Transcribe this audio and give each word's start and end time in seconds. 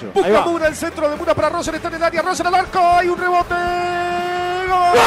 Ahí 0.00 0.10
Busca 0.14 0.30
va. 0.30 0.46
Mura 0.46 0.66
el 0.68 0.76
centro 0.76 1.08
de 1.08 1.16
Mura 1.16 1.34
para 1.34 1.48
Roser, 1.50 1.74
está 1.74 1.88
en 1.88 1.94
el 1.94 2.02
área, 2.02 2.22
Roser 2.22 2.46
al 2.46 2.54
arco, 2.54 2.78
hay 2.80 3.08
un 3.08 3.18
rebote. 3.18 3.54
¡Gol! 3.54 4.98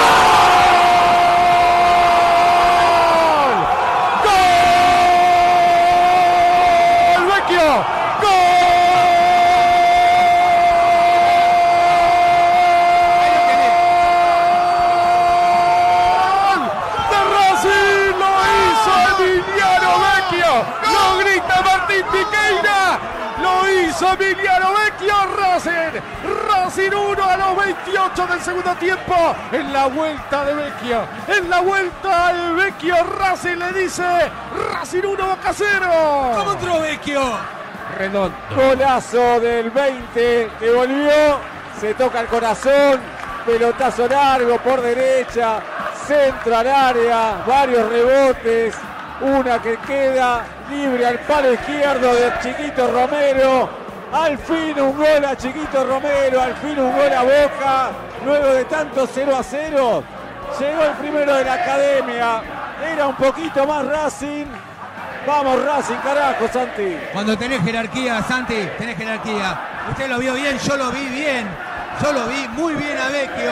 ¡Gol! 7.15 7.25
¡Vecchio! 7.27 7.85
¡Gol! 8.21 8.29
¡De 17.09 17.19
Racing! 17.33 18.15
¡Lo 18.19 18.29
hizo 18.53 18.93
Emiliano 19.23 19.91
Vecchio! 20.05 20.51
¡Lo 20.93 21.03
grita 21.19 21.55
Martín 21.63 22.05
Piqueira! 22.11 22.81
¡Lo 23.41 23.53
hizo 23.69 24.05
Emiliano! 24.13 24.54
¡Racing! 26.23 26.89
¡Racing 26.89 26.91
1 26.91 27.23
a 27.23 27.37
los 27.37 27.57
28 27.57 28.27
del 28.27 28.41
segundo 28.41 28.75
tiempo! 28.75 29.35
En 29.51 29.71
la 29.71 29.85
vuelta 29.85 30.43
de 30.45 30.53
Vecchio. 30.53 31.01
En 31.27 31.49
la 31.49 31.59
vuelta 31.61 32.27
al 32.27 32.55
Vecchio 32.55 32.95
Racing 33.19 33.57
le 33.57 33.71
dice 33.83 34.03
Racing 34.71 35.03
1 35.03 35.27
Boca 35.27 35.53
0. 35.53 36.31
¿Cómo 36.35 36.51
entró 36.53 36.79
Vecchio? 36.81 37.21
Redondo. 37.97 38.35
Golazo 38.55 39.39
del 39.39 39.69
20 39.69 40.51
que 40.59 40.71
volvió. 40.71 41.39
Se 41.79 41.93
toca 41.93 42.21
el 42.21 42.27
corazón. 42.27 42.99
Pelotazo 43.45 44.07
largo 44.07 44.57
por 44.57 44.81
derecha. 44.81 45.59
Centro 46.07 46.57
al 46.57 46.67
área. 46.67 47.43
Varios 47.45 47.89
rebotes. 47.89 48.75
Una 49.21 49.61
que 49.61 49.77
queda 49.77 50.43
libre 50.69 51.05
al 51.05 51.19
palo 51.19 51.53
izquierdo 51.53 52.13
de 52.13 52.33
Chiquito 52.41 52.91
Romero. 52.91 53.84
Al 54.15 54.37
fin 54.37 54.79
un 54.79 54.95
gol 54.95 55.25
a 55.25 55.35
Chiquito 55.35 55.83
Romero. 55.83 56.41
Al 56.41 56.55
fin 56.55 56.79
un 56.79 56.95
gol 56.95 57.13
a 57.13 57.23
Boca. 57.23 57.91
Luego 58.23 58.53
de 58.53 58.63
tanto 58.63 59.05
0 59.13 59.35
a 59.35 59.43
0. 59.43 60.03
Llegó 60.57 60.83
el 60.83 60.91
primero 60.91 61.35
de 61.35 61.43
la 61.43 61.53
academia. 61.55 62.41
Era 62.93 63.07
un 63.07 63.15
poquito 63.15 63.67
más 63.67 63.85
Racing. 63.85 64.45
Vamos 65.27 65.61
Racing, 65.65 65.97
carajo, 65.97 66.47
Santi. 66.47 66.97
Cuando 67.11 67.37
tenés 67.37 67.61
jerarquía, 67.61 68.23
Santi, 68.23 68.69
tenés 68.77 68.95
jerarquía. 68.95 69.59
Usted 69.89 70.07
lo 70.07 70.19
vio 70.19 70.33
bien, 70.33 70.57
yo 70.59 70.77
lo 70.77 70.91
vi 70.91 71.05
bien. 71.07 71.47
Yo 72.01 72.13
lo 72.13 72.27
vi 72.27 72.47
muy 72.49 72.73
bien 72.75 72.97
a 72.97 73.09
Vecchio. 73.09 73.51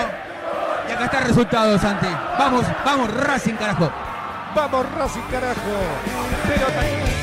Y 0.87 0.91
acá 0.93 1.05
está 1.05 1.19
el 1.19 1.25
resultado, 1.25 1.77
Santi. 1.77 2.07
Vamos, 2.39 2.65
vamos, 2.85 3.13
Racing, 3.13 3.55
carajo. 3.55 3.91
Vamos 4.55 4.85
Racing, 4.93 5.23
carajo. 5.29 5.59
Pelota. 6.47 7.22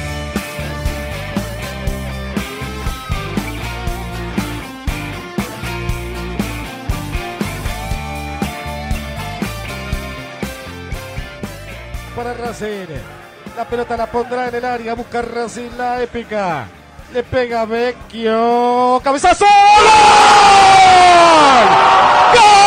Para 12.15 12.35
Racing. 12.35 12.87
La 13.57 13.65
pelota 13.65 13.97
la 13.97 14.07
pondrá 14.07 14.49
en 14.49 14.55
el 14.55 14.65
área. 14.65 14.95
Busca 14.95 15.23
Racing 15.23 15.71
la 15.77 16.03
épica. 16.03 16.67
Le 17.12 17.23
pega 17.23 17.65
Vecchio. 17.65 19.01
¡Cabezazo! 19.03 19.45
¡Gol! 19.45 19.85
¡Gol! 22.35 22.61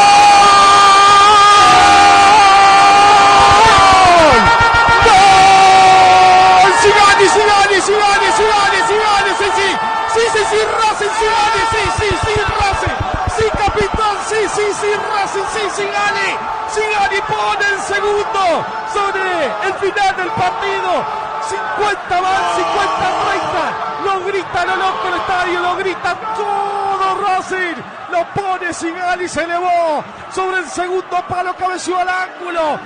¡Sí, 9.38 9.45
sí! 9.56 9.68
¡Sí, 10.13 10.19
sí, 10.31 10.42
sí! 10.50 10.57
¡Racing! 10.78 11.13
¡Sí, 11.19 11.84
sí, 12.00 12.10
sí! 12.24 12.34
¡Racing! 12.60 12.98
¡Sí, 13.36 13.45
capitán! 13.57 14.16
¡Sí, 14.30 14.40
sí, 14.56 14.66
sí! 14.80 14.90
¡Racing, 14.94 15.48
sí, 15.54 15.63
Sigani! 15.75 16.62
¡Sigani 16.73 17.21
pone 17.27 17.65
el 17.73 17.79
segundo! 17.81 18.83
sobre 18.93 19.45
el 19.67 19.73
final 19.73 20.15
del 20.15 20.29
partido. 20.29 21.23
50 21.49 22.21
van, 22.21 22.43
50-30. 22.55 24.05
Lo 24.05 24.25
grita 24.25 24.65
lo 24.65 24.75
loco 24.75 25.07
el 25.07 25.15
estadio, 25.15 25.59
lo 25.59 25.75
grita 25.75 26.15
todo 26.35 27.15
Racing. 27.21 27.75
Lo 28.11 28.25
pone 28.33 28.73
Sigali, 28.73 29.27
se 29.27 29.43
elevó 29.43 30.03
sobre 30.31 30.59
el 30.59 30.67
segundo 30.69 31.23
palo, 31.27 31.55
cabeció 31.55 31.97
al 31.97 32.07
ángulo. 32.07 32.79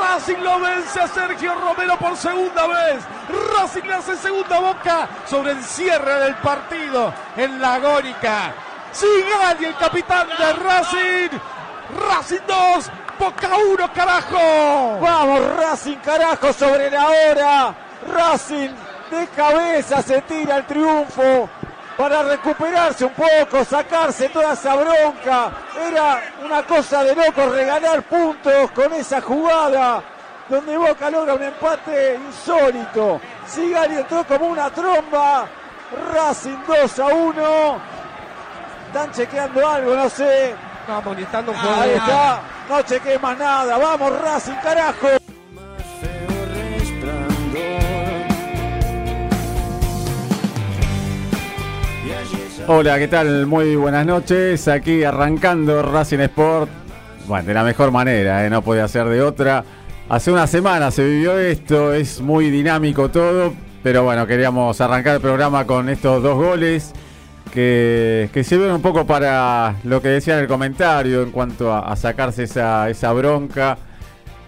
Racing 0.00 0.38
lo 0.38 0.58
vence 0.60 1.00
a 1.00 1.08
Sergio 1.08 1.54
Romero 1.54 1.96
por 1.98 2.16
segunda 2.16 2.66
vez. 2.66 3.04
Racing 3.54 3.82
le 3.82 3.94
hace 3.94 4.16
segunda 4.16 4.58
boca 4.58 5.08
sobre 5.26 5.52
el 5.52 5.62
cierre 5.62 6.20
del 6.20 6.34
partido 6.36 7.12
en 7.36 7.60
la 7.60 7.74
agónica. 7.74 8.54
Sigali, 8.92 9.66
el 9.66 9.76
capitán 9.76 10.28
de 10.28 10.52
Racing. 10.54 11.38
Racing 12.08 12.40
2, 12.46 12.90
Boca 13.20 13.50
1, 13.54 13.92
carajo. 13.92 14.98
Vamos, 14.98 15.56
Racing, 15.56 15.98
carajo, 15.98 16.54
sobre 16.54 16.90
la 16.90 17.06
hora. 17.06 17.74
Racing 18.08 18.70
de 19.10 19.26
cabeza 19.36 20.00
se 20.00 20.22
tira 20.22 20.56
el 20.56 20.64
triunfo 20.64 21.50
para 21.98 22.22
recuperarse 22.22 23.04
un 23.04 23.12
poco, 23.12 23.62
sacarse 23.62 24.30
toda 24.30 24.54
esa 24.54 24.74
bronca. 24.74 25.50
Era 25.86 26.22
una 26.42 26.62
cosa 26.62 27.04
de 27.04 27.14
loco 27.14 27.46
regalar 27.50 28.02
puntos 28.04 28.70
con 28.70 28.90
esa 28.94 29.20
jugada 29.20 30.02
donde 30.48 30.78
Boca 30.78 31.10
logra 31.10 31.34
un 31.34 31.42
empate 31.42 32.18
insólito. 32.26 33.20
Sigali 33.46 33.96
entró 33.96 34.24
como 34.24 34.46
una 34.46 34.70
tromba. 34.70 35.46
Racing 36.10 36.56
2 36.66 36.98
a 37.00 37.06
1. 37.06 37.80
Están 38.86 39.12
chequeando 39.12 39.68
algo, 39.68 39.94
no 39.94 40.08
sé. 40.08 40.54
Estamos 40.80 41.04
molestando 41.04 41.52
un 41.52 41.58
juego. 41.58 41.80
Ahí 41.82 41.90
está. 41.90 42.40
No 42.70 42.82
chequee 42.82 43.18
más 43.18 43.36
nada. 43.36 43.78
Vamos, 43.78 44.20
Racing, 44.22 44.52
carajo. 44.62 45.08
Hola, 52.68 52.98
¿qué 53.00 53.08
tal? 53.08 53.46
Muy 53.46 53.74
buenas 53.74 54.06
noches. 54.06 54.68
Aquí 54.68 55.02
arrancando 55.02 55.82
Racing 55.82 56.20
Sport. 56.20 56.70
Bueno, 57.26 57.48
de 57.48 57.54
la 57.54 57.64
mejor 57.64 57.90
manera, 57.90 58.46
¿eh? 58.46 58.50
no 58.50 58.62
podía 58.62 58.86
ser 58.86 59.08
de 59.08 59.20
otra. 59.20 59.64
Hace 60.08 60.30
una 60.30 60.46
semana 60.46 60.92
se 60.92 61.04
vivió 61.04 61.40
esto, 61.40 61.92
es 61.92 62.20
muy 62.20 62.50
dinámico 62.50 63.10
todo, 63.10 63.52
pero 63.82 64.04
bueno, 64.04 64.28
queríamos 64.28 64.80
arrancar 64.80 65.16
el 65.16 65.20
programa 65.20 65.66
con 65.66 65.88
estos 65.88 66.22
dos 66.22 66.36
goles 66.36 66.92
que, 67.52 68.30
que 68.32 68.44
sirven 68.44 68.72
un 68.72 68.82
poco 68.82 69.06
para 69.06 69.76
lo 69.84 70.00
que 70.00 70.08
decía 70.08 70.34
en 70.34 70.40
el 70.40 70.48
comentario 70.48 71.22
en 71.22 71.30
cuanto 71.30 71.74
a, 71.74 71.94
sacarse 71.96 72.44
esa, 72.44 72.88
esa 72.88 73.12
bronca 73.12 73.76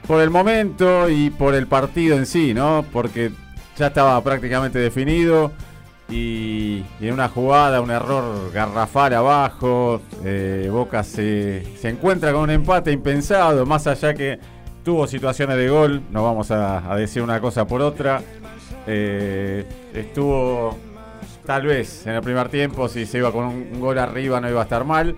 por 0.06 0.20
el 0.20 0.30
momento 0.30 1.08
y 1.08 1.30
por 1.30 1.54
el 1.54 1.66
partido 1.66 2.16
en 2.16 2.26
sí, 2.26 2.54
¿no? 2.54 2.84
Porque 2.92 3.30
ya 3.76 3.88
estaba 3.88 4.22
prácticamente 4.22 4.78
definido 4.78 5.52
y, 6.08 6.84
en 7.00 7.14
una 7.14 7.28
jugada, 7.28 7.80
un 7.80 7.90
error 7.90 8.52
garrafal 8.52 9.14
abajo, 9.14 10.02
eh, 10.24 10.68
Boca 10.70 11.02
se, 11.02 11.62
encuentra 11.82 12.32
con 12.32 12.42
un 12.42 12.50
empate 12.50 12.92
impensado, 12.92 13.64
más 13.64 13.86
allá 13.86 14.12
que 14.14 14.38
tuvo 14.84 15.06
situaciones 15.06 15.56
de 15.56 15.68
gol, 15.68 16.02
no 16.10 16.22
vamos 16.22 16.50
a, 16.50 16.94
decir 16.96 17.22
una 17.22 17.40
cosa 17.40 17.66
por 17.66 17.80
otra, 17.80 18.20
eh, 18.86 19.64
estuvo 19.94 20.76
tal 21.44 21.66
vez 21.66 22.06
en 22.06 22.14
el 22.14 22.22
primer 22.22 22.48
tiempo, 22.48 22.88
si 22.88 23.06
se 23.06 23.18
iba 23.18 23.32
con 23.32 23.44
un, 23.44 23.80
gol 23.80 23.98
arriba 23.98 24.40
no 24.40 24.48
iba 24.48 24.60
a 24.60 24.64
estar 24.64 24.84
mal. 24.84 25.16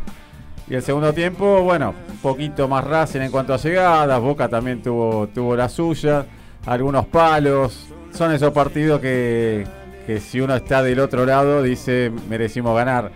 Y 0.69 0.75
el 0.75 0.83
segundo 0.83 1.13
tiempo, 1.13 1.63
bueno, 1.63 1.95
un 2.09 2.17
poquito 2.19 2.69
más 2.69 2.85
Racing 2.85 3.21
en 3.21 3.31
cuanto 3.31 3.53
a 3.53 3.59
llegadas. 3.59 4.21
Boca 4.21 4.49
también 4.49 4.83
tuvo, 4.83 5.29
tuvo 5.29 5.55
la 5.55 5.69
suya. 5.69 6.25
Algunos 6.67 7.07
palos. 7.07 7.89
Son 8.13 8.33
esos 8.33 8.53
partidos 8.53 9.01
que, 9.01 9.67
que 10.07 10.21
si 10.21 10.41
uno 10.41 10.55
está 10.55 10.83
del 10.83 11.01
otro 11.01 11.27
lado 11.27 11.63
dice 11.63 12.11
merecimos 12.29 12.75
ganar. 12.75 13.11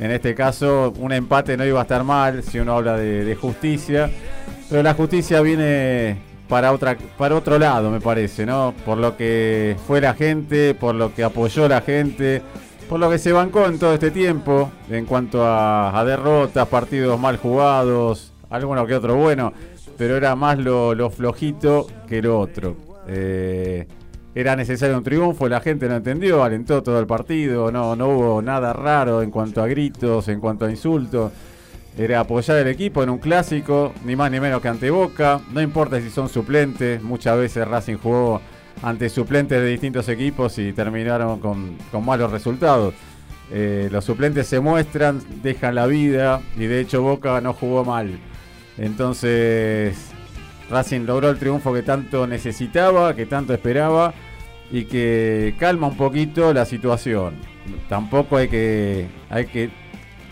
En 0.00 0.10
este 0.10 0.34
caso, 0.34 0.92
un 0.98 1.12
empate 1.12 1.56
no 1.56 1.64
iba 1.64 1.78
a 1.78 1.82
estar 1.82 2.02
mal 2.02 2.42
si 2.42 2.58
uno 2.58 2.76
habla 2.76 2.96
de, 2.96 3.24
de 3.24 3.36
justicia. 3.36 4.10
Pero 4.68 4.82
la 4.82 4.94
justicia 4.94 5.40
viene 5.42 6.29
para 6.50 6.72
otra 6.72 6.98
para 7.16 7.36
otro 7.36 7.58
lado, 7.58 7.90
me 7.90 8.00
parece, 8.00 8.44
¿no? 8.44 8.74
Por 8.84 8.98
lo 8.98 9.16
que 9.16 9.76
fue 9.86 10.00
la 10.00 10.14
gente, 10.14 10.74
por 10.74 10.96
lo 10.96 11.14
que 11.14 11.22
apoyó 11.22 11.68
la 11.68 11.80
gente, 11.80 12.42
por 12.88 12.98
lo 12.98 13.08
que 13.08 13.18
se 13.18 13.32
bancó 13.32 13.66
en 13.66 13.78
todo 13.78 13.94
este 13.94 14.10
tiempo 14.10 14.70
en 14.90 15.06
cuanto 15.06 15.46
a, 15.46 16.04
derrotas, 16.04 16.66
partidos 16.66 17.18
mal 17.18 17.36
jugados, 17.36 18.32
alguno 18.50 18.84
que 18.84 18.96
otro 18.96 19.14
bueno, 19.14 19.52
pero 19.96 20.16
era 20.16 20.34
más 20.34 20.58
lo, 20.58 21.10
flojito 21.10 21.86
que 22.08 22.20
lo 22.20 22.40
otro. 22.40 22.76
Eh, 23.06 23.86
era 24.34 24.56
necesario 24.56 24.96
un 24.96 25.04
triunfo, 25.04 25.48
la 25.48 25.60
gente 25.60 25.88
lo 25.88 25.96
entendió, 25.96 26.42
alentó 26.42 26.82
todo 26.82 26.98
el 26.98 27.06
partido, 27.06 27.70
no, 27.70 27.94
no 27.94 28.08
hubo 28.08 28.42
nada 28.42 28.72
raro 28.72 29.22
en 29.22 29.30
cuanto 29.30 29.62
a 29.62 29.68
gritos, 29.68 30.26
en 30.28 30.40
cuanto 30.40 30.64
a 30.64 30.70
insultos 30.70 31.30
era 32.00 32.20
apoyar 32.20 32.56
al 32.56 32.68
equipo 32.68 33.02
en 33.02 33.10
un 33.10 33.18
clásico, 33.18 33.92
ni 34.06 34.16
más 34.16 34.30
ni 34.30 34.40
menos 34.40 34.62
que 34.62 34.68
ante 34.68 34.90
Boca. 34.90 35.40
No 35.52 35.60
importa 35.60 36.00
si 36.00 36.08
son 36.08 36.30
suplentes, 36.30 37.02
muchas 37.02 37.36
veces 37.36 37.68
Racing 37.68 37.96
jugó 37.96 38.40
ante 38.82 39.10
suplentes 39.10 39.60
de 39.60 39.66
distintos 39.66 40.08
equipos 40.08 40.58
y 40.58 40.72
terminaron 40.72 41.40
con, 41.40 41.76
malos 42.02 42.32
resultados. 42.32 42.94
Eh, 43.52 43.88
los 43.92 44.04
suplentes 44.04 44.46
se 44.46 44.60
muestran, 44.60 45.20
dejan 45.42 45.74
la 45.74 45.86
vida 45.86 46.40
y 46.56 46.64
de 46.64 46.80
hecho 46.80 47.02
Boca 47.02 47.38
no 47.42 47.52
jugó 47.52 47.84
mal. 47.84 48.18
Entonces 48.78 49.94
Racing 50.70 51.00
logró 51.00 51.28
el 51.28 51.38
triunfo 51.38 51.74
que 51.74 51.82
tanto 51.82 52.26
necesitaba, 52.26 53.14
que 53.14 53.26
tanto 53.26 53.52
esperaba 53.52 54.14
y 54.70 54.84
que 54.84 55.54
calma 55.58 55.88
un 55.88 55.98
poquito 55.98 56.54
la 56.54 56.64
situación. 56.64 57.34
Tampoco 57.90 58.38
hay 58.38 58.48
que, 58.48 59.08
hay 59.28 59.44
que 59.46 59.70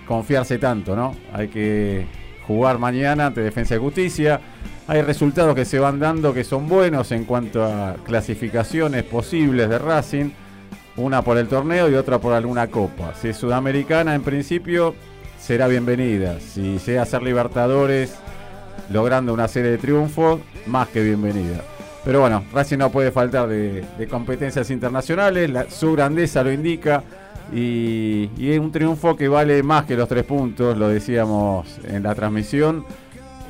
confiarse 0.08 0.58
tanto, 0.58 0.96
¿no? 0.96 1.14
Hay 1.32 1.48
que 1.48 2.06
jugar 2.46 2.78
mañana 2.78 3.26
ante 3.26 3.42
Defensa 3.42 3.74
de 3.74 3.80
Justicia. 3.80 4.40
Hay 4.88 5.02
resultados 5.02 5.54
que 5.54 5.66
se 5.66 5.78
van 5.78 6.00
dando 6.00 6.32
que 6.32 6.44
son 6.44 6.66
buenos 6.66 7.12
en 7.12 7.24
cuanto 7.24 7.62
a 7.62 7.96
clasificaciones 8.04 9.04
posibles 9.04 9.68
de 9.68 9.78
Racing. 9.78 10.30
Una 10.96 11.22
por 11.22 11.36
el 11.36 11.46
torneo 11.46 11.88
y 11.90 11.94
otra 11.94 12.18
por 12.18 12.32
alguna 12.32 12.68
copa. 12.68 13.12
Si 13.20 13.28
es 13.28 13.36
sudamericana, 13.36 14.14
en 14.14 14.22
principio 14.22 14.94
será 15.38 15.68
bienvenida. 15.68 16.40
Si 16.40 16.78
sea 16.78 17.04
ser 17.04 17.22
Libertadores, 17.22 18.16
logrando 18.90 19.34
una 19.34 19.46
serie 19.46 19.72
de 19.72 19.78
triunfos, 19.78 20.40
más 20.66 20.88
que 20.88 21.02
bienvenida. 21.02 21.62
Pero 22.08 22.20
bueno, 22.20 22.42
Racing 22.54 22.78
no 22.78 22.90
puede 22.90 23.12
faltar 23.12 23.50
de, 23.50 23.84
competencias 24.08 24.70
internacionales, 24.70 25.50
su 25.68 25.92
grandeza 25.92 26.42
lo 26.42 26.50
indica 26.50 27.02
y, 27.54 28.30
es 28.40 28.58
un 28.58 28.72
triunfo 28.72 29.14
que 29.14 29.28
vale 29.28 29.62
más 29.62 29.84
que 29.84 29.94
los 29.94 30.08
tres 30.08 30.24
puntos, 30.24 30.78
lo 30.78 30.88
decíamos 30.88 31.68
en 31.84 32.02
la 32.02 32.14
transmisión. 32.14 32.86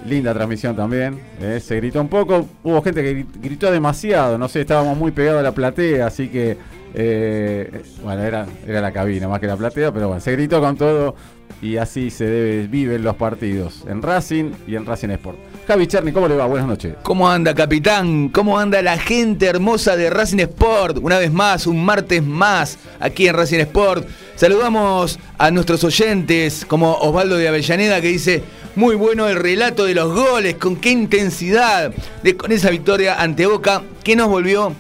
Linda 0.07 0.35
transmisión 0.35 0.75
también. 0.75 1.21
Eh, 1.41 1.61
se 1.61 1.77
gritó 1.77 2.01
un 2.01 2.09
poco. 2.09 2.49
Hubo 2.65 2.83
gente 2.83 3.01
que 3.05 3.27
gritó 3.41 3.71
demasiado. 3.71 4.37
No 4.39 4.49
sé, 4.49 4.63
estábamos 4.63 4.99
muy 4.99 5.13
pegados 5.13 5.39
a 5.39 5.43
la 5.45 5.53
platea. 5.53 6.09
Así 6.09 6.29
que 6.29 6.57
Eh, 6.95 7.83
bueno, 8.03 8.23
era, 8.23 8.47
era 8.67 8.81
la 8.81 8.93
cabina 8.93 9.29
más 9.29 9.41
que 9.41 9.47
la 9.47 9.57
platea, 9.57 9.93
pero 9.93 10.09
bueno, 10.09 10.21
se 10.21 10.33
gritó 10.33 10.61
con 10.61 10.77
todo 10.77 11.15
y 11.61 11.77
así 11.77 12.11
se 12.11 12.25
debe, 12.25 12.67
viven 12.67 13.03
los 13.03 13.17
partidos 13.17 13.85
en 13.89 14.03
Racing 14.03 14.53
y 14.67 14.77
en 14.77 14.87
Racing 14.87 15.11
Sport. 15.11 15.39
Javi 15.67 15.87
Cherny, 15.87 16.13
¿cómo 16.13 16.29
le 16.29 16.37
va? 16.37 16.47
Buenas 16.47 16.67
noches. 16.67 16.95
¿Cómo 17.03 17.29
anda, 17.29 17.55
capitán? 17.55 18.31
¿Cómo 18.31 18.59
anda 18.59 18.81
la 18.81 18.97
gente 18.97 19.47
hermosa 19.47 19.97
de 19.97 20.09
Racing 20.09 20.39
Sport? 20.39 20.99
Una 21.03 21.19
vez 21.19 21.31
más, 21.31 21.67
un 21.67 21.85
martes 21.85 22.23
más 22.23 22.79
aquí 23.01 23.29
en 23.29 23.35
Racing 23.35 23.59
Sport. 23.59 24.09
Saludamos 24.37 25.19
a 25.37 25.51
nuestros 25.51 25.85
oyentes, 25.85 26.65
como 26.65 26.95
Osvaldo 26.95 27.37
de 27.37 27.49
Avellaneda, 27.49 28.01
que 28.01 28.09
dice: 28.09 28.43
Muy 28.77 28.95
bueno 28.95 29.29
el 29.29 29.37
relato 29.37 29.85
de 29.85 29.95
los 29.95 30.15
goles, 30.15 30.55
con 30.55 30.77
qué 30.77 30.91
intensidad, 30.91 31.93
con 32.39 32.53
esa 32.53 32.71
victoria 32.71 33.21
ante 33.21 33.47
Boca, 33.47 33.83
que 34.03 34.17
nos 34.17 34.29
volvió 34.29 34.73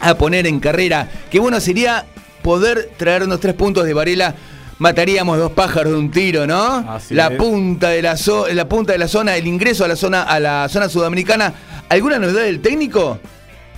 a 0.00 0.14
poner 0.16 0.46
en 0.46 0.60
carrera. 0.60 1.08
Qué 1.30 1.38
bueno 1.38 1.58
sería 1.60 2.04
poder 2.42 2.90
traernos 2.98 3.40
tres 3.40 3.54
puntos 3.54 3.86
de 3.86 3.94
Varela. 3.94 4.34
Mataríamos 4.82 5.38
dos 5.38 5.52
pájaros 5.52 5.92
de 5.92 5.98
un 6.00 6.10
tiro, 6.10 6.44
¿no? 6.44 6.78
Así 6.90 7.14
la 7.14 7.28
es. 7.28 7.36
punta 7.38 7.90
de 7.90 8.02
la 8.02 8.14
zo- 8.16 8.48
la 8.52 8.68
punta 8.68 8.92
de 8.92 8.98
la 8.98 9.06
zona, 9.06 9.36
el 9.36 9.46
ingreso 9.46 9.84
a 9.84 9.88
la 9.88 9.94
zona 9.94 10.24
a 10.24 10.40
la 10.40 10.68
zona 10.68 10.88
sudamericana. 10.88 11.54
¿Alguna 11.88 12.18
novedad 12.18 12.42
del 12.42 12.58
técnico? 12.60 13.20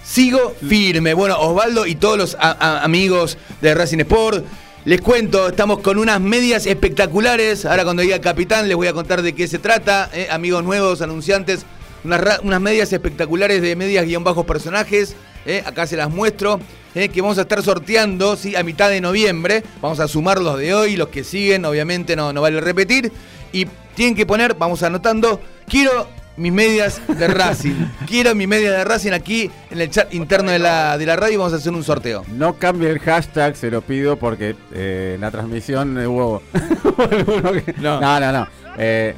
Sigo 0.03 0.55
firme. 0.67 1.13
Bueno, 1.13 1.37
Osvaldo 1.39 1.85
y 1.85 1.97
todos 1.97 2.17
los 2.17 2.37
amigos 2.41 3.37
de 3.61 3.75
Racing 3.75 3.99
Sport. 4.01 4.47
Les 4.87 5.03
cuento, 5.03 5.49
estamos 5.49 5.81
con 5.81 5.99
unas 5.99 6.23
medias 6.23 6.65
espectaculares. 6.65 7.67
Ahora 7.67 7.85
cuando 7.85 8.01
diga 8.01 8.19
capitán 8.23 8.67
les 8.67 8.77
voy 8.77 8.87
a 8.87 8.95
contar 8.95 9.21
de 9.21 9.35
qué 9.35 9.47
se 9.47 9.59
trata. 9.59 10.09
¿eh? 10.15 10.29
Amigos 10.31 10.65
nuevos, 10.65 11.03
anunciantes. 11.03 11.67
Unas 12.03 12.61
medias 12.63 12.91
espectaculares 12.95 13.61
de 13.61 13.77
medias 13.77 14.07
guion 14.07 14.25
bajos 14.25 14.47
personajes. 14.47 15.17
¿eh? 15.45 15.63
Acá 15.67 15.87
se 15.87 15.97
las 15.99 16.09
muestro. 16.09 16.61
¿Eh? 16.95 17.09
Que 17.09 17.21
vamos 17.21 17.39
a 17.39 17.43
estar 17.43 17.63
sorteando 17.63 18.37
¿sí? 18.37 18.57
a 18.57 18.63
mitad 18.63 18.91
de 18.91 19.01
noviembre. 19.01 19.63
Vamos 19.81 20.01
a 20.01 20.09
sumar 20.09 20.41
los 20.41 20.59
de 20.59 20.75
hoy, 20.75 20.97
los 20.97 21.09
que 21.09 21.25
siguen. 21.25 21.65
Obviamente 21.65 22.17
no, 22.17 22.33
no 22.33 22.41
vale 22.41 22.61
repetir. 22.61 23.13
Y 23.53 23.67
tienen 23.95 24.15
que 24.15 24.27
poner, 24.27 24.55
vamos 24.55 24.83
anotando. 24.83 25.41
Quiero 25.69 26.09
mis 26.37 26.53
medias 26.53 27.01
de 27.07 27.29
Racing. 27.29 27.75
Quiero 28.07 28.35
mis 28.35 28.49
medias 28.49 28.73
de 28.73 28.85
Racing 28.85 29.13
aquí 29.13 29.51
en 29.71 29.81
el 29.81 29.91
chat 29.91 30.13
interno 30.15 30.51
de 30.51 30.59
la, 30.59 30.99
de 30.99 31.07
la 31.07 31.17
radio 31.17 31.35
y 31.35 31.37
vamos 31.37 31.53
a 31.53 31.57
hacer 31.57 31.73
un 31.73 31.85
sorteo. 31.85 32.25
No 32.33 32.59
cambie 32.59 32.91
el 32.91 32.99
hashtag, 32.99 33.57
se 33.57 33.71
lo 33.71 33.83
pido, 33.83 34.17
porque 34.17 34.57
eh, 34.73 35.13
en 35.15 35.21
la 35.21 35.31
transmisión 35.31 35.97
hubo, 36.07 36.43
hubo 36.85 37.03
alguno 37.03 37.53
que... 37.53 37.75
No. 37.79 38.01
No, 38.01 38.21
no, 38.21 38.33
no. 38.33 38.49
Eh, 38.77 39.15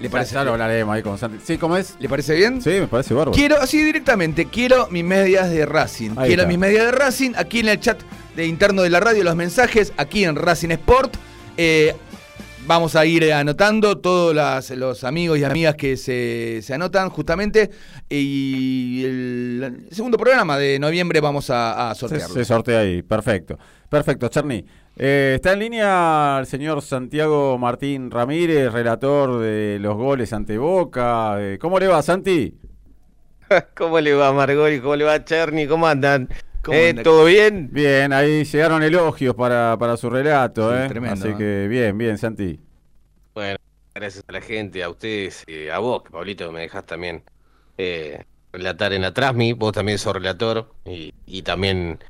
¿Le 0.00 0.08
parece 0.10 0.34
Ya 0.34 0.44
lo 0.44 0.52
hablaremos 0.52 0.94
ahí 0.94 1.02
con 1.02 1.18
Santi. 1.18 1.38
¿Sí, 1.44 1.58
cómo 1.58 1.76
es? 1.76 1.96
¿Le 1.98 2.08
parece 2.08 2.34
bien? 2.36 2.62
Sí, 2.62 2.70
me 2.70 2.86
parece 2.86 3.14
bárbaro. 3.14 3.32
Quiero, 3.32 3.60
así 3.60 3.82
directamente, 3.82 4.46
quiero 4.46 4.86
mis 4.90 5.02
medias 5.04 5.50
de 5.50 5.66
Racing. 5.66 6.10
Ahí 6.16 6.28
quiero 6.28 6.42
está. 6.42 6.48
mis 6.48 6.58
medias 6.58 6.84
de 6.86 6.92
Racing 6.92 7.32
aquí 7.36 7.60
en 7.60 7.68
el 7.68 7.80
chat 7.80 8.00
de 8.36 8.46
interno 8.46 8.82
de 8.82 8.90
la 8.90 9.00
radio, 9.00 9.24
los 9.24 9.34
mensajes, 9.36 9.92
aquí 9.96 10.24
en 10.24 10.36
Racing 10.36 10.70
Sport. 10.70 11.16
Eh, 11.56 11.96
vamos 12.66 12.94
a 12.96 13.04
ir 13.06 13.32
anotando 13.32 13.98
todos 13.98 14.34
las- 14.34 14.70
los 14.70 15.02
amigos 15.02 15.38
y 15.38 15.44
amigas 15.44 15.74
que 15.74 15.96
se, 15.96 16.60
se 16.62 16.74
anotan 16.74 17.08
justamente. 17.10 17.70
Y 18.08 19.04
el, 19.04 19.86
segundo 19.90 20.16
programa 20.18 20.58
de 20.58 20.78
noviembre 20.78 21.20
vamos 21.20 21.50
a, 21.50 21.90
a 21.90 21.94
Se, 21.94 22.00
sortearlo. 22.00 22.34
se 22.34 22.44
sortea 22.44 22.80
ahí, 22.80 23.02
perfecto. 23.02 23.58
Perfecto, 23.88 24.28
Cherny. 24.28 24.64
Eh, 25.00 25.34
está 25.36 25.52
en 25.52 25.60
línea 25.60 26.38
el 26.40 26.46
señor 26.46 26.82
Santiago 26.82 27.56
Martín 27.56 28.10
Ramírez, 28.10 28.72
relator 28.72 29.38
de 29.40 29.78
los 29.80 29.94
goles 29.96 30.32
ante 30.32 30.58
Boca. 30.58 31.36
Eh, 31.40 31.58
¿Cómo 31.60 31.78
le 31.78 31.86
va, 31.86 32.02
Santi? 32.02 32.58
¿Cómo 33.74 34.00
le 34.00 34.14
va 34.14 34.32
Margoli? 34.32 34.80
¿Cómo 34.80 34.96
le 34.96 35.04
va 35.04 35.24
Cherny? 35.24 35.66
¿Cómo 35.66 35.86
andan? 35.86 36.28
¿Cómo 36.62 36.80
Eh, 36.80 36.88
anda? 36.88 37.04
¿Todo 37.04 37.24
bien? 37.24 37.72
Bien, 37.72 38.12
ahí 38.12 38.44
llegaron 38.44 38.82
elogios 38.82 39.34
para, 39.34 39.76
para 39.78 39.96
su 39.96 40.08
relato, 40.10 40.74
Sí, 40.74 40.76
¿eh? 40.76 40.86
tremendo, 40.86 41.26
Así 41.26 41.34
que 41.34 41.66
bien, 41.68 41.96
bien, 41.98 42.18
Santi. 42.18 42.60
Bueno, 43.34 43.58
gracias 43.94 44.24
a 44.28 44.32
la 44.32 44.40
gente, 44.40 44.82
a 44.82 44.90
ustedes, 44.90 45.44
eh, 45.46 45.70
a 45.70 45.78
vos, 45.78 46.02
que 46.02 46.10
Pablito, 46.10 46.50
me 46.52 46.60
dejás 46.60 46.84
también 46.86 47.24
eh, 47.76 48.24
relatar 48.52 48.92
en 48.92 49.02
la 49.02 49.12
Trasmi. 49.14 49.52
Vos 49.52 49.72
también 49.72 49.98
sos 49.98 50.14
relator 50.14 50.74
y, 50.84 51.14
y 51.26 51.42
también 51.42 52.02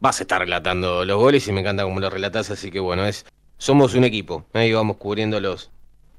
vas 0.00 0.20
a 0.20 0.24
estar 0.24 0.40
relatando 0.40 1.04
los 1.04 1.18
goles 1.18 1.46
y 1.46 1.52
me 1.52 1.60
encanta 1.60 1.84
cómo 1.84 2.00
los 2.00 2.12
relatás. 2.12 2.50
Así 2.50 2.70
que 2.70 2.80
bueno, 2.80 3.06
es 3.06 3.26
somos 3.58 3.94
un 3.94 4.04
equipo. 4.04 4.46
Ahí 4.52 4.72
vamos 4.72 4.96
cubriendo 4.96 5.38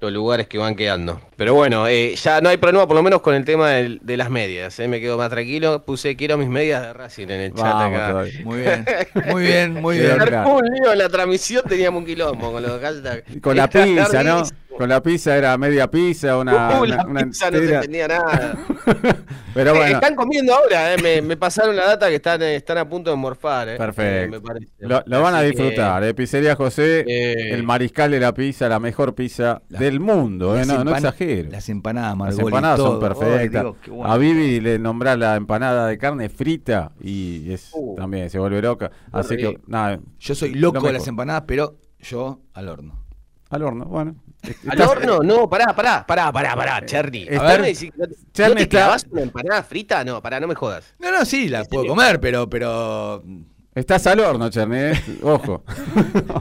los, 0.02 0.12
lugares 0.12 0.48
que 0.48 0.58
van 0.58 0.76
quedando. 0.76 1.22
Pero 1.38 1.54
bueno, 1.54 1.88
eh, 1.88 2.16
ya 2.16 2.42
no 2.42 2.50
hay 2.50 2.58
problema, 2.58 2.88
por 2.88 2.96
lo 2.96 3.04
menos 3.04 3.22
con 3.22 3.36
el 3.36 3.46
tema 3.46 3.70
de 3.70 4.18
las 4.18 4.30
medias. 4.30 4.80
eh, 4.80 4.88
Me 4.88 5.00
quedo 5.00 5.18
más 5.18 5.30
tranquilo. 5.30 5.84
Puse 5.86 6.16
quiero 6.16 6.38
mis 6.38 6.48
medias 6.50 6.82
de 6.82 6.94
Racing 6.94 7.24
en 7.30 7.42
el 7.42 7.54
chat 7.54 7.66
acá. 7.76 8.10
todavía. 8.12 8.42
Muy 8.44 8.58
bien, 8.62 8.86
muy 9.32 9.42
bien, 9.44 9.74
muy 9.74 9.98
bien. 10.00 10.18
Un 10.46 10.62
lío 10.74 10.92
en 10.94 10.98
la 10.98 11.10
transmisión 11.10 11.64
teníamos 11.68 12.00
un 12.00 12.06
quilombo 12.06 12.52
con 12.52 12.62
los 12.64 12.80
hashtags. 12.82 13.24
Con 13.42 13.56
la 13.56 13.68
pizza, 13.70 14.24
¿no? 14.24 14.44
Con 14.78 14.88
la 14.90 15.04
pizza 15.04 15.38
era 15.38 15.58
media 15.58 15.90
pizza, 15.92 16.38
una, 16.38 16.70
Uh, 16.80 16.84
una- 16.84 16.96
la 16.98 17.06
una 17.06 17.24
pizza 17.24 17.52
no 17.52 17.58
se 17.60 17.74
entendía 17.76 18.08
nada. 18.08 18.58
Pero 19.54 19.72
Eh, 19.76 19.78
bueno, 19.78 19.96
Están 19.96 20.16
comiendo 20.16 20.56
ahora, 20.56 20.94
eh, 20.94 20.98
me, 21.04 21.22
me 21.22 21.36
pasaron 21.36 21.76
la 21.76 21.86
data 21.86 22.08
que 22.08 22.16
están, 22.16 22.42
eh, 22.42 22.56
están 22.56 22.78
a 22.78 22.88
punto 22.88 23.10
de 23.12 23.18
morfar. 23.18 23.68
eh, 23.68 23.74
eh, 23.76 23.78
perfecto. 23.78 24.32
me 24.32 24.40
parece. 24.40 24.68
Lo, 24.80 25.04
lo 25.06 25.22
van 25.22 25.36
a 25.36 25.42
disfrutar, 25.42 26.02
¿eh? 26.06 26.14
Pizzería 26.14 26.56
José, 26.56 27.04
eh, 27.06 27.50
el 27.52 27.64
mariscal 27.64 28.12
de 28.12 28.22
la 28.22 28.34
pizza, 28.34 28.70
la 28.70 28.80
mejor 28.80 29.14
pizza 29.14 29.62
La- 29.68 29.78
del 29.92 30.00
mundo, 30.00 30.56
¿eh? 30.58 30.66
Las 30.66 30.84
No, 30.86 30.96
exagero. 30.96 31.50
Las 31.52 31.70
empanadas, 31.70 32.10
Las 32.10 32.18
Margoli, 32.18 32.44
empanadas 32.46 32.78
son 32.80 33.00
todo. 33.00 33.00
Perfectas. 33.00 33.62
Dios, 33.64 33.76
qué 33.84 33.92
bueno. 33.92 34.12
A 34.14 34.18
Vivi 34.18 34.60
le 34.60 34.80
nombrás 34.80 35.18
la 35.18 35.36
empanada 35.36 35.88
de 35.88 35.98
carne 35.98 36.30
frita 36.30 36.92
y 37.02 37.52
es 37.54 37.70
Uh, 37.74 37.96
también 37.96 38.30
se 38.30 38.40
vuelve 38.40 38.62
loca. 38.62 38.92
Así 39.12 39.38
que, 39.38 39.60
nada, 39.68 40.00
Yo 40.20 40.36
soy 40.36 40.54
Lo 40.54 40.72
loco 40.74 40.88
de 40.88 40.94
las 40.94 41.08
empanadas, 41.08 41.44
pero 41.46 41.78
yo 42.00 42.40
al 42.54 42.70
horno. 42.70 43.06
al 43.50 43.64
horno, 43.64 43.86
bueno. 43.86 44.16
¿Al 44.44 44.50
Estás- 44.80 44.88
horno? 44.88 45.20
No, 45.20 45.48
pará, 45.48 45.76
pará, 45.76 46.04
pará, 46.08 46.32
pará, 46.32 46.56
pará, 46.56 46.84
Cherny. 46.86 47.28
A 47.28 47.44
ver, 47.44 47.60
no 47.60 47.66
te- 48.08 48.16
Cherny 48.34 48.50
¿no 48.50 48.56
te 48.56 48.64
está- 48.64 48.98
una 49.12 49.22
empanada 49.22 49.62
frita? 49.62 50.04
No, 50.04 50.20
pará, 50.22 50.40
no 50.40 50.48
me 50.48 50.56
jodas. 50.56 50.96
No, 51.00 51.12
no, 51.12 51.24
sí, 51.26 51.48
la 51.48 51.64
puedo 51.66 51.86
comer, 51.86 52.20
pero, 52.20 52.50
pero. 52.50 53.22
Estás 53.74 54.06
al 54.08 54.20
horno, 54.20 54.50
Cherny, 54.50 54.78
¿eh? 54.78 55.02
Ojo. 55.24 55.64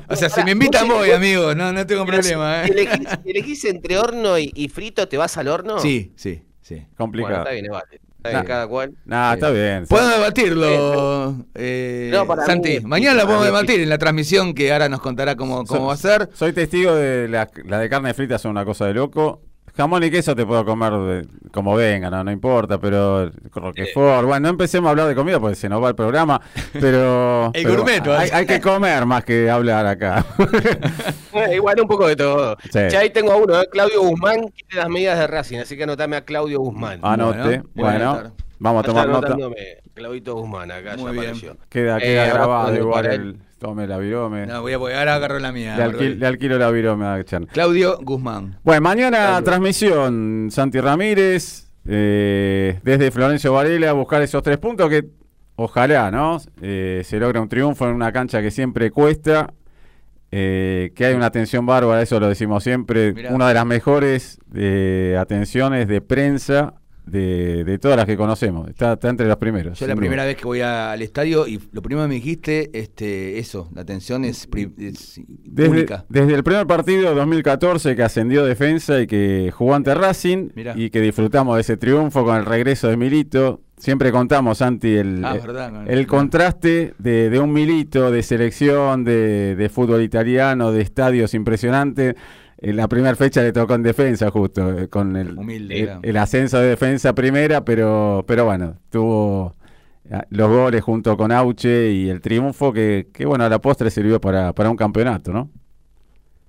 O 0.09 0.17
sea, 0.17 0.29
si 0.29 0.43
me 0.43 0.51
invitan 0.51 0.89
voy, 0.89 1.13
amigo, 1.13 1.55
no, 1.55 1.73
no 1.73 1.87
tengo 1.87 2.05
problema, 2.05 2.65
si 2.65 2.71
¿eh? 2.71 2.75
elegís, 2.75 3.09
si 3.23 3.31
elegís 3.31 3.65
entre 3.67 3.99
horno 3.99 4.37
y, 4.37 4.51
y 4.55 4.69
frito, 4.69 5.07
¿te 5.07 5.17
vas 5.17 5.37
al 5.37 5.47
horno? 5.47 5.79
Sí, 5.79 6.13
sí, 6.17 6.43
sí. 6.61 6.75
Bueno, 6.75 6.89
Complicado. 6.97 7.39
está 7.39 7.51
bien, 7.53 7.67
vale. 7.71 8.01
Está 8.17 8.29
bien, 8.31 8.43
Nah. 8.43 8.45
cada 8.45 8.67
cual. 8.69 8.93
Nah, 9.07 9.31
Eh, 9.31 9.35
está 9.35 9.51
bien. 9.51 9.87
Podemos 9.89 10.13
debatirlo, 10.13 11.47
eh, 11.55 12.11
No, 12.13 12.27
para 12.27 12.45
Santi. 12.45 12.81
Mañana 12.81 13.15
lo 13.23 13.27
podemos 13.27 13.47
debatir 13.47 13.81
en 13.81 13.89
la 13.89 13.97
transmisión 13.97 14.53
que 14.53 14.73
ahora 14.73 14.89
nos 14.89 15.01
contará 15.01 15.37
cómo, 15.37 15.65
cómo 15.65 15.87
va 15.87 15.95
a 15.95 15.97
ser. 15.97 16.29
Soy 16.35 16.53
testigo 16.53 16.95
de 16.97 17.29
la, 17.29 17.49
la 17.65 17.79
de 17.79 17.89
carne 17.89 18.13
frita, 18.13 18.39
son 18.39 18.51
una 18.51 18.65
cosa 18.65 18.87
de 18.87 18.95
loco. 18.95 19.41
Jamón 19.77 20.03
y 20.05 20.11
queso 20.11 20.35
te 20.35 20.45
puedo 20.45 20.65
comer 20.65 20.93
de- 20.93 21.27
como 21.53 21.75
venga, 21.77 22.11
no, 22.11 22.23
no 22.25 22.31
importa, 22.31 22.79
pero 22.79 23.31
Roquefort, 23.55 24.27
bueno, 24.27 24.41
no 24.41 24.49
empecemos 24.51 24.89
a 24.89 24.91
hablar 24.91 25.09
de 25.09 25.15
comida 25.15 25.41
porque 25.41 25.57
se 25.57 25.69
nos 25.69 25.83
va 25.83 25.89
el 25.89 25.95
programa, 25.95 26.41
pero, 26.73 27.47
El 27.55 27.63
pero 27.65 27.77
gourmet, 27.77 28.05
¿no? 28.05 28.13
hay, 28.15 28.31
hay 28.31 28.47
que 28.47 28.61
comer 28.61 29.07
más 29.07 29.25
que 29.25 29.49
hablar 29.51 29.87
acá. 29.87 30.25
Eh, 31.33 31.55
igual 31.55 31.81
un 31.81 31.87
poco 31.87 32.09
de 32.09 32.17
todo. 32.17 32.57
Sí. 32.73 32.81
Ya 32.91 32.99
ahí 32.99 33.11
tengo 33.11 33.31
a 33.31 33.37
uno, 33.37 33.63
eh, 33.63 33.69
Claudio 33.71 34.03
Guzmán, 34.03 34.41
que 34.49 34.65
tiene 34.69 34.83
las 34.83 34.89
medidas 34.89 35.17
de 35.17 35.27
Racing, 35.29 35.59
así 35.59 35.77
que 35.77 35.85
anotame 35.85 36.17
a 36.17 36.25
Claudio 36.25 36.59
Guzmán. 36.59 36.99
Anote, 37.03 37.63
Bueno, 37.75 38.15
bueno. 38.15 38.33
Vamos 38.61 38.85
a 38.85 38.87
tomar 38.87 39.09
nota. 39.09 39.37
Claudito 39.95 40.35
Guzmán 40.37 40.71
acá, 40.71 40.97
Muy 40.97 41.07
ya 41.07 41.11
bien. 41.11 41.25
apareció. 41.25 41.57
Queda, 41.69 41.99
Eh, 41.99 42.01
queda 42.03 42.23
ahora 42.23 42.35
grabado 42.35 42.77
igual 42.77 43.07
el 43.07 43.37
tome 43.59 43.87
la 43.87 43.99
virome. 43.99 44.47
No, 44.47 44.63
voy 44.63 44.73
a, 44.73 44.79
voy- 44.79 44.93
ahora 44.93 45.17
agarro 45.17 45.39
la 45.41 45.51
mía. 45.53 45.77
le, 45.77 45.83
Margoli. 45.85 46.07
alquil- 46.07 46.19
le 46.19 46.27
alquilo 46.27 46.59
la 46.59 46.71
virome 46.71 47.05
a 47.07 47.23
Chan. 47.25 47.47
Claudio 47.47 47.99
Guzmán. 48.01 48.59
Bueno, 48.63 48.81
mañana 48.83 49.43
transmisión, 49.43 50.49
Santi 50.51 50.81
Ramírez, 50.81 51.71
eh, 51.87 52.79
desde 52.83 53.11
Florencio 53.11 53.53
Varela, 53.53 53.91
a 53.91 53.93
buscar 53.93 54.23
esos 54.23 54.43
tres 54.43 54.57
puntos 54.59 54.89
que 54.89 55.05
ojalá, 55.57 56.11
¿no? 56.11 56.39
Eh, 56.63 57.03
se 57.05 57.19
logra 57.19 57.41
un 57.41 57.49
triunfo 57.49 57.87
en 57.89 57.95
una 57.95 58.13
cancha 58.13 58.41
que 58.41 58.51
siempre 58.51 58.91
cuesta, 58.91 59.53
eh, 60.33 60.93
que 60.95 61.05
hay 61.07 61.15
una 61.15 61.27
atención 61.27 61.67
bárbara, 61.67 62.01
eso 62.01 62.19
lo 62.21 62.29
decimos 62.29 62.63
siempre, 62.63 63.13
Mirá. 63.13 63.35
una 63.35 63.49
de 63.49 63.55
las 63.55 63.67
mejores 63.67 64.39
eh, 64.55 65.17
atenciones 65.21 65.87
de 65.89 66.01
prensa 66.01 66.75
de, 67.07 67.65
de 67.65 67.79
todas 67.79 67.97
las 67.97 68.07
que 68.07 68.17
conocemos, 68.17 68.69
está, 68.69 68.93
está 68.93 69.09
entre 69.09 69.27
los 69.27 69.37
primeros. 69.37 69.79
Yo 69.79 69.87
la 69.87 69.97
primera 69.97 70.25
vez 70.25 70.37
que 70.37 70.45
voy 70.45 70.61
a- 70.61 70.93
al 70.93 71.03
estadio 71.03 71.47
y 71.49 71.61
lo 71.73 71.83
primero 71.83 72.05
que 72.05 72.09
me 72.09 72.15
dijiste, 72.15 72.71
este, 72.79 73.39
eso, 73.39 73.69
la 73.75 73.83
atención 73.83 74.25
es, 74.25 74.49
es 74.79 75.21
Desde, 75.27 75.71
única. 75.71 76.05
desde 76.09 76.35
el 76.35 76.45
primer 76.45 76.67
partido 76.67 77.15
2014 77.15 77.97
que 77.97 78.03
ascendió 78.03 78.45
defensa 78.45 79.01
y 79.01 79.07
que 79.07 79.51
jugó 79.53 79.75
ante 79.75 79.95
Racing 79.95 80.51
Mirá. 80.55 80.75
y 80.77 80.91
que 80.91 81.01
disfrutamos 81.01 81.57
de 81.57 81.63
ese 81.63 81.77
triunfo 81.77 82.25
con 82.25 82.37
el 82.37 82.45
regreso 82.47 82.89
de 82.89 82.97
Milito. 82.97 83.61
Siempre 83.77 84.13
contamos, 84.13 84.59
Santi, 84.59 84.95
el, 84.95 85.25
Ah, 85.25 85.33
verdad, 85.35 85.71
con- 85.73 85.91
el 85.91 86.07
contraste 86.07 86.93
de, 86.99 87.31
de 87.31 87.39
un 87.41 87.51
Milito, 87.53 88.11
de 88.11 88.23
selección, 88.23 89.05
de, 89.05 89.57
de 89.57 89.69
fútbol 89.71 90.03
italiano, 90.03 90.71
de 90.71 90.83
estadios 90.83 91.33
impresionantes. 91.35 92.15
En 92.63 92.77
la 92.77 92.89
primera 92.89 93.17
fecha 93.17 93.43
le 93.43 93.53
tocó 93.53 93.75
en 93.75 93.83
defensa 93.83 94.31
justo, 94.31 94.79
eh, 94.79 94.89
con 94.89 95.17
el, 95.17 95.39
Humilde, 95.39 95.79
el, 95.79 95.85
claro. 95.87 96.01
el 96.03 96.17
ascenso 96.19 96.59
de 96.59 96.69
defensa 96.69 97.15
primera, 97.15 97.65
pero, 97.65 98.23
pero 98.27 98.45
bueno, 98.45 98.77
tuvo 98.91 99.55
a- 100.13 100.27
los 100.29 100.49
goles 100.51 100.83
junto 100.83 101.17
con 101.17 101.33
Auche 101.33 101.91
y 101.91 102.11
el 102.11 102.21
triunfo 102.21 102.73
que, 102.73 103.09
que 103.15 103.25
bueno, 103.25 103.45
a 103.45 103.49
la 103.49 103.61
postre 103.61 103.91
sirvió 103.91 104.21
para, 104.21 104.53
para 104.53 104.69
un 104.71 104.77
campeonato, 104.77 105.33
¿no? 105.33 105.49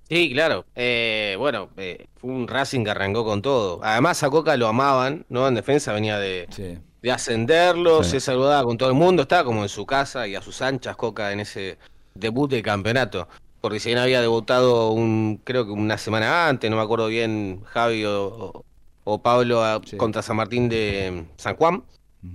Sí, 0.10 0.34
claro. 0.34 0.66
Eh, 0.76 1.36
bueno, 1.40 1.70
eh, 1.78 2.08
fue 2.18 2.32
un 2.32 2.46
Racing 2.48 2.84
que 2.84 2.90
arrancó 2.92 3.24
con 3.24 3.42
todo. 3.42 3.80
Además 3.82 4.22
a 4.24 4.30
Coca 4.30 4.58
lo 4.58 4.68
amaban, 4.68 5.26
¿no? 5.30 5.48
En 5.48 5.56
defensa 5.56 5.94
venía 5.94 6.20
de, 6.20 6.48
Sí. 6.50 6.78
de 7.02 7.12
ascenderlo, 7.12 8.04
Sí. 8.04 8.12
se 8.12 8.20
saludaba 8.20 8.66
con 8.66 8.78
todo 8.78 8.90
el 8.90 8.96
mundo, 8.96 9.22
estaba 9.22 9.46
como 9.46 9.64
en 9.64 9.70
su 9.70 9.86
casa 9.86 10.28
y 10.28 10.36
a 10.36 10.42
sus 10.42 10.62
anchas 10.62 10.98
Coca 10.98 11.32
en 11.32 11.40
ese 11.40 11.78
debut 12.14 12.52
del 12.52 12.62
campeonato. 12.64 13.30
Porque 13.62 13.80
si 13.80 13.90
bien 13.90 14.00
había 14.00 14.22
debutado 14.22 14.92
un, 14.92 15.40
creo 15.44 15.66
que 15.66 15.72
una 15.72 15.98
semana 15.98 16.50
antes, 16.50 16.70
no 16.72 16.78
me 16.78 16.82
acuerdo 16.84 17.08
bien, 17.08 17.62
Javi 17.66 18.04
o, 18.06 18.66
o 19.04 19.22
Pablo 19.22 19.64
a- 19.64 19.80
Sí. 19.86 19.98
contra 19.98 20.22
San 20.24 20.36
Martín 20.38 20.68
de 20.68 21.26
San 21.38 21.56
Juan 21.56 21.84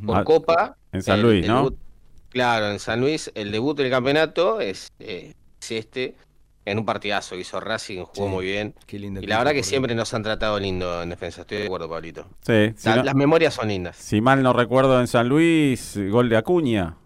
por 0.07 0.19
Ah, 0.19 0.25
Copa. 0.25 0.77
en 0.93 1.03
San 1.03 1.21
Luis, 1.23 1.45
el 1.45 1.51
¿no? 1.51 1.65
debut- 1.71 1.77
claro, 2.31 2.71
en 2.71 2.79
San 2.79 3.01
Luis, 3.01 3.31
el 3.35 3.51
debut 3.51 3.77
del 3.77 3.91
campeonato 3.91 4.61
es, 4.61 4.89
eh, 5.01 5.35
es 5.61 5.71
este, 5.73 6.15
en 6.65 6.79
un 6.79 6.85
partidazo 6.85 7.35
que 7.35 7.41
hizo 7.43 7.59
Racing, 7.61 8.03
jugó 8.05 8.27
Sí. 8.29 8.33
muy 8.35 8.45
bien. 8.45 8.75
Qué 8.87 8.99
lindo. 8.99 9.21
Y 9.21 9.27
la 9.27 9.39
verdad 9.39 9.53
que 9.53 9.63
siempre 9.63 9.95
nos 9.95 10.13
han 10.15 10.23
tratado 10.23 10.59
lindo 10.61 11.03
en 11.03 11.11
defensa, 11.11 11.41
estoy 11.43 11.59
de 11.59 11.65
acuerdo, 11.67 11.89
Pablito. 11.89 12.27
Sí, 12.45 12.73
si, 12.77 12.89
La- 12.89 12.97
no- 12.97 13.03
Las 13.05 13.15
memorias 13.17 13.55
son 13.55 13.69
lindas. 13.69 13.97
si 13.97 14.21
mal 14.21 14.43
no 14.43 14.53
recuerdo 14.53 15.01
en 15.01 15.07
San 15.09 15.29
Luis, 15.29 15.99
gol 16.11 16.29
de 16.29 16.37
Acuña. 16.37 16.97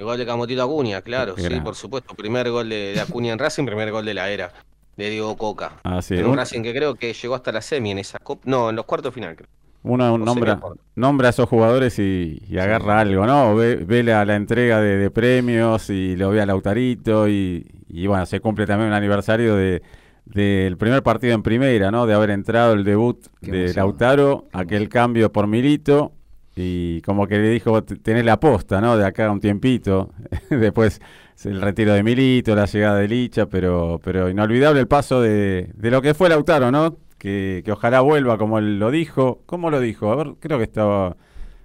El 0.00 0.06
gol 0.06 0.16
de 0.16 0.24
Camotito 0.24 0.62
Acuña, 0.62 1.02
claro, 1.02 1.34
sí, 1.36 1.60
por 1.62 1.74
supuesto. 1.74 2.14
Primer 2.14 2.50
gol 2.50 2.70
de, 2.70 2.94
de 2.94 3.00
Acuña 3.02 3.34
en 3.34 3.38
Racing, 3.38 3.66
primer 3.66 3.92
gol 3.92 4.02
de 4.02 4.14
la 4.14 4.30
era 4.30 4.50
de 4.96 5.10
Diego 5.10 5.36
Coca. 5.36 5.72
Así 5.82 6.14
un 6.14 6.38
Racing 6.38 6.62
que 6.62 6.72
creo 6.72 6.94
que 6.94 7.12
llegó 7.12 7.34
hasta 7.34 7.52
la 7.52 7.60
semi 7.60 7.90
en 7.90 7.98
esa 7.98 8.18
copa. 8.18 8.40
No, 8.46 8.70
en 8.70 8.76
los 8.76 8.86
cuartos 8.86 9.12
final, 9.12 9.36
creo. 9.36 9.50
Uno 9.82 10.16
nombra, 10.16 11.28
a 11.28 11.30
esos 11.30 11.46
jugadores 11.46 11.98
y, 11.98 12.42
y 12.48 12.56
agarra 12.56 13.00
algo, 13.00 13.26
¿no? 13.26 13.54
Ve, 13.54 13.76
ve 13.76 14.02
la, 14.02 14.24
la 14.24 14.36
entrega 14.36 14.80
de, 14.80 14.96
de 14.96 15.10
premios 15.10 15.90
y 15.90 16.16
lo 16.16 16.30
ve 16.30 16.40
a 16.40 16.46
Lautarito 16.46 17.28
y, 17.28 17.66
y 17.86 18.06
bueno, 18.06 18.24
se 18.24 18.40
cumple 18.40 18.66
también 18.66 18.88
un 18.88 18.94
aniversario 18.94 19.54
de 19.54 19.82
del 20.24 20.78
primer 20.78 21.02
partido 21.02 21.34
en 21.34 21.42
primera, 21.42 21.90
¿no? 21.90 22.06
De 22.06 22.14
haber 22.14 22.30
entrado 22.30 22.72
el 22.72 22.84
debut 22.84 23.26
Qué 23.42 23.50
de 23.50 23.58
emoción. 23.64 23.76
Lautaro, 23.76 24.48
aquel 24.54 24.88
cambio 24.88 25.30
por 25.30 25.46
Milito 25.46 26.12
y 26.56 27.00
como 27.02 27.26
que 27.26 27.38
le 27.38 27.48
dijo, 27.50 27.82
"T- 27.84 27.96
tenés 27.96 28.24
la 28.24 28.38
posta, 28.40 28.80
¿no? 28.80 28.96
De 28.96 29.06
acá 29.06 29.26
a 29.26 29.30
un 29.30 29.40
tiempito. 29.40 30.10
Después 30.50 31.00
el 31.44 31.60
retiro 31.60 31.94
de 31.94 32.02
Milito, 32.02 32.54
la 32.54 32.66
llegada 32.66 32.98
de 32.98 33.08
Licha, 33.08 33.46
pero, 33.46 33.98
pero 34.04 34.28
inolvidable 34.28 34.80
el 34.80 34.88
paso 34.88 35.20
de, 35.22 35.70
de 35.74 35.90
lo 35.90 36.02
que 36.02 36.12
fue 36.14 36.28
Lautaro, 36.28 36.70
¿no? 36.70 36.96
Que, 37.18 37.62
que 37.64 37.72
ojalá 37.72 38.00
vuelva 38.02 38.36
como 38.38 38.58
él 38.58 38.78
lo 38.78 38.90
dijo. 38.90 39.40
¿Cómo 39.46 39.70
lo 39.70 39.80
dijo? 39.80 40.10
A 40.12 40.16
ver, 40.16 40.34
creo 40.40 40.58
que 40.58 40.64
estaba... 40.64 41.16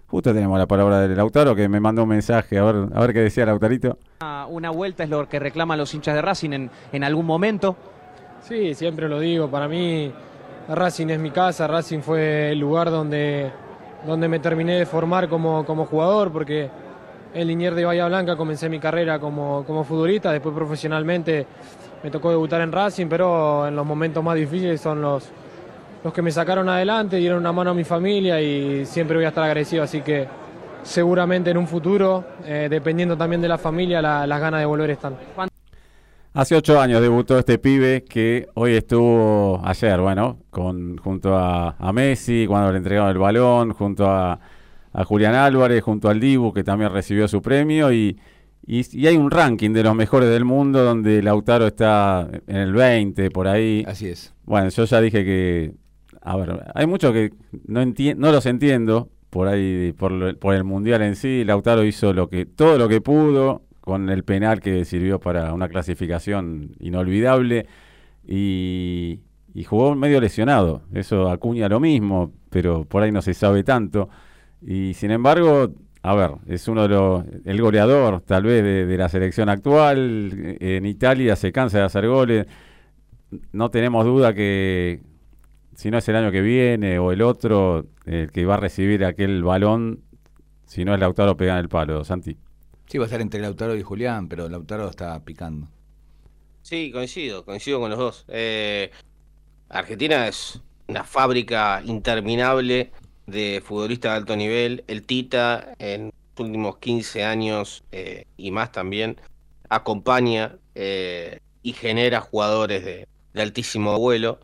Justo 0.08 0.34
tenemos 0.34 0.58
la 0.60 0.68
palabra 0.68 1.00
de 1.08 1.16
Lautaro 1.16 1.56
que 1.56 1.68
me 1.68 1.80
mandó 1.80 2.04
un 2.04 2.10
mensaje, 2.10 2.58
a 2.60 2.64
ver, 2.64 2.76
a 2.94 3.02
ver 3.02 3.12
qué 3.12 3.20
decía 3.22 3.46
Lautarito. 3.46 3.98
Una- 4.22 4.46
Una 4.48 4.70
vuelta 4.70 5.04
es 5.04 5.10
lo 5.10 5.28
que 5.28 5.40
reclaman 5.40 5.78
los 5.80 5.94
hinchas 5.94 6.14
de 6.16 6.22
Racing 6.22 6.52
en, 6.52 6.70
en 6.94 7.04
algún 7.04 7.26
momento. 7.26 7.76
Sí, 8.42 8.76
siempre 8.76 9.10
lo 9.10 9.20
digo, 9.20 9.50
para 9.50 9.68
mí 9.68 10.12
Racing 10.70 11.08
es 11.08 11.20
mi 11.20 11.32
casa, 11.32 11.68
Racing 11.68 12.00
fue 12.00 12.52
el 12.52 12.60
lugar 12.60 12.92
donde, 12.92 13.52
donde 14.06 14.28
me 14.28 14.40
terminé 14.40 14.78
de 14.80 14.86
formar 14.86 15.28
como, 15.28 15.66
como 15.66 15.86
jugador, 15.86 16.32
porque 16.32 16.70
en 17.34 17.48
Liniers 17.48 17.76
de 17.76 17.86
Bahía 17.86 18.08
Blanca 18.08 18.36
comencé 18.36 18.70
mi 18.70 18.80
carrera 18.80 19.20
como, 19.20 19.64
como 19.66 19.84
futbolista, 19.84 20.32
después 20.32 20.56
profesionalmente 20.56 21.46
me 22.04 22.12
tocó 22.12 22.30
debutar 22.30 22.62
en 22.62 22.72
Racing, 22.72 23.08
pero 23.08 23.68
en 23.68 23.76
los 23.76 23.86
momentos 23.86 24.24
más 24.24 24.36
difíciles 24.36 24.80
son 24.80 25.02
los, 25.02 25.28
los 26.04 26.14
que 26.14 26.22
me 26.22 26.32
sacaron 26.32 26.70
adelante, 26.70 27.18
dieron 27.18 27.40
una 27.40 27.52
mano 27.52 27.72
a 27.72 27.74
mi 27.74 27.84
familia 27.84 28.40
y 28.40 28.86
siempre 28.86 29.16
voy 29.18 29.26
a 29.26 29.30
estar 29.30 29.44
agradecido, 29.44 29.84
así 29.84 30.02
que 30.02 30.28
seguramente 30.84 31.50
en 31.50 31.58
un 31.58 31.68
futuro, 31.68 32.24
eh, 32.46 32.68
dependiendo 32.70 33.18
también 33.18 33.42
de 33.42 33.48
la 33.48 33.58
familia, 33.58 34.02
la- 34.02 34.28
las 34.28 34.40
ganas 34.40 34.60
de 34.60 34.66
volver 34.68 34.92
están. 34.92 35.16
Hace 36.36 36.56
ocho 36.56 36.82
años 36.82 37.02
debutó 37.02 37.40
este 37.40 37.58
pibe 37.60 38.04
que 38.04 38.50
hoy 38.56 38.74
estuvo 38.74 39.62
ayer, 39.64 40.02
bueno, 40.02 40.40
con 40.50 40.98
junto 40.98 41.34
a, 41.34 41.78
a 41.80 41.94
Messi, 41.94 42.46
cuando 42.46 42.72
le 42.74 42.78
entregaron 42.80 43.10
el 43.12 43.18
balón, 43.18 43.72
junto 43.72 44.06
a, 44.06 44.38
a 44.92 45.04
Julián 45.06 45.34
Álvarez, 45.34 45.82
junto 45.82 46.10
al 46.10 46.20
Dibu, 46.20 46.52
que 46.54 46.66
también 46.66 46.92
recibió 46.92 47.30
su 47.30 47.42
premio, 47.42 47.94
y, 47.94 48.20
y, 48.68 48.82
y 49.00 49.08
hay 49.08 49.16
un 49.16 49.32
ranking 49.32 49.72
de 49.72 49.84
los 49.84 49.96
mejores 49.96 50.30
del 50.30 50.44
mundo 50.44 50.84
donde 50.84 51.24
Lautaro 51.24 51.68
está 51.68 52.28
en 52.48 52.58
el 52.58 52.74
20, 52.74 53.32
por 53.32 53.48
ahí. 53.48 53.86
Así 53.88 54.08
es. 54.10 54.34
Bueno, 54.44 54.68
yo 54.68 54.84
ya 54.84 55.00
dije 55.00 55.24
que, 55.24 55.72
a 56.22 56.36
ver, 56.36 56.66
hay 56.76 56.86
muchos 56.86 57.14
que 57.14 57.32
no, 57.66 57.82
enti- 57.82 58.14
no 58.18 58.34
los 58.34 58.46
entiendo 58.46 59.08
por 59.30 59.48
ahí, 59.48 59.94
por, 59.98 60.12
lo- 60.12 60.38
por 60.38 60.54
el 60.54 60.66
Mundial 60.66 61.02
en 61.02 61.16
sí. 61.16 61.46
Lautaro 61.46 61.86
hizo 61.86 62.12
lo 62.12 62.28
que 62.28 62.46
todo 62.46 62.78
lo 62.78 62.90
que 62.90 63.00
pudo 63.00 63.62
con 63.86 64.10
el 64.10 64.26
penal 64.26 64.60
que 64.60 64.84
sirvió 64.84 65.20
para 65.22 65.54
una 65.54 65.70
clasificación 65.70 66.76
inolvidable 66.80 67.68
y, 68.28 69.22
jugó 69.66 69.96
medio 69.96 70.20
lesionado. 70.20 70.82
Eso 70.94 71.30
Acuña 71.30 71.70
lo 71.70 71.80
mismo, 71.80 72.34
pero 72.50 72.84
por 72.84 73.04
ahí 73.04 73.12
no 73.14 73.22
se 73.22 73.34
sabe 73.34 73.64
tanto. 73.64 74.10
Y 74.62 74.94
sin 74.96 75.12
embargo, 75.12 75.74
a 76.02 76.14
ver, 76.14 76.32
es 76.48 76.68
uno 76.68 76.84
de 76.84 76.90
los, 76.90 77.24
el 77.46 77.62
goleador 77.62 78.20
tal 78.22 78.44
vez 78.44 78.62
de, 78.62 78.86
de 78.86 78.98
la 78.98 79.08
selección 79.08 79.48
actual. 79.48 80.58
En 80.60 80.86
Italia 80.86 81.38
se 81.38 81.54
cansa 81.54 81.78
de 81.78 81.84
hacer 81.86 82.08
goles 82.08 82.48
no 83.52 83.70
tenemos 83.70 84.06
duda 84.06 84.34
que 84.34 85.02
si 85.76 85.92
no 85.92 85.98
es 85.98 86.08
el 86.10 86.16
año 86.16 86.32
que 86.32 86.42
viene 86.42 87.00
o 87.00 87.12
el 87.12 87.22
otro, 87.22 87.88
el 88.06 88.32
que 88.32 88.46
va 88.46 88.56
a 88.56 88.58
recibir 88.58 89.04
aquel 89.06 89.44
balón, 89.44 90.02
si 90.66 90.86
no 90.86 90.94
es 90.94 91.00
Lautaro, 91.00 91.38
pega 91.38 91.54
en 91.54 91.60
el 91.60 91.70
palo, 91.70 92.04
Santi. 92.04 92.38
Sí, 92.88 92.98
va 92.98 93.06
a 93.06 93.08
estar 93.08 93.22
entre 93.22 93.42
Lautaro 93.42 93.76
y 93.76 93.82
Julián, 93.82 94.28
pero 94.28 94.48
Lautaro 94.48 94.90
está 94.90 95.20
picando. 95.24 95.68
Sí, 96.62 96.92
coincido, 96.92 97.46
coincido 97.46 97.80
con 97.80 97.90
los 97.90 98.00
dos. 98.00 98.26
Eh, 98.28 98.92
Argentina 99.70 100.28
es 100.28 100.62
una 100.88 101.04
fábrica 101.04 101.82
interminable 101.86 102.92
de 103.28 103.62
futbolistas 103.64 104.12
de 104.12 104.18
alto 104.18 104.36
nivel. 104.36 104.84
El 104.88 105.04
Tita 105.04 105.74
en 105.80 106.06
los 106.06 106.46
últimos 106.46 106.78
15 106.78 107.24
años 107.24 107.84
eh, 107.92 108.26
y 108.38 108.52
más 108.52 108.72
también 108.72 109.20
acompaña 109.70 110.58
eh, 110.76 111.40
y 111.64 111.74
genera 111.74 112.22
jugadores 112.22 112.86
de, 112.86 113.08
altísimo 113.36 114.00
vuelo. 114.00 114.40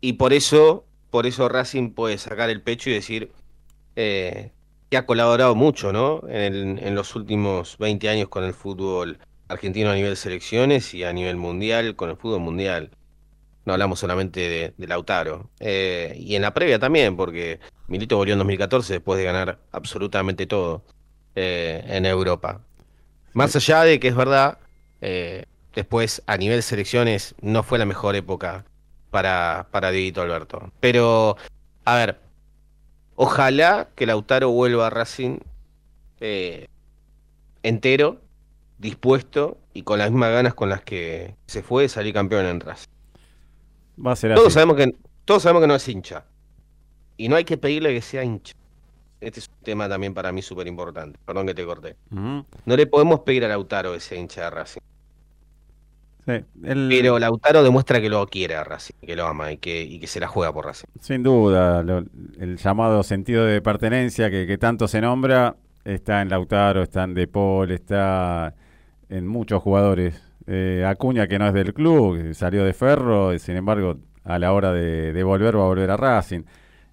Y 0.00 0.14
por 0.14 0.32
eso, 0.32 0.84
por 1.10 1.26
eso 1.26 1.48
Racing 1.48 1.90
puede 1.90 2.18
sacar 2.18 2.50
el 2.50 2.62
pecho 2.62 2.90
y 2.90 2.94
decir 2.94 3.32
que 4.92 4.98
ha 4.98 5.06
colaborado 5.06 5.54
mucho, 5.54 5.90
¿no? 5.90 6.20
En, 6.28 6.94
los 6.94 7.16
últimos 7.16 7.78
20 7.78 8.10
años 8.10 8.28
con 8.28 8.44
el 8.44 8.52
fútbol 8.52 9.18
argentino 9.48 9.88
a 9.88 9.94
nivel 9.94 10.18
selecciones 10.18 10.92
y 10.92 11.02
a 11.02 11.14
nivel 11.14 11.36
mundial 11.36 11.96
con 11.96 12.10
el 12.10 12.18
fútbol 12.18 12.40
mundial. 12.40 12.90
No 13.64 13.72
hablamos 13.72 14.00
solamente 14.00 14.74
de, 14.76 14.86
Lautaro. 14.86 15.48
Eh, 15.60 16.14
y 16.18 16.34
en 16.34 16.42
la 16.42 16.52
previa 16.52 16.78
también, 16.78 17.16
porque 17.16 17.58
Milito 17.88 18.18
volvió 18.18 18.34
en 18.34 18.40
2014 18.40 18.92
después 18.92 19.16
de 19.16 19.24
ganar 19.24 19.60
absolutamente 19.72 20.46
todo 20.46 20.82
eh, 21.36 21.82
en 21.86 22.04
Europa. 22.04 22.60
Más 23.32 23.56
allá 23.56 23.84
de 23.84 23.98
que 23.98 24.08
es 24.08 24.14
verdad, 24.14 24.58
eh, 25.00 25.46
después 25.74 26.22
a 26.26 26.36
nivel 26.36 26.62
selecciones 26.62 27.34
no 27.40 27.62
fue 27.62 27.78
la 27.78 27.86
mejor 27.86 28.14
época 28.14 28.66
para, 29.10 29.68
para 29.70 29.88
Alberto. 29.88 30.70
Pero, 30.80 31.38
a 31.86 31.94
ver, 31.96 32.21
ojalá 33.16 33.88
que 33.94 34.06
Lautaro 34.06 34.50
vuelva 34.50 34.86
a 34.86 34.90
Racing 34.90 35.38
eh, 36.20 36.68
entero, 37.62 38.20
dispuesto 38.78 39.58
y 39.74 39.82
con 39.82 39.98
las 39.98 40.10
mismas 40.10 40.32
ganas 40.32 40.54
con 40.54 40.68
las 40.68 40.82
que 40.82 41.34
se 41.46 41.62
fue 41.62 41.84
de 41.84 41.88
salir 41.88 42.12
campeón 42.14 42.46
en 42.46 42.60
Racing. 42.60 42.88
Va 44.04 44.12
a 44.12 44.16
ser 44.16 44.34
Todos 44.34 44.48
así. 44.48 44.54
sabemos 44.54 44.76
que 44.76 44.94
todos 45.24 45.42
sabemos 45.42 45.62
que 45.62 45.68
no 45.68 45.74
es 45.74 45.88
hincha. 45.88 46.24
Y 47.16 47.28
no 47.28 47.36
hay 47.36 47.44
que 47.44 47.56
pedirle 47.58 47.92
que 47.94 48.00
sea 48.02 48.24
hincha. 48.24 48.54
Este 49.20 49.38
es 49.38 49.48
un 49.48 49.62
tema 49.62 49.88
también 49.88 50.14
para 50.14 50.32
mí 50.32 50.42
súper 50.42 50.66
importante. 50.66 51.18
Perdón 51.24 51.46
que 51.46 51.54
te 51.54 51.64
corté. 51.64 51.96
No 52.10 52.44
le 52.66 52.86
podemos 52.86 53.20
pedir 53.20 53.44
a 53.44 53.48
Lautaro 53.48 53.94
ese 53.94 54.16
hincha 54.16 54.42
de 54.44 54.50
Racing. 54.50 54.80
Sí, 56.24 56.32
el- 56.62 56.86
Pero 56.88 57.18
Lautaro 57.18 57.64
demuestra 57.64 58.00
que 58.00 58.08
lo 58.08 58.24
quiere 58.26 58.54
a 58.54 58.62
Racing, 58.62 58.94
que 59.04 59.16
lo 59.16 59.26
ama 59.26 59.50
y 59.52 59.56
que, 59.58 59.82
y 59.82 59.98
que 59.98 60.06
se 60.06 60.20
la 60.20 60.28
juega 60.28 60.52
por 60.52 60.66
Racing. 60.66 60.86
Sin 61.00 61.22
duda, 61.22 61.82
lo- 61.82 62.04
el 62.38 62.56
llamado 62.58 63.02
sentido 63.02 63.44
de 63.44 63.60
pertenencia 63.60 64.30
que, 64.30 64.46
que 64.46 64.56
tanto 64.58 64.86
se 64.86 65.00
nombra 65.00 65.56
está 65.84 66.22
en 66.22 66.28
Lautaro, 66.28 66.82
está 66.82 67.02
en 67.04 67.14
De 67.14 67.26
Paul, 67.26 67.72
está 67.72 68.54
en 69.08 69.26
muchos 69.26 69.60
jugadores. 69.62 70.22
Eh, 70.46 70.84
Acuña, 70.86 71.26
que 71.26 71.38
no 71.40 71.48
es 71.48 71.54
del 71.54 71.74
club, 71.74 72.34
salió 72.34 72.64
de 72.64 72.72
Ferro, 72.72 73.34
y 73.34 73.38
sin 73.40 73.56
embargo, 73.56 73.96
a 74.24 74.38
la 74.38 74.52
hora 74.52 74.72
de, 74.72 75.12
de 75.12 75.22
volver, 75.24 75.56
va 75.56 75.62
a 75.64 75.66
volver 75.66 75.90
a 75.90 75.96
Racing. 75.96 76.42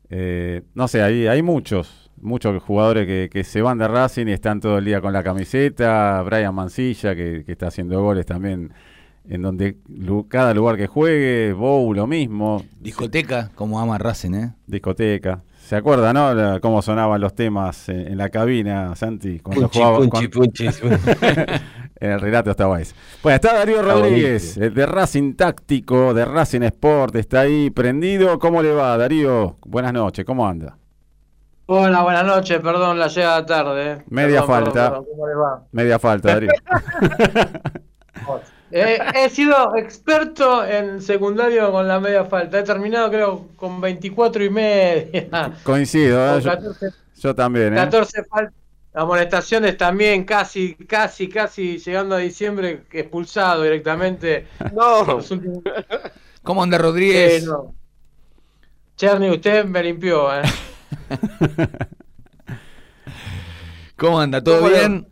Eh, 0.09 0.63
no 0.73 0.87
sé, 0.87 1.03
hay, 1.03 1.27
hay 1.27 1.43
muchos, 1.43 2.09
muchos 2.19 2.61
jugadores 2.63 3.05
que, 3.05 3.29
que 3.31 3.43
se 3.43 3.61
van 3.61 3.77
de 3.77 3.87
Racing 3.87 4.27
y 4.27 4.31
están 4.31 4.59
todo 4.59 4.79
el 4.79 4.85
día 4.85 5.01
con 5.01 5.13
la 5.13 5.23
camiseta. 5.23 6.21
Brian 6.23 6.53
Mancilla, 6.55 7.15
que, 7.15 7.43
que 7.45 7.51
está 7.51 7.67
haciendo 7.67 8.01
goles 8.01 8.25
también 8.25 8.71
en 9.29 9.41
donde 9.41 9.77
cada 10.27 10.53
lugar 10.53 10.75
que 10.75 10.87
juegue, 10.87 11.53
Bow 11.53 11.93
lo 11.93 12.07
mismo. 12.07 12.63
Discoteca, 12.79 13.51
como 13.55 13.79
ama 13.79 13.97
Racing, 13.97 14.33
¿eh? 14.33 14.53
Discoteca. 14.67 15.41
¿Se 15.65 15.75
acuerda, 15.75 16.11
no? 16.13 16.33
La- 16.33 16.59
cómo 16.59 16.81
sonaban 16.81 17.21
los 17.21 17.35
temas 17.35 17.89
en, 17.89 18.07
en 18.07 18.17
la 18.17 18.29
cabina, 18.29 18.95
Santi, 18.95 19.39
cuando 19.39 19.61
Punchi, 19.69 19.77
jugaba 19.79 19.97
punchi, 19.99 20.27
cuando- 20.29 20.31
punchi. 20.31 20.67
en 21.99 22.11
el 22.11 22.19
relato 22.19 22.49
estaba 22.49 22.81
ese. 22.81 22.95
Bueno, 23.21 23.35
está 23.35 23.53
Darío 23.53 23.83
Rodríguez, 23.83 24.57
eh, 24.57 24.71
de 24.71 24.85
Racing 24.87 25.35
Táctico, 25.35 26.13
de 26.15 26.25
Racing 26.25 26.61
Sport, 26.63 27.15
está 27.17 27.41
ahí 27.41 27.69
prendido. 27.69 28.39
¿Cómo 28.39 28.63
le 28.63 28.71
va, 28.73 28.97
Darío? 28.97 29.57
Buenas 29.63 29.93
noches, 29.93 30.25
¿cómo 30.25 30.47
anda? 30.47 30.75
Hola, 31.67 32.01
buenas 32.01 32.25
noches, 32.25 32.59
perdón 32.61 32.97
la 32.97 33.07
llegada 33.09 33.45
tarde. 33.45 33.91
eh. 33.91 33.97
Media 34.09 34.41
Perdón, 34.41 34.47
falta. 34.47 34.71
perdón, 34.71 34.89
perdón, 34.89 35.05
¿Cómo 35.11 35.27
le 35.27 35.35
va? 35.35 35.63
Media 35.71 35.99
falta, 35.99 36.33
Darío. 36.33 36.49
Eh, 38.71 38.99
he 39.15 39.29
sido 39.29 39.75
experto 39.75 40.65
en 40.65 41.01
secundario 41.01 41.71
con 41.71 41.87
la 41.87 41.99
media 41.99 42.25
falta. 42.25 42.59
He 42.59 42.63
terminado, 42.63 43.09
creo, 43.09 43.47
con 43.55 43.81
24 43.81 44.43
y 44.43 44.49
media. 44.49 45.53
Coincido, 45.63 46.37
¿eh? 46.37 46.41
Yo, 46.41 46.49
14, 46.51 46.87
yo 47.17 47.35
también. 47.35 47.73
¿eh? 47.73 47.77
14 47.77 48.23
faltas. 48.25 48.53
Amonestaciones 48.91 49.77
también, 49.77 50.23
casi, 50.25 50.73
casi, 50.75 51.29
casi 51.29 51.77
llegando 51.77 52.15
a 52.15 52.19
diciembre, 52.19 52.83
expulsado 52.91 53.63
directamente. 53.63 54.47
No. 54.73 55.19
¿Cómo 56.43 56.63
anda 56.63 56.77
Rodríguez? 56.77 57.45
No. 57.45 57.75
Cherny, 58.97 59.29
usted 59.29 59.65
me 59.65 59.83
limpió, 59.83 60.33
¿eh? 60.33 60.41
¿Cómo 63.95 64.19
anda? 64.19 64.43
¿Todo 64.43 64.57
¿Cómo 64.57 64.69
le- 64.69 64.77
bien? 64.79 65.07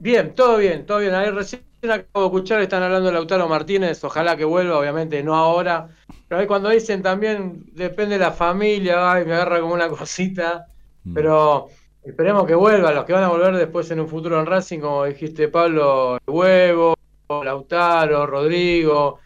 Bien, 0.00 0.34
todo 0.34 0.58
bien, 0.58 0.86
todo 0.86 0.98
bien. 0.98 1.14
Ahí 1.14 1.30
recién 1.30 1.62
acabo 1.82 2.20
de 2.20 2.26
escuchar, 2.26 2.60
están 2.60 2.82
hablando 2.82 3.06
de 3.06 3.12
Lautaro 3.12 3.48
Martínez, 3.48 4.02
ojalá 4.02 4.36
que 4.36 4.44
vuelva, 4.44 4.78
obviamente 4.78 5.22
no 5.22 5.34
ahora. 5.34 5.88
Pero 6.26 6.40
ahí 6.40 6.46
cuando 6.46 6.68
dicen 6.70 7.02
también, 7.02 7.64
depende 7.72 8.18
de 8.18 8.24
la 8.24 8.32
familia, 8.32 9.12
ay, 9.12 9.24
me 9.24 9.34
agarra 9.34 9.60
como 9.60 9.74
una 9.74 9.88
cosita. 9.88 10.66
Mm. 11.04 11.14
Pero 11.14 11.68
esperemos 12.02 12.46
que 12.46 12.54
vuelva, 12.54 12.92
los 12.92 13.04
que 13.04 13.12
van 13.12 13.24
a 13.24 13.28
volver 13.28 13.56
después 13.56 13.90
en 13.90 14.00
un 14.00 14.08
futuro 14.08 14.40
en 14.40 14.46
Racing, 14.46 14.80
como 14.80 15.04
dijiste 15.04 15.48
Pablo, 15.48 16.18
Huevo, 16.26 16.94
Lautaro, 17.28 18.26
Rodrigo. 18.26 19.18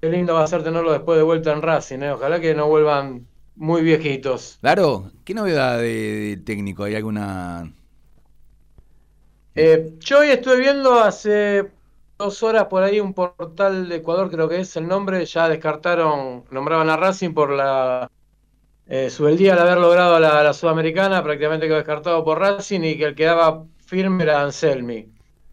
Qué 0.00 0.08
lindo 0.08 0.34
va 0.34 0.44
a 0.44 0.46
ser 0.46 0.62
tenerlo 0.62 0.92
después 0.92 1.18
de 1.18 1.24
vuelta 1.24 1.52
en 1.52 1.62
Racing, 1.62 1.98
¿eh? 2.00 2.12
Ojalá 2.12 2.40
que 2.40 2.54
no 2.54 2.68
vuelvan 2.68 3.26
muy 3.56 3.82
viejitos. 3.82 4.58
Claro, 4.60 5.10
¿qué 5.24 5.34
novedad 5.34 5.78
de, 5.78 6.36
de 6.36 6.36
técnico? 6.38 6.84
¿Hay 6.84 6.94
alguna...? 6.94 7.72
Eh, 9.56 9.94
yo 9.98 10.20
hoy 10.20 10.28
estuve 10.28 10.60
viendo 10.60 11.00
hace 11.00 11.68
dos 12.18 12.42
horas 12.42 12.64
por 12.64 12.82
ahí 12.82 13.00
un 13.00 13.14
portal 13.14 13.88
de 13.88 13.96
Ecuador, 13.96 14.30
creo 14.30 14.48
que 14.48 14.60
es 14.60 14.76
el 14.76 14.88
nombre, 14.88 15.24
ya 15.24 15.48
descartaron, 15.48 16.44
nombraban 16.50 16.90
a 16.90 16.96
Racing 16.96 17.32
por 17.32 17.50
la 17.50 18.10
eh, 18.86 19.08
subeldía 19.08 19.52
al 19.52 19.60
haber 19.60 19.78
logrado 19.78 20.18
la, 20.18 20.42
la 20.42 20.52
Sudamericana, 20.52 21.22
prácticamente 21.22 21.66
quedó 21.66 21.76
descartado 21.76 22.24
por 22.24 22.40
Racing 22.40 22.80
y 22.82 22.98
que 22.98 23.04
el 23.04 23.14
que 23.14 23.24
daba 23.24 23.64
firme 23.86 24.24
era 24.24 24.42
Anselmi, 24.42 25.08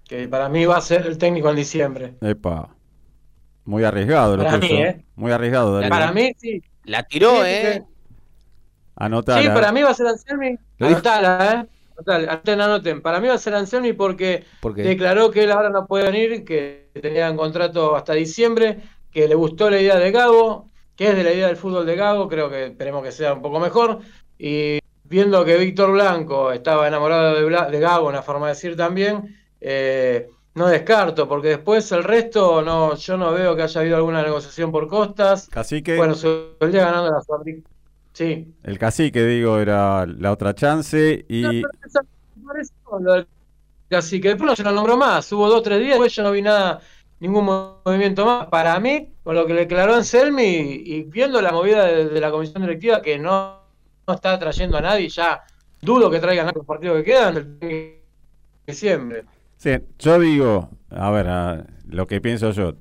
que 0.06 0.28
para 0.28 0.50
mí 0.50 0.66
va 0.66 0.78
a 0.78 0.82
ser 0.82 1.06
el 1.06 1.18
técnico 1.18 1.50
en 1.50 1.56
diciembre. 1.56 2.16
Epa. 2.22 2.70
Muy 3.66 3.84
arriesgado 3.84 4.38
lo 4.38 4.44
Para 4.44 4.58
mí. 4.58 4.68
¿eh? 4.72 5.06
Muy 5.16 5.32
arriesgado, 5.32 5.76
Darío. 5.76 5.90
Para 5.90 6.12
mí 6.12 6.34
sí. 6.38 6.62
La 6.84 7.04
tiró, 7.04 7.38
Sí, 7.38 7.42
¿eh? 7.46 7.84
Anotala. 8.96 9.42
Sí, 9.42 9.48
para 9.50 9.72
mí 9.72 9.82
va 9.82 9.90
a 9.90 9.94
ser 9.94 10.08
Anselmi. 10.08 10.58
Anotala, 10.80 11.68
¿eh? 11.70 11.75
Anoten, 11.98 12.30
anoten, 12.30 12.62
anoten. 12.62 13.02
Para 13.02 13.20
mí 13.20 13.28
va 13.28 13.36
a 13.36 13.38
ser 13.38 13.54
Anselmi 13.56 13.94
porque 13.94 14.46
declaró 14.82 15.32
que 15.32 15.44
él 15.44 15.52
ahora 15.52 15.70
no 15.70 15.88
puede 15.88 16.06
venir, 16.12 16.44
que 16.46 16.90
tenía 17.02 17.32
un 17.32 17.38
contrato 17.38 17.96
hasta 17.96 18.14
diciembre, 18.14 18.82
que 19.12 19.28
le 19.28 19.36
gustó 19.36 19.70
la 19.70 19.80
idea 19.80 19.98
de 19.98 20.12
Gago, 20.12 20.72
que 20.96 21.10
es 21.10 21.16
de 21.16 21.24
la 21.24 21.32
idea 21.34 21.48
del 21.48 21.58
fútbol 21.58 21.86
de 21.86 21.96
Gago, 21.96 22.28
creo 22.28 22.50
que 22.50 22.66
esperemos 22.68 23.04
que 23.04 23.12
sea 23.12 23.34
un 23.34 23.42
poco 23.42 23.60
mejor. 23.60 24.00
Y 24.38 24.80
viendo 25.04 25.46
que 25.46 25.58
Víctor 25.58 25.92
Blanco 25.94 26.52
estaba 26.52 26.88
enamorado 26.88 27.36
de, 27.36 27.46
Bla- 27.46 27.70
de 27.70 27.80
Gago, 27.80 28.08
una 28.08 28.22
forma 28.22 28.48
de 28.48 28.54
decir 28.54 28.76
también, 28.76 29.36
eh, 29.62 30.28
no 30.56 30.68
descarto, 30.68 31.28
porque 31.28 31.50
después 31.50 31.92
el 31.92 32.04
resto, 32.04 32.62
no, 32.62 32.96
yo 32.96 33.18
no 33.18 33.34
veo 33.34 33.56
que 33.56 33.64
haya 33.64 33.82
habido 33.82 33.98
alguna 33.98 34.22
negociación 34.24 34.72
por 34.72 34.88
costas. 34.88 35.50
Cacique, 35.50 35.98
Bueno, 35.98 36.16
Subeldía 36.16 36.86
ganando 36.86 37.12
la 37.12 37.22
Sudamericana. 37.22 37.75
Sí. 38.16 38.56
el 38.64 38.80
cacique, 38.80 39.24
digo, 39.26 39.60
era 39.60 40.06
la 40.06 40.32
otra 40.32 40.56
chance 40.56 41.26
y 41.30 41.42
No, 41.42 41.52
eso 42.62 43.00
lo 43.00 43.14
del 43.14 43.28
cacique. 43.90 44.30
Después 44.30 44.50
no 44.50 44.56
se 44.56 44.64
lo 44.64 44.72
nombró 44.72 44.96
más. 44.98 45.32
Hubo 45.34 45.48
dos 45.50 45.60
o 45.60 45.62
tres 45.62 45.80
días, 45.80 45.92
después 45.92 46.16
yo 46.16 46.24
no 46.24 46.32
vi 46.32 46.42
nada, 46.42 46.80
ningún 47.20 47.46
movimiento 47.46 48.26
más. 48.26 48.48
Para 48.48 48.80
mí, 48.80 49.10
con 49.24 49.36
lo 49.36 49.46
que 49.46 49.54
le 49.54 49.60
declaró 49.62 49.96
Anselmi 49.96 50.44
y 50.44 51.04
viendo 51.04 51.42
la 51.42 51.52
movida 51.52 51.86
de, 51.86 52.06
de 52.10 52.20
la 52.22 52.32
comisión 52.32 52.62
directiva 52.64 53.02
que 53.02 53.20
no, 53.20 53.60
no 54.08 54.14
está 54.14 54.40
trayendo 54.40 54.78
a 54.78 54.82
nadie, 54.82 55.10
ya 55.10 55.44
dudo 55.82 56.10
que 56.10 56.20
traigan 56.20 56.48
a 56.48 56.52
los 56.54 56.66
partidos 56.66 56.98
que 56.98 57.04
quedan 57.04 57.58
el 57.62 58.00
diciembre. 58.66 59.26
Sí, 59.58 59.72
yo 60.00 60.20
digo, 60.20 60.70
a 60.90 61.12
ver, 61.12 61.28
a- 61.28 61.66
lo 61.90 62.08
que 62.08 62.22
pienso 62.22 62.52
yo. 62.52 62.76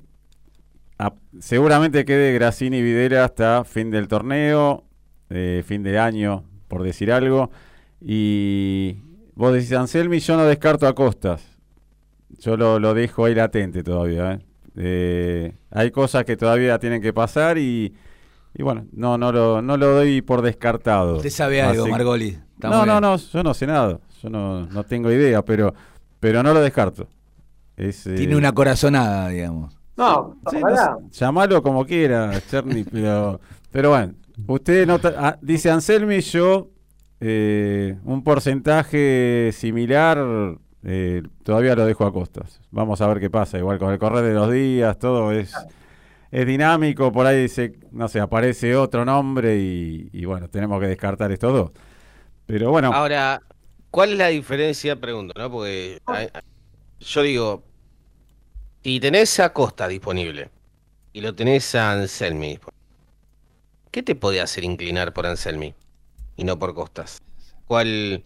A- 0.97 1.13
seguramente 1.39 2.05
quede 2.05 2.33
Grassini 2.33 2.77
y 2.77 2.81
Videra 2.81 3.25
hasta 3.25 3.65
fin 3.65 3.91
del 3.91 4.07
torneo, 4.07 4.84
eh, 5.35 5.63
fin 5.65 5.83
de 5.83 5.99
año, 5.99 6.43
por 6.67 6.83
decir 6.83 7.11
algo. 7.11 7.51
Y 8.01 8.97
vos 9.35 9.53
decís 9.53 9.71
Anselmi, 9.73 10.19
yo 10.19 10.37
no 10.37 10.45
descarto 10.45 10.87
a 10.87 10.95
Costas. 10.95 11.43
Yo 12.39 12.57
lo, 12.57 12.79
lo 12.79 12.93
dejo 12.93 13.25
ahí 13.25 13.35
latente 13.35 13.83
todavía. 13.83 14.33
¿eh? 14.33 14.39
Eh, 14.77 15.55
hay 15.71 15.91
cosas 15.91 16.25
que 16.25 16.35
todavía 16.35 16.77
tienen 16.79 17.01
que 17.01 17.13
pasar 17.13 17.57
y, 17.57 17.93
y 18.53 18.63
bueno, 18.63 18.85
no, 18.91 19.17
no, 19.17 19.31
lo, 19.31 19.61
no 19.61 19.77
lo 19.77 19.95
doy 19.95 20.21
por 20.21 20.41
descartado. 20.41 21.17
¿Usted 21.17 21.29
sabe 21.29 21.61
algo, 21.61 21.83
Así- 21.83 21.91
Margoli? 21.91 22.27
Está 22.55 22.69
No, 22.69 22.85
no, 22.85 22.99
no, 23.01 23.17
yo 23.17 23.43
no 23.43 23.53
sé 23.53 23.67
nada. 23.67 23.99
Yo 24.21 24.29
no, 24.29 24.65
no 24.67 24.83
tengo 24.83 25.11
idea, 25.11 25.43
pero, 25.43 25.73
pero 26.19 26.41
no 26.43 26.53
lo 26.53 26.61
descarto. 26.61 27.07
Es, 27.77 28.07
eh, 28.07 28.15
Tiene 28.15 28.35
una 28.35 28.51
corazonada, 28.53 29.29
digamos. 29.29 29.77
No, 29.97 30.37
sí, 30.49 30.57
no 30.61 31.09
llamalo 31.09 31.63
como 31.63 31.85
quiera, 31.85 32.31
Cherny, 32.49 32.83
pero, 32.91 33.39
pero 33.71 33.89
bueno, 33.91 34.13
usted 34.47 34.85
nota, 34.87 35.13
ah, 35.17 35.37
dice 35.41 35.69
Anselmi, 35.69 36.21
yo 36.21 36.69
eh, 37.19 37.97
un 38.03 38.23
porcentaje 38.23 39.51
similar 39.53 40.57
eh, 40.83 41.23
todavía 41.43 41.75
lo 41.75 41.85
dejo 41.85 42.05
a 42.05 42.13
costas. 42.13 42.61
Vamos 42.69 43.01
a 43.01 43.07
ver 43.07 43.19
qué 43.19 43.29
pasa, 43.29 43.57
igual 43.57 43.79
con 43.79 43.91
el 43.91 43.99
correr 43.99 44.23
de 44.23 44.33
los 44.33 44.51
días, 44.51 44.99
todo 44.99 45.31
es, 45.31 45.53
es 46.31 46.45
dinámico, 46.45 47.11
por 47.11 47.25
ahí 47.25 47.43
dice, 47.43 47.79
no 47.91 48.07
sé, 48.07 48.19
aparece 48.19 48.75
otro 48.75 49.03
nombre 49.03 49.57
y, 49.57 50.09
y 50.13 50.25
bueno, 50.25 50.47
tenemos 50.49 50.79
que 50.79 50.87
descartar 50.87 51.31
estos 51.31 51.53
dos. 51.53 51.71
Pero 52.45 52.69
bueno, 52.69 52.93
Ahora, 52.93 53.41
¿cuál 53.89 54.11
es 54.11 54.17
la 54.19 54.27
diferencia? 54.27 54.95
Pregunto, 54.95 55.33
¿no? 55.35 55.49
Porque 55.49 55.99
ay, 56.05 56.27
ay, 56.31 56.41
yo 56.99 57.23
digo, 57.23 57.63
si 58.83 58.99
tenés 58.99 59.39
a 59.39 59.51
Costa 59.51 59.87
disponible 59.87 60.51
y 61.13 61.21
lo 61.21 61.33
tenés 61.33 61.73
a 61.73 61.93
Anselmi 61.93 62.49
disponible, 62.49 62.74
¿qué 63.95 64.03
te 64.03 64.13
puede 64.13 64.41
hacer 64.41 64.65
inclinar 64.65 65.13
por 65.13 65.25
Anselmi 65.25 65.73
y 66.35 66.43
no 66.43 66.59
por 66.59 66.75
Costas? 66.75 67.21
¿Cuál, 67.65 68.25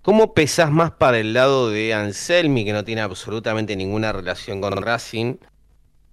¿Cómo 0.00 0.32
pesás 0.32 0.70
más 0.70 0.92
para 0.92 1.18
el 1.18 1.34
lado 1.34 1.68
de 1.68 1.92
Anselmi, 1.92 2.64
que 2.64 2.72
no 2.72 2.86
tiene 2.86 3.02
absolutamente 3.02 3.76
ninguna 3.76 4.12
relación 4.12 4.62
con 4.62 4.78
Racing, 4.78 5.36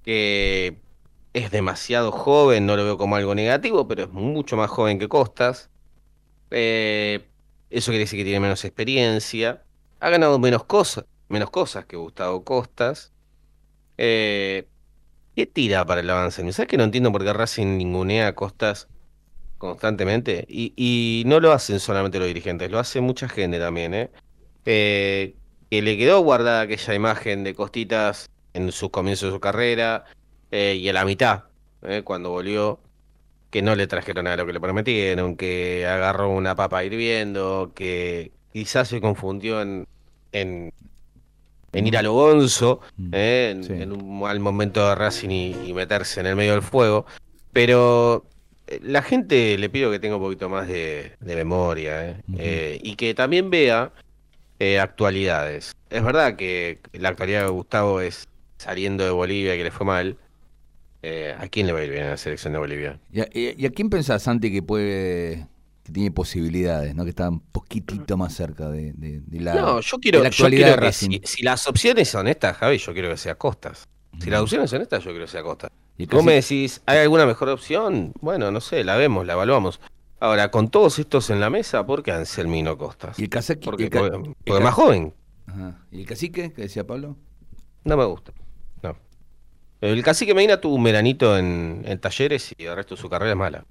que 0.04 0.76
es 1.32 1.52
demasiado 1.52 2.12
joven, 2.12 2.65
no 2.65 2.76
lo 2.76 2.84
veo 2.84 2.98
como 2.98 3.15
algo 3.15 3.34
negativo, 3.34 3.88
pero 3.88 4.04
es 4.04 4.10
mucho 4.10 4.58
más 4.58 4.70
joven 4.70 5.00
que 5.00 5.08
Costas? 5.08 5.70
Eh, 6.52 7.26
eso 7.70 7.91
quiere 7.91 8.04
decir 8.04 8.20
que 8.20 8.26
tiene 8.26 8.41
menos 8.41 8.65
experiencia. 8.65 9.63
Ha 10.02 10.10
ganado 10.10 10.38
menos 10.38 10.65
cosas, 10.65 11.06
menos 11.30 11.50
cosas 11.50 11.86
que 11.86 11.96
Gustavo 11.96 12.43
Costas. 12.43 13.13
Eh, 13.98 14.67
¿qué 15.34 15.46
tira 15.46 15.86
para 15.86 16.02
el 16.02 16.10
avance? 16.10 16.52
¿Sabes 16.52 16.67
que 16.67 16.76
no 16.76 16.84
entiendo 16.84 17.10
por 17.13 17.24
qué 17.24 17.32
Racing 17.32 17.78
ningunea 17.78 18.28
a 18.28 18.36
Costas 18.36 18.89
constantemente? 19.58 20.46
Y, 20.50 20.74
y 20.76 21.24
no 21.26 21.39
lo 21.39 21.52
hacen 21.52 21.80
solamente 21.80 22.20
los 22.20 22.28
dirigentes, 22.28 22.70
lo 22.72 22.80
hace 22.80 23.02
mucha 23.02 23.28
gente 23.30 23.60
también, 23.60 23.93
¿eh? 23.93 24.10
Eh, 24.65 25.36
que 25.70 25.82
le 25.82 25.98
quedó 25.98 26.22
guardada 26.22 26.62
aquella 26.62 26.93
imagen 26.93 27.43
de 27.43 27.54
Costitas 27.54 28.30
en 28.54 28.72
sus 28.72 28.89
comienzos 28.89 29.30
de 29.30 29.36
su 29.36 29.39
carrera 29.39 30.06
eh, 30.52 30.78
y 30.80 30.88
a 30.89 30.93
la 30.93 31.06
mitad, 31.06 31.43
¿eh? 31.84 32.02
cuando 32.04 32.30
volvió 32.32 32.80
que 33.50 33.62
no 33.62 33.76
le 33.76 33.88
trajeron 33.88 34.26
nada 34.26 34.36
de 34.36 34.41
lo 34.43 34.48
que 34.48 34.54
le 34.54 34.60
prometieron, 34.60 35.36
que 35.38 35.86
agarró 35.88 36.30
una 36.30 36.56
papa 36.56 36.84
hirviendo, 36.84 37.72
que 37.74 38.32
quizás 38.52 38.89
se 38.89 39.00
confundió 39.00 39.62
en, 39.62 39.88
en, 40.34 40.74
en 41.72 41.88
ir 41.88 41.98
a 41.98 42.02
lo 42.02 42.13
gonzo, 42.13 42.82
eh, 43.13 43.54
en, 43.56 43.63
Sí. 43.63 43.74
en 43.74 43.93
un 43.93 44.20
mal 44.20 44.39
momento 44.41 44.88
de 44.88 44.96
Racing 44.96 45.30
y, 45.30 45.56
y 45.70 45.74
meterse 45.74 46.20
en 46.20 46.26
el 46.28 46.36
medio 46.36 46.54
del 46.54 46.62
fuego. 46.62 47.06
Pero 47.54 48.26
la 48.82 49.01
gente 49.01 49.58
le 49.58 49.69
pido 49.69 49.91
que 49.91 49.99
tenga 49.99 50.15
un 50.17 50.21
poquito 50.21 50.49
más 50.49 50.67
de, 50.67 51.13
de 51.19 51.36
memoria 51.36 52.10
eh, 52.10 52.21
eh, 52.38 52.80
y 52.84 52.95
que 52.95 53.13
también 53.13 53.49
vea 53.49 53.91
eh, 54.60 54.80
actualidades. 54.80 55.73
Es 55.89 56.03
verdad 56.03 56.36
que 56.36 56.80
la 56.93 57.10
actualidad 57.10 57.43
de 57.43 57.49
Gustavo 57.49 58.01
es 58.01 58.27
saliendo 58.58 59.03
de 59.03 59.12
Bolivia, 59.12 59.56
que 59.56 59.63
le 59.63 59.71
fue 59.71 59.86
mal. 59.86 60.17
Eh, 61.03 61.36
¿A 61.38 61.47
quién 61.47 61.67
le 61.67 61.73
va 61.73 61.80
a 61.80 61.84
ir 61.84 61.91
bien 61.91 62.03
en 62.06 62.10
la 62.10 62.17
selección 62.17 62.53
de 62.53 62.60
Bolivia? 62.60 62.99
¿Y 63.13 63.21
a, 63.21 63.27
y- 63.32 63.65
a 63.65 63.69
quién 63.69 63.89
pensás, 63.89 64.23
Santi, 64.23 64.51
que 64.51 64.63
puede 64.63 65.47
que 65.84 65.93
tiene 65.93 66.12
posibilidades, 66.12 66.93
¿no? 66.95 67.03
Que 67.06 67.12
está 67.12 67.30
un 67.30 67.39
poquitito 67.39 68.17
más 68.17 68.34
cerca 68.36 68.67
de, 68.67 68.91
de- 68.93 69.21
de 69.21 69.39
la, 69.39 69.53
No, 69.53 69.80
yo 69.80 69.97
quiero, 69.99 70.19
de 70.19 70.23
la 70.25 70.30
yo 70.32 70.34
actualidad 70.45 70.60
quiero 70.65 70.71
de 70.71 70.80
que 70.82 70.86
Racing. 70.88 71.10
si, 71.12 71.21
si 71.23 71.43
las 71.43 71.65
opciones 71.67 72.10
son 72.10 72.27
estas, 72.27 72.58
Javi, 72.58 72.77
yo 72.80 72.91
quiero 72.93 73.10
que 73.10 73.15
sea 73.17 73.36
Costas. 73.36 73.88
Si 74.19 74.30
las 74.30 74.41
opciones 74.41 74.69
son 74.69 74.82
estas, 74.82 75.01
yo 75.03 75.12
quiero 75.12 75.25
que 75.25 75.32
sea 75.32 75.43
Costas. 75.43 75.69
Y 75.98 76.06
Vos 76.06 76.16
casi- 76.18 76.26
me 76.26 76.34
decís, 76.34 76.82
¿hay 76.86 77.00
alguna 77.00 77.26
mejor 77.26 77.50
opción? 77.50 78.14
Bueno, 78.22 78.52
no 78.52 78.62
sé, 78.62 78.84
la 78.84 78.96
vemos, 78.98 79.26
la 79.26 79.34
evaluamos. 79.34 79.80
Ahora, 80.20 80.50
con 80.52 80.70
todos 80.70 81.00
estos 81.00 81.30
en 81.30 81.40
la 81.40 81.50
mesa, 81.50 81.86
¿por 81.86 82.04
qué 82.04 82.12
Anselmi 82.12 82.62
no 82.64 82.78
Costas? 82.78 83.18
¿Y 83.20 83.24
el 83.24 83.30
cacique? 83.30 83.62
Porque, 83.64 83.84
el 83.86 83.90
ca- 83.90 84.00
porque- 84.12 84.34
el 84.46 84.54
ca- 84.54 84.60
más 84.60 84.74
joven. 84.74 85.14
Ajá. 85.48 85.80
¿Y 85.92 86.02
el 86.02 86.06
cacique 86.08 86.52
que 86.54 86.64
decía 86.64 86.86
Pablo? 86.86 87.16
No 87.84 87.98
me 87.98 88.06
gusta. 88.06 88.32
No. 88.84 88.96
El 89.82 90.04
cacique 90.04 90.34
Medina 90.34 90.60
tuvo 90.60 90.76
un 90.76 90.84
veranito 90.84 91.38
en, 91.38 91.84
en 91.86 92.00
talleres 92.00 92.54
y 92.58 92.66
el 92.66 92.76
resto 92.76 92.96
de 92.96 93.02
su 93.02 93.10
carrera 93.10 93.32
es 93.32 93.38
mala. 93.38 93.66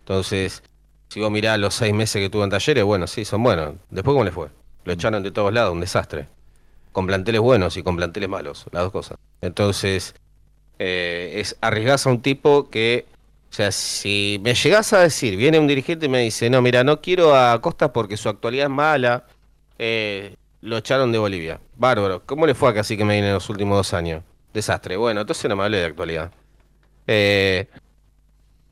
Entonces, 0.00 0.62
si 1.08 1.20
vos 1.20 1.30
mirás 1.30 1.58
los 1.58 1.74
seis 1.74 1.94
meses 1.94 2.20
que 2.20 2.30
tuvo 2.30 2.44
en 2.44 2.50
talleres, 2.50 2.84
bueno, 2.84 3.06
sí, 3.06 3.24
son 3.24 3.42
buenos. 3.42 3.74
Después, 3.90 4.12
¿cómo 4.12 4.24
le 4.24 4.32
fue? 4.32 4.48
Lo 4.84 4.92
echaron 4.92 5.22
de 5.22 5.30
todos 5.30 5.52
lados, 5.52 5.72
un 5.72 5.80
desastre. 5.80 6.28
Con 6.92 7.06
planteles 7.06 7.40
buenos 7.40 7.76
y 7.76 7.82
con 7.82 7.96
planteles 7.96 8.28
malos, 8.28 8.66
las 8.72 8.82
dos 8.84 8.92
cosas. 8.92 9.18
Entonces, 9.40 10.14
eh, 10.78 11.34
es 11.36 11.56
arriesgás 11.60 12.06
a 12.06 12.10
un 12.10 12.22
tipo 12.22 12.68
que, 12.68 13.06
o 13.50 13.52
sea, 13.52 13.72
si 13.72 14.40
me 14.42 14.54
llegás 14.54 14.92
a 14.92 15.00
decir, 15.00 15.36
viene 15.36 15.58
un 15.58 15.66
dirigente 15.66 16.06
y 16.06 16.08
me 16.08 16.20
dice, 16.20 16.50
no, 16.50 16.62
mira, 16.62 16.84
no 16.84 17.00
quiero 17.00 17.34
a 17.34 17.60
Costa 17.60 17.92
porque 17.92 18.16
su 18.16 18.28
actualidad 18.28 18.66
es 18.66 18.70
mala, 18.70 19.24
eh, 19.78 20.36
lo 20.60 20.76
echaron 20.76 21.12
de 21.12 21.18
Bolivia. 21.18 21.60
Bárbaro. 21.76 22.22
¿Cómo 22.26 22.46
le 22.46 22.54
fue 22.54 22.70
a 22.70 22.74
Cacique 22.74 23.04
Medina 23.04 23.28
en 23.28 23.34
los 23.34 23.48
últimos 23.48 23.76
dos 23.76 23.94
años? 23.94 24.22
Desastre. 24.52 24.96
Bueno, 24.96 25.20
entonces 25.20 25.48
no 25.48 25.56
me 25.56 25.64
hable 25.64 25.78
de 25.78 25.84
actualidad. 25.84 26.32
Eh, 27.06 27.68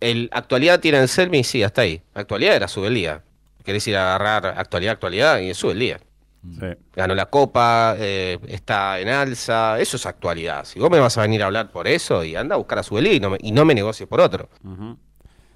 el 0.01 0.29
actualidad 0.33 0.81
tiene 0.81 0.99
Anselmi, 0.99 1.45
sí, 1.45 1.63
hasta 1.63 1.83
ahí. 1.83 2.03
Actualidad 2.15 2.57
era 2.57 2.69
sube 2.69 2.89
el 2.89 2.95
día. 2.95 3.23
Querés 3.65 3.87
ir 3.89 3.97
a 3.97 4.15
agarrar 4.15 4.59
actualidad, 4.59 4.93
actualidad 4.93 5.39
y 5.39 5.55
sube 5.55 5.73
el 5.73 5.79
día. 5.79 6.01
Sí. 6.53 6.67
Ganó 6.95 7.15
la 7.15 7.27
copa, 7.27 7.97
eh, 7.99 8.39
está 8.49 9.01
en 9.01 9.09
alza, 9.09 9.81
eso 9.81 9.97
es 9.97 10.07
actualidad. 10.07 10.65
Si 10.65 10.79
vos 10.79 10.91
me 10.91 10.99
vas 10.99 11.17
a 11.19 11.23
venir 11.23 11.43
a 11.43 11.47
hablar 11.47 11.71
por 11.71 11.89
eso 11.89 12.23
y 12.25 12.37
anda 12.37 12.55
a 12.55 12.59
buscar 12.59 12.79
a 12.79 12.83
Subelí 12.83 13.13
y 13.17 13.21
no 13.21 13.31
me, 13.31 13.39
y 13.41 13.51
no 13.53 13.65
me 13.65 13.75
negocies 13.75 14.09
por 14.09 14.21
otro. 14.21 14.49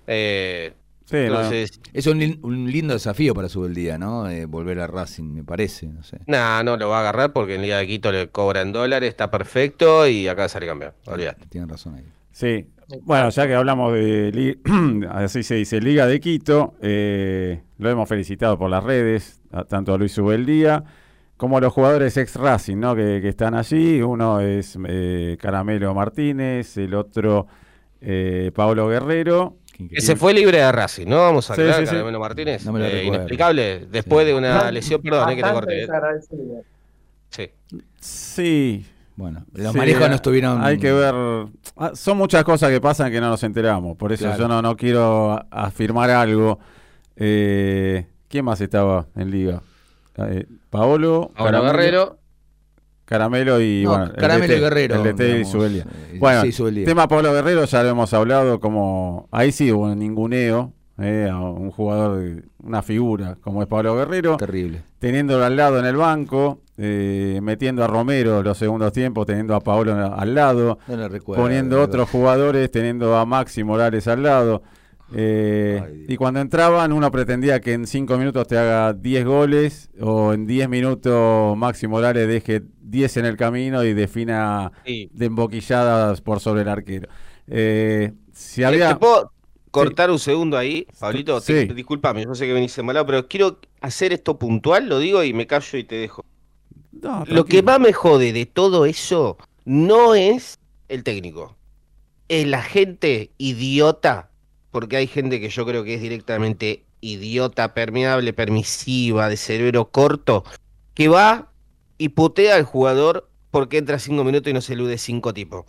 Eh, 0.06 0.72
Sí, 1.04 1.16
no, 1.16 1.22
entonces, 1.40 1.80
Es 1.94 2.06
un, 2.06 2.18
lin- 2.20 2.38
un 2.42 2.70
lindo 2.70 2.92
desafío 2.92 3.32
para 3.34 3.48
su 3.48 3.66
día, 3.68 3.96
¿no? 3.96 4.28
Eh, 4.28 4.44
volver 4.44 4.78
a 4.80 4.86
Racing, 4.86 5.24
me 5.24 5.42
parece, 5.42 5.86
no 5.86 6.02
sé. 6.02 6.18
nah, 6.26 6.62
no 6.62 6.76
lo 6.76 6.90
va 6.90 6.98
a 6.98 7.00
agarrar 7.00 7.32
porque 7.32 7.54
en 7.54 7.62
Liga 7.62 7.78
de 7.78 7.86
Quito 7.86 8.12
le 8.12 8.28
cobran 8.28 8.72
dólares, 8.72 9.08
está 9.08 9.30
perfecto 9.30 10.06
y 10.06 10.28
acá 10.28 10.50
sale 10.50 10.66
campeón. 10.66 10.92
Olvídate. 11.06 11.46
Tienen 11.46 11.70
razón 11.70 11.94
ahí. 11.94 12.04
Sí. 12.32 12.66
Bueno, 13.02 13.28
ya 13.30 13.46
que 13.46 13.54
hablamos 13.54 13.92
de, 13.92 14.58
así 15.10 15.42
se 15.42 15.56
dice, 15.56 15.80
Liga 15.80 16.06
de 16.06 16.20
Quito, 16.20 16.74
eh, 16.80 17.60
lo 17.78 17.90
hemos 17.90 18.08
felicitado 18.08 18.58
por 18.58 18.70
las 18.70 18.82
redes, 18.82 19.40
a- 19.52 19.64
tanto 19.64 19.92
a 19.92 19.98
Luis 19.98 20.16
Ubeldía 20.18 20.82
como 21.36 21.58
a 21.58 21.60
los 21.60 21.72
jugadores 21.72 22.16
ex 22.16 22.34
Racing, 22.36 22.78
¿no? 22.78 22.96
Que, 22.96 23.20
que 23.22 23.28
están 23.28 23.54
allí. 23.54 24.00
Uno 24.02 24.40
es 24.40 24.76
eh, 24.88 25.36
Caramelo 25.40 25.94
Martínez, 25.94 26.76
el 26.78 26.94
otro 26.94 27.46
eh, 28.00 28.50
Pablo 28.54 28.88
Guerrero. 28.88 29.56
Que 29.90 30.00
se 30.00 30.16
fue 30.16 30.34
libre 30.34 30.58
de 30.58 30.72
Racing, 30.72 31.06
¿no? 31.06 31.18
Vamos 31.18 31.48
a 31.50 31.54
Sí, 31.54 31.60
aclarar, 31.60 31.80
sí, 31.82 31.86
sí. 31.86 31.92
Caramelo 31.92 32.18
Martínez. 32.18 32.64
No 32.66 32.72
me 32.72 32.80
lo 32.80 32.86
eh, 32.86 33.04
inexplicable, 33.04 33.86
después 33.88 34.26
de 34.26 34.34
una 34.34 34.68
lesión, 34.72 35.00
perdón, 35.00 35.30
eh, 35.30 35.36
que 35.36 35.42
te 35.42 35.74
desagradecido. 35.76 36.62
Sí. 37.30 37.50
Sí. 38.00 38.86
Bueno, 39.18 39.44
los 39.52 39.72
Sí, 39.72 39.78
manejos 39.78 40.08
no 40.08 40.14
estuvieron. 40.14 40.62
Hay 40.62 40.78
que 40.78 40.92
ver. 40.92 41.12
ah, 41.76 41.90
Son 41.94 42.16
muchas 42.16 42.44
cosas 42.44 42.70
que 42.70 42.80
pasan 42.80 43.10
que 43.10 43.20
no 43.20 43.28
nos 43.28 43.42
enteramos. 43.42 43.96
Por 43.96 44.12
eso 44.12 44.24
Claro. 44.26 44.38
yo 44.38 44.46
no, 44.48 44.62
no 44.62 44.76
quiero 44.76 45.44
afirmar 45.50 46.08
algo. 46.10 46.60
Eh, 47.16 48.06
¿Quién 48.28 48.44
más 48.44 48.60
estaba 48.60 49.06
en 49.16 49.30
liga? 49.32 49.60
Eh, 50.18 50.46
Paolo, 50.70 51.32
Ahora 51.34 51.60
Guerrero. 51.60 52.18
Caramelo 53.04 53.60
y 53.60 53.82
No, 53.84 53.90
bueno, 53.90 54.04
el 54.04 54.12
Caramelo 54.12 54.52
DT, 54.52 54.56
y 54.56 54.60
Guerrero, 54.60 54.94
El 54.96 55.02
DT 55.02 55.20
y 55.20 55.26
digamos, 55.32 55.50
Subeldía. 55.50 55.82
eh, 56.12 56.16
Bueno, 56.20 56.42
sí, 56.42 56.52
Subeldía. 56.52 56.84
tema 56.84 57.08
Pablo 57.08 57.32
Guerrero 57.32 57.64
ya 57.64 57.82
lo 57.82 57.88
hemos 57.88 58.12
hablado 58.14 58.60
como 58.60 59.28
ahí 59.32 59.50
sí 59.50 59.72
hubo 59.72 59.84
un 59.86 59.98
ninguneo 59.98 60.74
eh, 60.98 61.26
a 61.30 61.38
un 61.40 61.70
jugador, 61.70 62.44
una 62.62 62.82
figura 62.82 63.36
como 63.40 63.62
es 63.62 63.68
Pablo 63.68 63.96
Guerrero, 63.96 64.36
Terrible. 64.36 64.82
teniéndolo 64.98 65.44
al 65.44 65.56
lado 65.56 65.78
en 65.78 65.86
el 65.86 65.96
banco, 65.96 66.60
eh, 66.78 67.40
metiendo 67.42 67.82
a 67.82 67.86
Romero 67.88 68.42
los 68.42 68.56
segundos 68.56 68.92
tiempos, 68.92 69.26
teniendo 69.26 69.54
a 69.54 69.60
Paolo 69.60 69.92
al 69.94 70.34
lado, 70.34 70.78
No 70.86 70.96
le 70.96 71.08
recuerdo. 71.08 71.42
poniendo 71.42 71.82
otros 71.82 72.08
jugadores, 72.08 72.70
teniendo 72.70 73.16
a 73.16 73.26
Maxi 73.26 73.64
Morales 73.64 74.06
al 74.08 74.22
lado. 74.22 74.62
Eh, 75.14 75.82
Ay, 75.84 76.04
y 76.06 76.16
cuando 76.16 76.38
entraban, 76.40 76.92
uno 76.92 77.10
pretendía 77.10 77.60
que 77.60 77.72
en 77.72 77.86
5 77.86 78.18
minutos 78.18 78.46
te 78.46 78.58
haga 78.58 78.92
10 78.92 79.24
goles 79.24 79.90
o 80.00 80.34
en 80.34 80.46
10 80.46 80.68
minutos 80.68 81.56
Maxi 81.56 81.86
Morales 81.86 82.28
deje 82.28 82.62
10 82.82 83.16
en 83.16 83.24
el 83.24 83.36
camino 83.38 83.82
y 83.84 83.94
defina 83.94 84.70
Sí. 84.84 85.10
de 85.14 85.26
emboquilladas 85.26 86.20
por 86.20 86.40
sobre 86.40 86.60
el 86.62 86.68
arquero. 86.68 87.08
Eh, 87.46 88.12
si 88.32 88.60
¿Te 88.60 88.66
había. 88.66 88.98
puedo 88.98 89.32
cortar 89.70 90.10
un 90.10 90.18
segundo 90.18 90.58
ahí, 90.58 90.86
Pablito? 91.00 91.40
Sí. 91.40 91.66
Te- 91.66 91.74
Disculpame, 91.74 92.24
yo 92.24 92.34
sé 92.34 92.46
que 92.46 92.52
venís 92.52 92.76
malado, 92.84 93.06
pero 93.06 93.26
quiero 93.28 93.58
hacer 93.80 94.12
esto 94.12 94.38
puntual, 94.38 94.88
lo 94.90 94.98
digo 94.98 95.24
y 95.24 95.32
me 95.32 95.46
callo 95.46 95.78
y 95.78 95.84
te 95.84 95.96
dejo. 95.96 96.22
No, 97.02 97.24
Lo 97.26 97.44
que 97.44 97.62
más 97.62 97.78
me 97.80 97.92
jode 97.92 98.32
de 98.32 98.46
todo 98.46 98.86
eso 98.86 99.36
no 99.64 100.14
es 100.14 100.58
el 100.88 101.04
técnico, 101.04 101.56
es 102.28 102.46
la 102.46 102.62
gente 102.62 103.30
idiota, 103.38 104.30
porque 104.70 104.96
hay 104.96 105.06
gente 105.06 105.40
que 105.40 105.48
yo 105.48 105.64
creo 105.66 105.84
que 105.84 105.94
es 105.94 106.00
directamente 106.00 106.84
idiota, 107.00 107.74
permeable, 107.74 108.32
permisiva, 108.32 109.28
de 109.28 109.36
cerebro 109.36 109.90
corto, 109.90 110.44
que 110.94 111.08
va 111.08 111.52
y 111.98 112.10
putea 112.10 112.56
al 112.56 112.64
jugador 112.64 113.28
porque 113.50 113.78
entra 113.78 113.98
cinco 113.98 114.24
minutos 114.24 114.50
y 114.50 114.54
no 114.54 114.60
se 114.60 114.74
elude 114.74 114.98
cinco 114.98 115.32
tipos. 115.32 115.66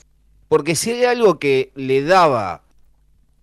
Porque 0.47 0.75
si 0.75 0.91
hay 0.91 1.05
algo 1.05 1.39
que 1.39 1.71
le 1.75 2.03
daba 2.03 2.63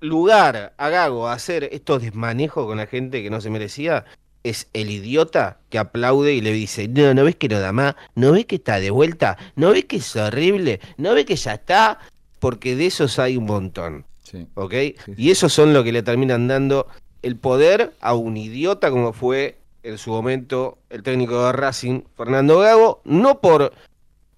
lugar 0.00 0.74
a 0.76 0.88
Gago 0.88 1.28
a 1.28 1.32
hacer 1.32 1.68
estos 1.72 2.02
desmanejos 2.02 2.66
con 2.66 2.78
la 2.78 2.86
gente 2.86 3.22
que 3.22 3.30
no 3.30 3.40
se 3.40 3.50
merecía, 3.50 4.04
es 4.48 4.68
el 4.72 4.90
idiota 4.90 5.58
que 5.70 5.78
aplaude 5.78 6.34
y 6.34 6.40
le 6.40 6.52
dice, 6.52 6.88
no, 6.88 7.12
no 7.14 7.24
ves 7.24 7.36
que 7.36 7.48
no 7.48 7.60
da 7.60 7.72
más, 7.72 7.94
no 8.14 8.32
ves 8.32 8.46
que 8.46 8.56
está 8.56 8.80
de 8.80 8.90
vuelta, 8.90 9.36
no 9.56 9.70
ves 9.70 9.86
que 9.86 9.96
es 9.96 10.16
horrible, 10.16 10.80
no 10.96 11.14
ves 11.14 11.24
que 11.26 11.36
ya 11.36 11.54
está, 11.54 11.98
porque 12.38 12.76
de 12.76 12.86
esos 12.86 13.18
hay 13.18 13.36
un 13.36 13.46
montón, 13.46 14.04
Sí. 14.22 14.46
¿ok? 14.54 14.72
Sí, 14.72 15.12
Y 15.16 15.30
esos 15.30 15.52
son 15.52 15.72
los 15.72 15.84
que 15.84 15.92
le 15.92 16.02
terminan 16.02 16.48
dando 16.48 16.86
el 17.22 17.36
poder 17.36 17.92
a 18.00 18.14
un 18.14 18.36
idiota 18.36 18.90
como 18.90 19.12
fue 19.12 19.56
en 19.82 19.98
su 19.98 20.10
momento 20.10 20.78
el 20.90 21.02
técnico 21.02 21.44
de 21.46 21.52
Racing, 21.52 22.02
Fernando 22.16 22.58
Gago, 22.58 23.00
no 23.04 23.40
por 23.40 23.72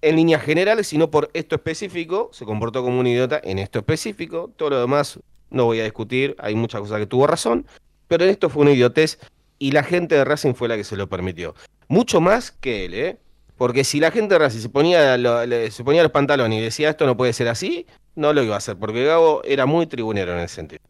en 0.01 0.15
líneas 0.15 0.43
generales, 0.43 0.87
sino 0.87 1.09
por 1.11 1.29
esto 1.33 1.55
específico, 1.55 2.29
se 2.33 2.45
comportó 2.45 2.83
como 2.83 2.99
un 2.99 3.07
idiota 3.07 3.41
en 3.43 3.59
esto 3.59 3.79
específico, 3.79 4.51
todo 4.55 4.69
lo 4.69 4.79
demás 4.79 5.19
no 5.49 5.65
voy 5.65 5.79
a 5.79 5.83
discutir, 5.83 6.35
hay 6.39 6.55
muchas 6.55 6.81
cosas 6.81 6.99
que 6.99 7.07
tuvo 7.07 7.27
razón, 7.27 7.65
pero 8.07 8.23
en 8.23 8.29
esto 8.29 8.49
fue 8.49 8.61
una 8.61 8.71
idiotez 8.71 9.19
y 9.59 9.71
la 9.71 9.83
gente 9.83 10.15
de 10.15 10.25
Racing 10.25 10.53
fue 10.53 10.67
la 10.69 10.77
que 10.77 10.83
se 10.83 10.95
lo 10.97 11.09
permitió. 11.09 11.55
Mucho 11.87 12.21
más 12.21 12.51
que 12.51 12.85
él, 12.85 12.93
¿eh? 12.93 13.19
Porque 13.57 13.83
si 13.83 13.99
la 13.99 14.11
gente 14.11 14.35
de 14.35 14.39
Racing 14.39 14.59
se 14.61 14.69
ponía, 14.69 15.17
lo- 15.17 15.45
le- 15.45 15.71
se 15.71 15.83
ponía 15.83 16.03
los 16.03 16.11
pantalones 16.11 16.59
y 16.59 16.61
decía 16.63 16.89
esto 16.91 17.05
no 17.05 17.17
puede 17.17 17.33
ser 17.33 17.47
así, 17.49 17.85
no 18.15 18.33
lo 18.33 18.41
iba 18.43 18.55
a 18.55 18.57
hacer, 18.59 18.77
porque 18.77 19.03
Gago 19.05 19.43
era 19.43 19.65
muy 19.65 19.85
tribunero 19.87 20.33
en 20.33 20.39
ese 20.39 20.55
sentido. 20.55 20.81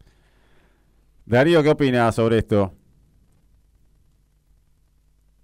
Darío, 1.24 1.62
¿qué 1.62 1.70
opinas 1.70 2.14
sobre 2.14 2.38
esto? 2.38 2.74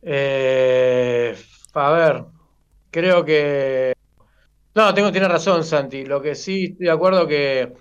Eh, 0.03 1.37
a 1.75 1.91
ver, 1.93 2.25
creo 2.91 3.25
que... 3.25 3.93
No, 4.75 4.95
tengo, 4.95 5.13
tiene 5.13 5.29
razón 5.29 5.65
Santi. 5.65 6.05
Lo 6.07 6.23
que 6.23 6.35
sí 6.35 6.67
estoy 6.73 6.87
de 6.87 6.93
acuerdo 6.93 7.27
que 7.29 7.75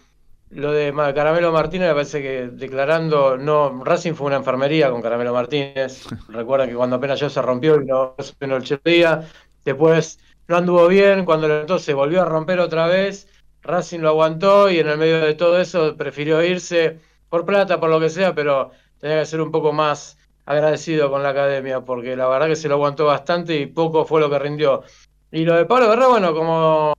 lo 0.55 0.71
de 0.71 0.93
Caramelo 1.13 1.51
Martínez 1.51 1.89
me 1.89 1.93
parece 1.93 2.21
que 2.21 2.47
declarando, 2.47 3.37
no, 3.37 3.83
Racing 3.83 4.13
fue 4.13 4.27
una 4.27 4.37
enfermería 4.37 4.89
con 4.89 5.01
Caramelo 5.01 5.33
Martínez. 5.33 6.07
Recuerden 6.29 6.69
que 6.69 6.75
cuando 6.75 6.95
apenas 6.95 7.19
yo 7.19 7.29
se 7.29 7.41
rompió 7.41 7.81
y 7.81 7.85
no 7.85 8.15
vino 8.39 8.55
el 8.55 8.81
día, 8.83 9.27
después 9.65 10.19
no 10.47 10.57
anduvo 10.57 10.87
bien, 10.87 11.25
cuando 11.25 11.59
entonces 11.59 11.85
se 11.85 11.93
volvió 11.93 12.21
a 12.21 12.25
romper 12.25 12.59
otra 12.59 12.87
vez, 12.87 13.27
Racing 13.63 13.99
lo 13.99 14.09
aguantó 14.09 14.69
y 14.69 14.79
en 14.79 14.87
el 14.87 14.97
medio 14.97 15.19
de 15.19 15.33
todo 15.33 15.59
eso 15.59 15.97
prefirió 15.97 16.41
irse 16.41 16.99
por 17.29 17.45
plata, 17.45 17.79
por 17.79 17.89
lo 17.89 17.99
que 17.99 18.09
sea, 18.09 18.33
pero 18.33 18.71
tenía 18.99 19.19
que 19.19 19.25
ser 19.25 19.41
un 19.41 19.51
poco 19.51 19.73
más 19.73 20.17
agradecido 20.45 21.09
con 21.09 21.21
la 21.21 21.29
academia, 21.29 21.81
porque 21.81 22.15
la 22.15 22.27
verdad 22.27 22.47
que 22.47 22.55
se 22.55 22.69
lo 22.69 22.75
aguantó 22.75 23.05
bastante 23.05 23.57
y 23.57 23.65
poco 23.65 24.05
fue 24.05 24.21
lo 24.21 24.29
que 24.29 24.39
rindió. 24.39 24.83
Y 25.31 25.43
lo 25.43 25.55
de 25.55 25.65
Pablo 25.65 25.89
Guerrero, 25.89 26.11
bueno, 26.11 26.33
como 26.33 26.93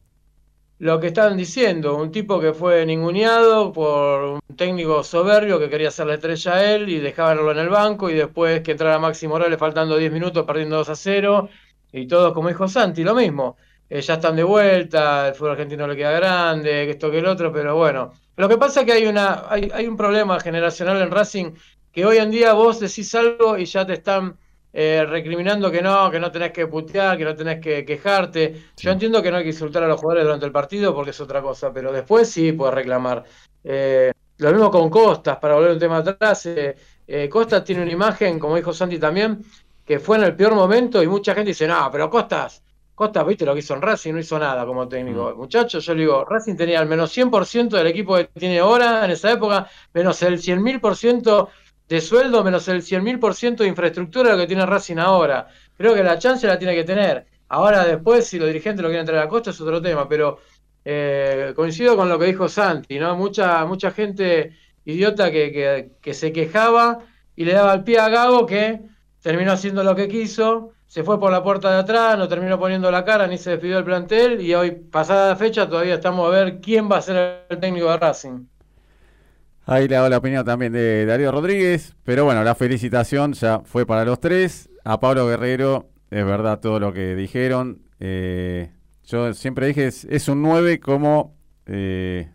lo 0.79 1.01
que 1.01 1.09
estaban 1.09 1.37
diciendo, 1.37 1.97
un 1.97 2.11
tipo 2.11 2.39
que 2.39 2.53
fue 2.53 2.85
ninguneado 2.85 3.73
por 3.73 4.41
un 4.49 4.57
técnico 4.57 5.03
soberbio 5.03 5.59
que 5.59 5.71
quería 5.71 5.89
hacer 5.89 6.07
la 6.07 6.15
estrella 6.15 6.55
a 6.55 6.75
él 6.75 6.89
y 6.89 6.99
dejarlo 6.99 7.51
en 7.51 7.59
el 7.59 7.69
banco 7.71 8.11
y 8.11 8.15
después 8.15 8.61
que 8.61 8.73
entrara 8.73 8.99
Maxi 8.99 9.27
Morales 9.27 9.59
faltando 9.59 9.97
10 9.97 10.12
minutos 10.12 10.45
perdiendo 10.45 10.77
2 10.77 10.89
a 10.91 10.95
0 10.95 11.49
y 11.93 12.07
todos 12.07 12.35
como 12.35 12.49
dijo 12.49 12.69
Santi, 12.69 13.05
lo 13.05 13.15
mismo. 13.15 13.57
Eh, 13.89 14.01
ya 14.03 14.15
están 14.15 14.37
de 14.37 14.43
vuelta, 14.43 15.29
el 15.29 15.35
fútbol 15.35 15.53
argentino 15.53 15.87
le 15.87 15.97
queda 15.97 16.11
grande, 16.12 16.91
esto 16.91 17.11
que 17.11 17.19
el 17.19 17.27
otro, 17.27 17.53
pero 17.53 17.77
bueno. 17.77 18.12
Lo 18.37 18.49
que 18.49 18.59
pasa 18.59 18.81
es 18.81 18.87
que 18.87 18.93
hay 18.93 19.07
una 19.07 19.45
hay, 19.49 19.71
hay 19.73 19.87
un 19.87 19.97
problema 19.97 20.39
generacional 20.41 21.01
en 21.01 21.11
Racing 21.11 21.53
que 21.93 22.05
hoy 22.05 22.19
en 22.19 22.31
día 22.31 22.53
vos 22.53 22.81
decís 22.81 23.15
algo 23.15 23.57
y 23.57 23.65
ya 23.65 23.87
te 23.87 23.95
están 23.95 24.37
eh, 24.79 25.07
recriminando 25.09 25.71
que 25.71 25.81
no, 25.81 26.11
que 26.11 26.21
no 26.21 26.31
tenés 26.31 26.53
que 26.53 26.67
putear, 26.67 27.17
que 27.17 27.25
no 27.25 27.35
tenés 27.35 27.61
que 27.62 27.83
quejarte. 27.83 28.65
Yo 28.77 28.91
entiendo 28.91 29.23
que 29.23 29.31
no 29.31 29.39
hay 29.39 29.45
que 29.45 29.49
insultar 29.49 29.83
a 29.83 29.89
los 29.89 29.99
jugadores 29.99 30.25
durante 30.25 30.45
el 30.45 30.53
partido 30.53 30.95
porque 30.95 31.12
es 31.12 31.21
otra 31.21 31.41
cosa, 31.41 31.73
pero 31.73 31.91
después 31.91 32.29
sí 32.29 32.53
puedes 32.53 32.75
reclamar. 32.75 33.25
Eh, 33.65 34.12
lo 34.37 34.51
mismo 34.53 34.71
con 34.71 34.91
Costas, 34.91 35.39
para 35.39 35.55
volver 35.55 35.71
un 35.73 35.79
tema 35.79 35.97
atrás. 35.97 36.45
Eh, 36.45 36.77
eh, 37.07 37.27
Costas 37.27 37.65
tiene 37.65 37.85
una 37.85 37.93
imagen, 37.93 38.39
como 38.39 38.55
dijo 38.55 38.75
Santi 38.75 38.99
también, 38.99 39.43
que 39.83 39.99
fue 39.99 40.19
en 40.19 40.25
el 40.25 40.37
peor 40.37 40.55
momento 40.55 41.03
y 41.03 41.07
mucha 41.07 41.35
gente 41.35 41.53
dice, 41.53 41.67
no, 41.67 41.89
pero 41.91 42.11
Costas, 42.11 42.62
Costas, 42.95 43.27
viste 43.27 43.47
lo 43.47 43.55
que 43.55 43.61
hizo 43.61 43.73
en 43.73 43.81
Racing, 43.81 44.12
no 44.12 44.21
hizo 44.21 44.39
nada 44.39 44.67
como 44.67 44.87
técnico. 44.87 45.35
Muchachos, 45.37 45.87
yo 45.87 45.95
le 45.95 46.01
digo, 46.01 46.23
Racing 46.27 46.55
tenía 46.55 46.81
al 46.81 46.87
menos 46.87 47.17
100% 47.17 47.79
del 47.79 47.87
equipo 47.87 48.15
que 48.17 48.29
tiene 48.39 48.59
ahora 48.59 49.07
en 49.07 49.11
esa 49.11 49.33
época, 49.33 49.71
menos 49.95 50.23
el 50.23 50.39
100.000% 50.39 51.49
de 51.88 52.01
sueldo, 52.01 52.42
menos 52.42 52.66
el 52.68 52.83
100.000% 52.83 53.57
de 53.59 53.66
infraestructura 53.66 54.33
lo 54.33 54.38
que 54.38 54.46
tiene 54.46 54.66
Racing 54.66 54.99
ahora. 54.99 55.49
Creo 55.77 55.94
que 55.94 56.03
la 56.03 56.18
chance 56.18 56.46
la 56.46 56.59
tiene 56.59 56.75
que 56.75 56.85
tener. 56.85 57.27
Ahora 57.49 57.85
después, 57.85 58.27
si 58.27 58.38
los 58.38 58.49
dirigentes 58.49 58.83
lo 58.83 58.88
quieren 58.88 59.07
traer 59.07 59.22
a 59.22 59.29
costa, 59.29 59.51
es 59.51 59.61
otro 59.61 59.81
tema, 59.81 60.09
pero 60.09 60.40
eh, 60.85 61.53
coincido 61.55 61.96
con 61.96 62.09
lo 62.09 62.18
que 62.18 62.27
dijo 62.27 62.49
Santi, 62.49 62.99
¿no? 62.99 63.16
Mucha, 63.16 63.64
mucha 63.66 63.90
gente 63.92 64.57
idiota 64.85 65.31
que, 65.31 65.53
que, 65.53 65.90
que 66.01 66.14
se 66.14 66.33
quejaba 66.33 67.01
y 67.37 67.44
le 67.44 67.53
daba 67.53 67.75
el 67.75 67.85
pie 67.85 67.99
a 67.99 68.09
Gago 68.09 68.46
que 68.46 68.81
terminó 69.20 69.53
haciendo 69.53 69.83
lo 69.85 69.94
que 69.94 70.09
quiso, 70.09 70.72
se 70.87 71.03
fue 71.03 71.18
por 71.18 71.33
la 71.33 71.42
puerta 71.42 71.70
de 71.70 71.79
atrás, 71.79 72.16
no 72.16 72.29
terminó 72.29 72.59
poniendo 72.59 72.90
la 72.90 73.05
cara, 73.05 73.27
ni 73.27 73.38
se 73.38 73.51
despidió 73.51 73.77
del 73.77 73.85
plantel 73.85 74.40
y 74.40 74.55
hoy, 74.55 74.70
pasada 74.70 75.31
la 75.31 75.37
fecha, 75.37 75.68
todavía 75.68 75.94
estamos 75.94 76.27
a 76.27 76.31
ver 76.31 76.61
quién 76.61 76.90
va 76.90 76.99
a 76.99 77.03
ser 77.03 77.44
el 77.49 77.59
técnico 77.59 77.90
de 77.90 77.96
Racing. 77.96 78.46
Ahí 79.68 79.88
le 79.88 79.96
hago 79.96 80.09
la 80.09 80.18
opinión 80.18 80.44
también 80.44 80.72
de 80.72 81.05
Darío 81.07 81.33
Rodríguez, 81.33 81.96
pero 82.05 82.24
bueno, 82.24 82.44
la 82.44 82.55
felicitación 82.55 83.33
ya 83.33 83.62
fue 83.64 83.85
para 83.85 84.05
los 84.05 84.20
tres. 84.20 84.70
A 84.85 85.00
Pablo 85.00 85.26
Guerrero, 85.26 85.90
es 86.09 86.24
verdad 86.24 86.61
todo 86.61 86.79
lo 86.79 86.92
que 86.92 87.16
dijeron. 87.16 87.83
Eh, 87.98 88.70
yo 89.02 89.35
siempre 89.35 89.66
dije, 89.66 89.87
es, 89.88 90.29
un 90.29 90.40
9 90.42 90.79
como... 90.79 91.37
eh, 91.66 92.31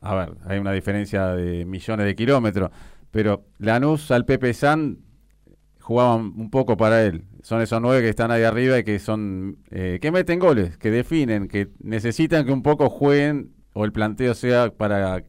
a 0.00 0.16
ver, 0.16 0.32
hay 0.44 0.58
una 0.58 0.72
diferencia 0.72 1.28
de 1.28 1.64
millones 1.64 2.04
de 2.04 2.16
kilómetros, 2.16 2.70
pero 3.12 3.44
Lanús 3.58 4.10
al 4.10 4.24
Pepe 4.24 4.52
San 4.52 4.98
jugaban 5.78 6.32
un 6.36 6.50
poco 6.50 6.76
para 6.76 7.04
él. 7.04 7.22
Son 7.42 7.60
esos 7.60 7.80
nueve 7.80 8.02
que 8.02 8.08
están 8.08 8.32
ahí 8.32 8.42
arriba 8.42 8.78
y 8.80 8.84
que 8.84 8.98
son 8.98 9.58
eh, 9.70 9.98
que 10.02 10.10
meten 10.10 10.40
goles, 10.40 10.76
que 10.78 10.90
definen, 10.90 11.46
que 11.46 11.68
necesitan 11.80 12.44
que 12.44 12.52
un 12.52 12.62
poco 12.62 12.90
jueguen 12.90 13.52
o 13.72 13.84
el 13.84 13.92
planteo 13.92 14.34
sea 14.34 14.70
para 14.70 15.24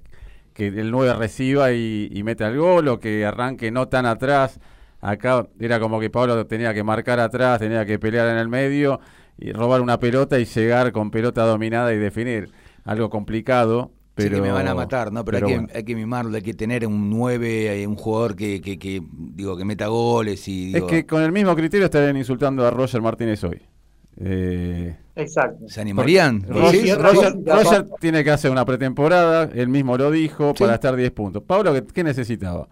que 0.54 0.68
el 0.68 0.92
9 0.92 1.14
reciba 1.16 1.72
y, 1.72 2.10
y 2.12 2.24
meta 2.24 2.48
el 2.48 2.58
gol 2.58 2.88
o 2.88 3.00
que 3.00 3.26
arranque 3.26 3.72
no 3.72 3.88
tan 3.88 4.06
atrás. 4.06 4.60
Acá 5.02 5.48
era 5.60 5.80
como 5.80 6.00
que 6.00 6.10
Pablo 6.10 6.46
tenía 6.46 6.74
que 6.74 6.84
marcar 6.84 7.20
atrás, 7.20 7.60
tenía 7.60 7.86
que 7.86 8.00
pelear 8.00 8.30
en 8.30 8.38
el 8.38 8.48
medio 8.48 9.00
y 9.38 9.52
robar 9.52 9.82
una 9.82 10.00
pelota 10.00 10.40
y 10.40 10.46
llegar 10.46 10.92
con 10.92 11.12
pelota 11.12 11.44
dominada 11.44 11.94
y 11.94 11.98
definir. 11.98 12.52
Algo 12.86 13.10
complicado. 13.10 13.92
Pero, 14.16 14.36
que 14.36 14.42
me 14.44 14.52
van 14.52 14.68
a 14.68 14.76
matar, 14.76 15.12
¿no? 15.12 15.26
Pero, 15.26 15.38
hay, 15.38 15.44
bueno. 15.44 15.68
que, 15.68 15.78
hay 15.78 15.84
que 15.84 15.96
mimarlo, 15.96 16.36
hay 16.36 16.44
que 16.44 16.54
tener 16.54 16.86
un 16.86 17.10
9, 17.10 17.82
eh, 17.82 17.88
un 17.88 17.96
jugador 17.96 18.36
que, 18.36 18.62
que, 18.62 18.78
que, 18.78 19.02
digo, 19.12 19.58
que 19.58 19.66
meta 19.66 19.88
goles 19.88 20.48
y 20.48 20.76
Es 20.76 20.84
que 20.84 21.08
con 21.08 21.24
el 21.24 21.32
mismo 21.32 21.56
criterio 21.56 21.86
estarían 21.86 22.16
insultando 22.16 22.66
a 22.66 22.70
Roger 22.70 23.02
Martínez 23.02 23.44
hoy. 23.44 23.60
Eh, 24.20 24.96
Exacto. 25.16 25.68
¿Se 25.70 25.82
animarían? 25.82 26.44
Roger, 26.48 26.82
Sí, 26.82 26.94
Roger- 26.94 27.34
sí, 27.34 27.44
Roger 27.46 27.86
tiene 28.00 28.24
que 28.24 28.32
hacer 28.32 28.52
una 28.52 28.66
pretemporada, 28.66 29.50
él 29.54 29.68
mismo 29.68 29.98
lo 29.98 30.10
dijo, 30.12 30.54
Sí. 30.56 30.64
para 30.64 30.76
estar 30.76 30.96
10 30.96 31.12
puntos. 31.12 31.44
Pablo, 31.46 31.74
¿qué, 31.74 31.84
qué 31.94 32.04
necesitaba? 32.04 32.68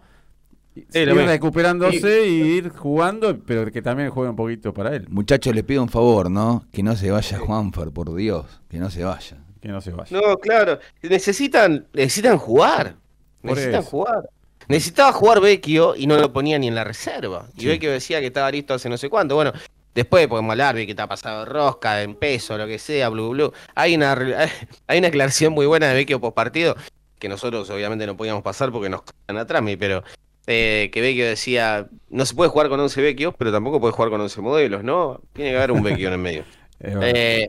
ir 0.94 1.06
recuperándose 1.06 2.26
y 2.28 2.40
ir 2.40 2.70
jugando, 2.70 3.38
pero 3.44 3.70
que 3.70 3.82
también 3.82 4.08
juegue 4.08 4.30
un 4.30 4.36
poquito 4.36 4.72
para 4.72 4.96
él, 4.96 5.06
Muchachos, 5.10 5.54
les 5.54 5.64
pido 5.64 5.82
un 5.82 5.90
favor, 5.90 6.30
¿no? 6.30 6.64
Que 6.72 6.82
no 6.82 6.96
se 6.96 7.10
vaya 7.10 7.38
Juanfer, 7.38 7.90
por 7.90 8.14
Dios, 8.14 8.46
que 8.70 8.78
no 8.78 8.88
se 8.90 9.04
vaya. 9.04 9.36
que 9.60 9.68
no 9.68 9.80
se 9.82 9.92
vaya. 9.92 10.18
No, 10.18 10.38
claro. 10.38 10.78
Necesitan, 11.02 11.86
necesitan 11.92 12.36
jugar. 12.38 12.96
Por 13.42 13.50
necesitan 13.52 13.80
eso. 13.82 13.90
jugar. 13.90 14.28
Necesitaba 14.66 15.12
jugar 15.12 15.40
Vecchio 15.40 15.94
y 15.94 16.06
no 16.06 16.16
lo 16.16 16.32
ponía 16.32 16.58
ni 16.58 16.66
en 16.68 16.74
la 16.74 16.82
reserva. 16.84 17.46
Y 17.56 17.60
Sí. 17.60 17.66
Vecchio 17.68 17.92
decía 17.92 18.18
que 18.20 18.26
estaba 18.28 18.50
listo 18.50 18.74
hace 18.74 18.88
no 18.88 18.96
sé 18.96 19.08
cuánto. 19.10 19.34
Bueno, 19.36 19.52
después 19.94 20.26
podemos 20.28 20.50
hablar 20.50 20.74
de 20.74 20.86
que 20.86 20.92
está 20.92 21.06
pasado 21.08 21.40
de 21.40 21.50
rosca, 21.50 22.02
en 22.02 22.14
peso, 22.14 22.56
lo 22.58 22.66
que 22.66 22.78
sea, 22.78 23.08
blue 23.08 23.30
blue. 23.30 23.52
Hay 23.74 23.94
una, 23.94 24.12
hay 24.86 24.98
una 24.98 25.08
aclaración 25.08 25.52
muy 25.52 25.66
buena 25.66 25.88
de 25.88 25.94
Vecchio 25.94 26.20
post 26.20 26.34
partido, 26.34 26.76
que 27.18 27.28
nosotros 27.28 27.68
obviamente 27.70 28.06
no 28.06 28.16
podíamos 28.16 28.42
pasar 28.42 28.72
porque 28.72 28.88
nos 28.88 29.02
están 29.04 29.36
atrás, 29.38 29.62
pero 29.78 30.02
eh, 30.46 30.90
que 30.92 31.00
Vecchio 31.00 31.26
decía, 31.26 31.86
no 32.10 32.26
se 32.26 32.34
puede 32.34 32.50
jugar 32.50 32.68
con 32.68 32.80
11 32.80 33.00
Vecchios, 33.00 33.34
pero 33.38 33.52
tampoco 33.52 33.80
puede 33.80 33.92
jugar 33.92 34.10
con 34.10 34.20
11 34.20 34.40
modelos, 34.40 34.82
¿no? 34.82 35.20
Tiene 35.32 35.50
que 35.52 35.56
haber 35.56 35.72
un 35.72 35.82
Vecchio 35.82 36.08
en 36.08 36.12
el 36.14 36.18
medio. 36.20 36.44
Eh, 36.84 37.48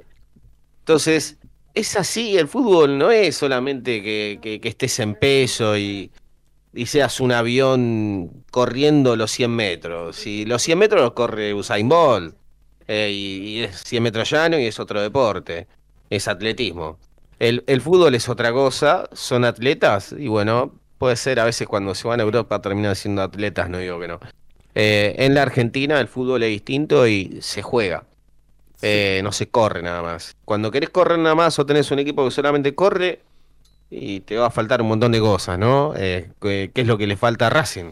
entonces, 0.80 1.38
es 1.74 1.96
así, 1.96 2.38
el 2.38 2.48
fútbol 2.48 2.98
no 3.00 3.10
es 3.10 3.36
solamente 3.36 4.04
que, 4.04 4.38
que- 4.42 4.60
que 4.62 4.70
estés 4.70 5.00
en 5.00 5.16
peso 5.16 5.76
y, 5.76 6.12
y 6.74 6.88
seas 6.88 7.20
un 7.20 7.32
avión 7.32 8.44
corriendo 8.52 9.16
los 9.16 9.32
100 9.32 9.52
metros. 9.52 10.16
Si 10.16 10.46
los 10.46 10.62
100 10.62 10.80
metros 10.80 11.02
los 11.02 11.14
corre 11.14 11.54
Usain 11.54 11.88
Bolt, 11.88 12.36
eh, 12.88 13.12
y, 13.14 13.48
y 13.50 13.64
es 13.64 13.84
100 13.84 14.04
metros 14.04 14.30
llano 14.30 14.60
y 14.60 14.66
es 14.66 14.80
otro 14.80 15.02
deporte, 15.02 15.68
es 16.10 16.28
atletismo. 16.28 16.98
El, 17.40 17.64
el 17.68 17.82
fútbol 17.82 18.16
es 18.16 18.30
otra 18.30 18.52
cosa, 18.52 19.10
son 19.14 19.46
atletas 19.46 20.16
y 20.18 20.28
bueno, 20.28 20.74
puede 20.98 21.16
ser 21.16 21.40
a 21.40 21.46
veces 21.46 21.68
cuando 21.68 21.96
se 21.96 22.08
van 22.08 22.20
a 22.20 22.24
Europa 22.24 22.62
terminan 22.62 22.96
siendo 22.96 23.22
atletas, 23.22 23.70
no 23.70 23.78
digo 23.78 24.00
que 24.00 24.08
no. 24.08 24.20
Eh, 24.76 25.16
en 25.20 25.34
la 25.34 25.44
Argentina 25.44 26.00
el 26.00 26.08
fútbol 26.08 26.44
es 26.44 26.50
distinto 26.50 27.08
y 27.08 27.40
se 27.42 27.62
juega. 27.62 28.06
Eh, 28.82 29.22
no 29.24 29.32
se 29.32 29.48
corre 29.50 29.82
nada 29.82 30.02
más. 30.02 30.36
Cuando 30.46 30.72
querés 30.72 30.90
correr 30.90 31.20
nada 31.20 31.36
más 31.36 31.58
o 31.60 31.66
tenés 31.66 31.90
un 31.92 32.00
equipo 32.00 32.26
que 32.26 32.32
solamente 32.32 32.76
corre, 32.76 33.22
y 33.90 34.22
te 34.22 34.38
va 34.38 34.48
a 34.48 34.52
faltar 34.52 34.82
un 34.82 34.88
montón 34.88 35.12
de 35.12 35.20
cosas, 35.20 35.60
¿no? 35.60 35.94
Eh, 35.96 36.32
¿Qué 36.40 36.72
es 36.74 36.88
lo 36.88 36.98
que 36.98 37.08
le 37.08 37.18
falta 37.18 37.48
a 37.48 37.50
Racing? 37.50 37.92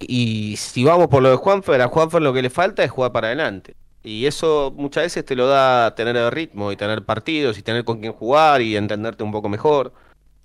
Y 0.00 0.56
si 0.56 0.84
vamos 0.84 1.08
por 1.08 1.22
lo 1.22 1.30
de 1.30 1.36
Juanfer, 1.36 1.80
a 1.80 1.88
Juanfer 1.88 2.22
lo 2.22 2.32
que 2.32 2.42
le 2.42 2.50
falta 2.50 2.82
es 2.82 2.90
jugar 2.90 3.12
para 3.12 3.28
adelante. 3.28 3.74
Y 4.02 4.26
eso 4.26 4.72
muchas 4.76 5.04
veces 5.04 5.24
te 5.24 5.36
lo 5.36 5.46
da 5.46 5.94
tener 5.94 6.16
el 6.16 6.30
ritmo 6.30 6.72
y 6.72 6.76
tener 6.76 7.04
partidos 7.04 7.58
y 7.58 7.62
tener 7.62 7.84
con 7.84 8.00
quién 8.00 8.12
jugar 8.12 8.60
y 8.60 8.76
entenderte 8.76 9.22
un 9.22 9.30
poco 9.30 9.48
mejor. 9.48 9.92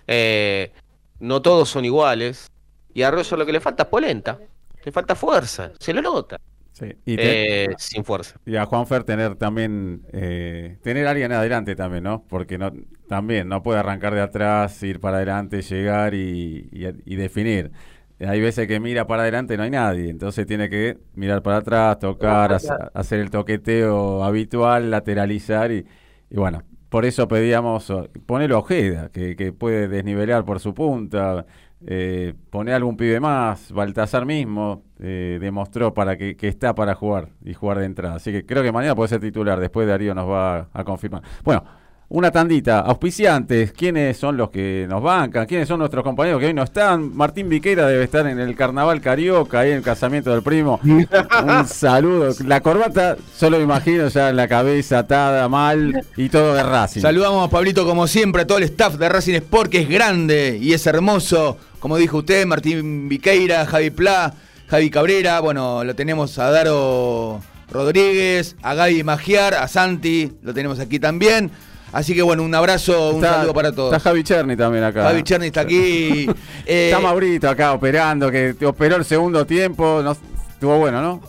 Eh, 0.06 0.72
no 1.18 1.42
todos 1.42 1.68
son 1.68 1.84
iguales. 1.84 2.50
Y 2.94 3.02
a 3.02 3.10
Roger 3.10 3.38
lo 3.38 3.46
que 3.46 3.52
le 3.52 3.60
falta 3.60 3.84
es 3.84 3.88
polenta. 3.88 4.38
Le 4.84 4.92
falta 4.92 5.14
fuerza. 5.14 5.72
Se 5.80 5.92
lo 5.92 6.02
nota. 6.02 6.38
Sí, 6.78 6.86
Y, 7.04 7.18
te- 7.18 7.40
Eh, 7.44 7.68
sin 7.78 8.04
fuerza. 8.04 8.38
y 8.46 8.56
a 8.56 8.64
Juanfer 8.66 9.04
tener 9.04 9.36
también, 9.36 10.06
eh, 10.12 10.78
tener 10.82 11.06
a 11.06 11.10
alguien 11.10 11.32
adelante 11.32 11.76
también, 11.76 12.04
¿no? 12.04 12.24
Porque 12.28 12.56
no, 12.58 12.72
también 13.08 13.48
no 13.48 13.62
puede 13.62 13.80
arrancar 13.80 14.14
de 14.14 14.22
atrás, 14.22 14.82
ir 14.82 15.00
para 15.00 15.18
adelante, 15.18 15.60
llegar 15.62 16.14
y, 16.14 16.68
y- 16.72 16.86
y 17.14 17.16
definir. 17.16 17.72
Hay 18.20 18.40
veces 18.40 18.66
que 18.66 18.80
mira 18.80 19.06
para 19.06 19.22
adelante 19.22 19.54
y 19.54 19.56
no 19.58 19.62
hay 19.64 19.70
nadie, 19.70 20.10
entonces 20.10 20.46
tiene 20.46 20.68
que 20.70 20.98
mirar 21.14 21.42
para 21.42 21.58
atrás, 21.58 21.98
tocar, 22.00 22.52
hacer, 22.52 22.76
hacer 22.94 23.20
el 23.20 23.30
toqueteo 23.30 24.24
habitual, 24.24 24.90
lateralizar 24.90 25.70
y, 25.72 25.86
y 26.30 26.36
bueno, 26.36 26.62
por 26.88 27.04
eso 27.04 27.28
pedíamos 27.28 27.92
ponerlo 28.26 28.56
a 28.56 28.58
Ojeda, 28.60 29.10
que, 29.12 29.36
que 29.36 29.52
puede 29.52 29.88
desnivelar 29.88 30.44
por 30.44 30.58
su 30.60 30.74
punta, 30.74 31.46
eh, 31.86 32.34
poner 32.50 32.74
algún 32.74 32.96
pibe 32.96 33.20
más, 33.20 33.70
Baltasar 33.72 34.26
mismo 34.26 34.82
eh, 34.98 35.38
demostró 35.40 35.94
para 35.94 36.16
que, 36.16 36.36
que 36.36 36.48
está 36.48 36.74
para 36.74 36.94
jugar 36.94 37.28
y 37.44 37.54
jugar 37.54 37.78
de 37.78 37.86
entrada, 37.86 38.16
así 38.16 38.32
que 38.32 38.44
creo 38.44 38.62
que 38.62 38.72
mañana 38.72 38.94
puede 38.94 39.08
ser 39.08 39.20
titular, 39.20 39.60
después 39.60 39.86
Darío 39.86 40.14
nos 40.14 40.28
va 40.28 40.58
a, 40.58 40.68
a 40.72 40.84
confirmar. 40.84 41.22
Bueno, 41.44 41.64
una 42.10 42.30
tandita, 42.30 42.80
auspiciantes, 42.80 43.72
¿quiénes 43.72 44.16
son 44.16 44.38
los 44.38 44.48
que 44.48 44.86
nos 44.88 45.02
bancan? 45.02 45.44
¿Quiénes 45.44 45.68
son 45.68 45.80
nuestros 45.80 46.02
compañeros 46.02 46.40
que 46.40 46.46
hoy 46.46 46.54
no 46.54 46.62
están? 46.62 47.14
Martín 47.14 47.50
Viqueira 47.50 47.86
debe 47.86 48.04
estar 48.04 48.26
en 48.26 48.40
el 48.40 48.56
carnaval 48.56 49.02
carioca, 49.02 49.60
ahí 49.60 49.72
en 49.72 49.76
el 49.76 49.82
casamiento 49.82 50.30
del 50.30 50.42
primo. 50.42 50.80
Un 50.82 51.66
saludo. 51.66 52.32
La 52.46 52.62
corbata, 52.62 53.18
solo 53.36 53.58
me 53.58 53.64
imagino 53.64 54.08
ya 54.08 54.30
en 54.30 54.36
la 54.36 54.48
cabeza 54.48 55.00
atada 55.00 55.50
mal 55.50 56.02
y 56.16 56.30
todo 56.30 56.54
de 56.54 56.62
Racing. 56.62 57.02
Saludamos 57.02 57.46
a 57.46 57.50
Pablito 57.50 57.84
como 57.84 58.06
siempre, 58.06 58.40
a 58.40 58.46
todo 58.46 58.56
el 58.56 58.64
staff 58.64 58.94
de 58.94 59.06
Racing 59.06 59.34
Sport, 59.34 59.70
que 59.70 59.82
es 59.82 59.88
grande 59.90 60.58
y 60.58 60.72
es 60.72 60.86
hermoso. 60.86 61.58
Como 61.78 61.96
dijo 61.96 62.18
usted, 62.18 62.44
Martín 62.46 63.08
Viqueira, 63.08 63.64
Javi 63.66 63.90
Pla, 63.90 64.34
Javi 64.68 64.90
Cabrera, 64.90 65.40
bueno, 65.40 65.84
lo 65.84 65.94
tenemos 65.94 66.38
a 66.38 66.50
Daro 66.50 67.40
Rodríguez, 67.70 68.56
a 68.62 68.74
Gaby 68.74 69.04
Magiar, 69.04 69.54
a 69.54 69.68
Santi, 69.68 70.32
lo 70.42 70.52
tenemos 70.52 70.80
aquí 70.80 70.98
también. 70.98 71.50
Así 71.92 72.14
que 72.14 72.20
bueno, 72.22 72.42
un 72.42 72.54
abrazo, 72.54 73.10
un 73.10 73.16
Está- 73.24 73.36
saludo 73.36 73.54
para 73.54 73.72
todos. 73.72 73.94
Está 73.94 74.10
Javi 74.10 74.22
Cherny 74.22 74.56
también 74.56 74.84
acá. 74.84 75.04
Javi 75.04 75.22
Cherny 75.22 75.46
está 75.46 75.62
aquí. 75.62 76.28
eh, 76.66 76.90
Está 76.90 77.00
Maurito 77.00 77.48
acá 77.48 77.72
operando, 77.72 78.30
que 78.30 78.54
operó 78.66 78.96
el 78.96 79.04
segundo 79.04 79.46
tiempo. 79.46 80.02
No, 80.02 80.12
estuvo 80.12 80.76
bueno, 80.78 81.00
¿no? 81.00 81.22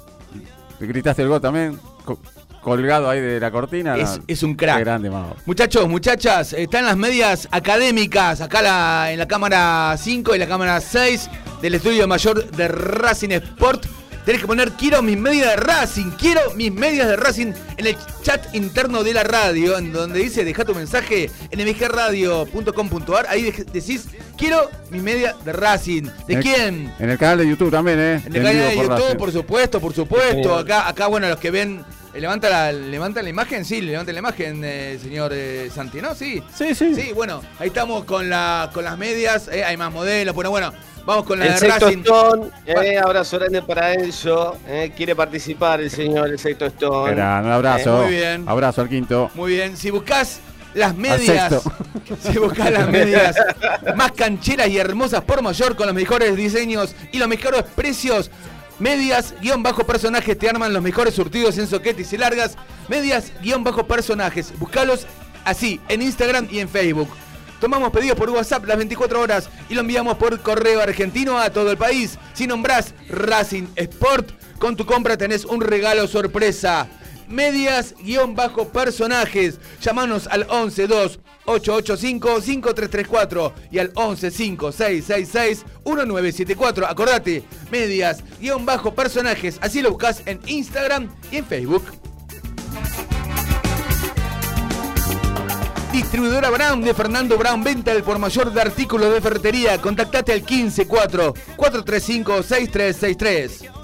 ¿Te 0.77 0.85
gritaste 0.87 1.21
el 1.21 1.29
gol 1.29 1.39
también? 1.41 1.79
Co- 2.61 2.69
colgado 2.71 3.09
ahí 3.09 3.19
de 3.21 3.39
la 3.39 3.51
cortina. 3.51 3.95
Es, 3.97 4.17
no, 4.17 4.23
es 4.27 4.43
un 4.43 4.55
crack. 4.55 4.77
qué 4.77 4.83
grande, 4.83 5.09
Mago. 5.09 5.35
Muchachos, 5.45 5.87
muchachas, 5.87 6.53
están 6.53 6.85
las 6.85 6.97
medias 6.97 7.47
académicas, 7.51 8.41
acá 8.41 8.61
la- 8.61 9.11
en 9.11 9.19
la 9.19 9.27
cámara 9.27 9.95
5 9.97 10.35
y 10.35 10.39
la 10.39 10.47
cámara 10.47 10.79
6 10.81 11.29
del 11.61 11.75
estudio 11.75 12.07
mayor 12.07 12.49
de 12.51 12.67
Racing 12.67 13.31
Sport. 13.31 13.85
Tenés 14.25 14.41
que 14.41 14.47
poner 14.47 14.71
quiero 14.73 15.01
mis 15.01 15.17
medias 15.17 15.49
de 15.51 15.55
Racing, 15.55 16.11
quiero 16.11 16.41
mis 16.53 16.71
medias 16.71 17.07
de 17.07 17.15
Racing 17.15 17.51
en 17.77 17.87
el 17.87 17.95
chat 18.21 18.53
interno 18.53 19.01
de 19.03 19.13
la 19.13 19.23
radio, 19.23 19.77
en 19.77 19.91
donde 19.91 20.19
dice 20.19 20.43
deja 20.45 20.63
tu 20.65 20.75
mensaje 20.75 21.31
en 21.49 21.59
mgradio.com.ar. 21.67 23.25
Ahí 23.29 23.51
decís 23.73 24.07
quiero 24.37 24.69
mis 24.91 25.01
medias 25.01 25.33
de 25.45 25.53
Racing. 25.53 26.03
¿De 26.27 26.33
En 26.33 26.37
el- 26.37 26.43
quién? 26.43 26.93
En 26.99 27.09
el 27.09 27.17
canal 27.17 27.39
de 27.39 27.47
YouTube 27.49 27.71
también, 27.71 27.99
¿eh? 27.99 28.21
En 28.25 28.35
el 28.35 28.43
canal 28.43 28.53
de 28.57 28.63
por 28.75 28.83
YouTube, 28.83 28.89
Racing. 28.99 29.17
por 29.17 29.31
supuesto, 29.31 29.79
por 29.79 29.93
supuesto. 29.93 30.55
Acá, 30.57 30.87
acá, 30.87 31.07
bueno, 31.07 31.27
los 31.29 31.39
que 31.39 31.49
ven. 31.51 31.83
Eh, 32.13 32.19
¿Levanta 32.21 32.49
la, 32.49 32.71
levanta 32.71 33.21
la 33.21 33.29
imagen? 33.29 33.65
Sí, 33.65 33.81
levanta 33.81 34.11
la 34.11 34.19
imagen, 34.19 34.61
eh, 34.63 34.97
señor 35.01 35.31
eh, 35.33 35.69
Santi, 35.73 36.01
¿no? 36.01 36.15
Sí. 36.15 36.41
Sí, 36.53 36.73
sí. 36.75 36.93
Sí, 36.95 37.11
bueno, 37.13 37.41
ahí 37.59 37.67
estamos 37.67 38.03
con, 38.05 38.29
la, 38.29 38.69
con 38.73 38.83
las 38.83 38.97
medias. 38.97 39.47
eh, 39.51 39.63
hay 39.63 39.77
más 39.77 39.91
modelos, 39.91 40.35
pero 40.35 40.49
bueno, 40.49 40.71
vamos 41.05 41.25
con 41.25 41.39
la 41.39 41.45
El 41.45 41.53
de 41.53 41.57
sexto 41.59 41.85
Racing. 41.85 42.01
Stone, 42.01 42.49
eh, 42.65 42.97
abrazo 42.97 43.39
grande 43.39 43.61
para 43.61 43.93
Enzo. 43.93 44.57
eh, 44.67 44.91
quiere 44.95 45.15
participar 45.15 45.81
el 45.81 45.89
señor, 45.91 46.29
el 46.29 46.39
sexto 46.39 46.65
Stone. 46.67 47.13
Gran, 47.15 47.45
un 47.45 47.51
abrazo. 47.51 48.01
Eh, 48.01 48.05
muy 48.05 48.15
bien. 48.15 48.43
Abrazo 48.47 48.81
al 48.81 48.89
quinto. 48.89 49.29
Muy 49.35 49.53
bien, 49.53 49.77
si 49.77 49.89
buscas 49.91 50.39
las 50.75 50.95
medias, 50.95 51.61
si 52.21 52.37
buscas 52.37 52.71
las 52.71 52.87
medias 52.89 53.35
más 53.95 54.11
cancheras 54.11 54.67
y 54.67 54.77
hermosas 54.77 55.21
por 55.23 55.41
mayor 55.41 55.75
con 55.75 55.87
los 55.87 55.95
mejores 55.95 56.35
diseños 56.35 56.93
y 57.11 57.17
los 57.17 57.27
mejores 57.27 57.63
precios, 57.75 58.29
medias 58.79 59.33
guion 59.41 59.61
bajo 59.61 59.85
personajes 59.85 60.37
te 60.37 60.49
arman 60.49 60.73
los 60.73 60.81
mejores 60.81 61.13
surtidos 61.13 61.57
en 61.57 61.67
soquetes 61.67 62.11
y 62.13 62.17
largas, 62.17 62.55
medias 62.87 63.31
guion 63.41 63.63
bajo 63.63 63.85
personajes, 63.85 64.53
buscalos 64.57 65.05
así 65.45 65.79
en 65.89 66.01
Instagram 66.01 66.47
y 66.49 66.59
en 66.59 66.69
Facebook. 66.69 67.09
Tomamos 67.59 67.91
pedidos 67.91 68.17
por 68.17 68.29
WhatsApp 68.29 68.65
las 68.65 68.77
24 68.77 69.19
horas 69.19 69.49
y 69.67 69.73
lo 69.73 69.81
enviamos 69.81 70.17
por 70.17 70.39
correo 70.39 70.81
argentino 70.81 71.37
a 71.37 71.49
todo 71.49 71.71
el 71.71 71.77
país. 71.77 72.17
Si 72.33 72.47
nombrás 72.47 72.93
Racing 73.09 73.67
Sport, 73.75 74.31
con 74.59 74.77
tu 74.77 74.85
compra 74.85 75.17
tenés 75.17 75.43
un 75.43 75.59
regalo 75.59 76.07
sorpresa. 76.07 76.87
Medias 77.29 77.93
guion 78.03 78.35
bajo 78.35 78.67
personajes. 78.69 79.59
Llámanos 79.81 80.27
al 80.27 80.45
112 80.45 81.19
885 81.45 82.41
5334 82.41 83.53
y 83.71 83.79
al 83.79 83.91
11 83.95 84.31
5666 84.31 85.65
1974. 85.85 86.87
Acordate, 86.87 87.43
medias 87.71 88.23
guion 88.39 88.65
bajo 88.65 88.93
personajes. 88.93 89.57
Así 89.61 89.81
lo 89.81 89.91
buscas 89.91 90.23
en 90.25 90.39
Instagram 90.47 91.09
y 91.31 91.37
en 91.37 91.45
Facebook. 91.45 91.83
Distribuidora 95.91 96.49
Brown 96.49 96.81
de 96.81 96.93
Fernando 96.93 97.37
Brown, 97.37 97.63
venta 97.63 97.91
al 97.91 98.03
por 98.03 98.19
mayor 98.19 98.53
de 98.53 98.61
artículos 98.61 99.11
de 99.13 99.21
ferretería. 99.21 99.79
Contactate 99.79 100.33
al 100.33 100.45
154 100.45 101.33
435 101.55 102.43
6363. 102.43 103.78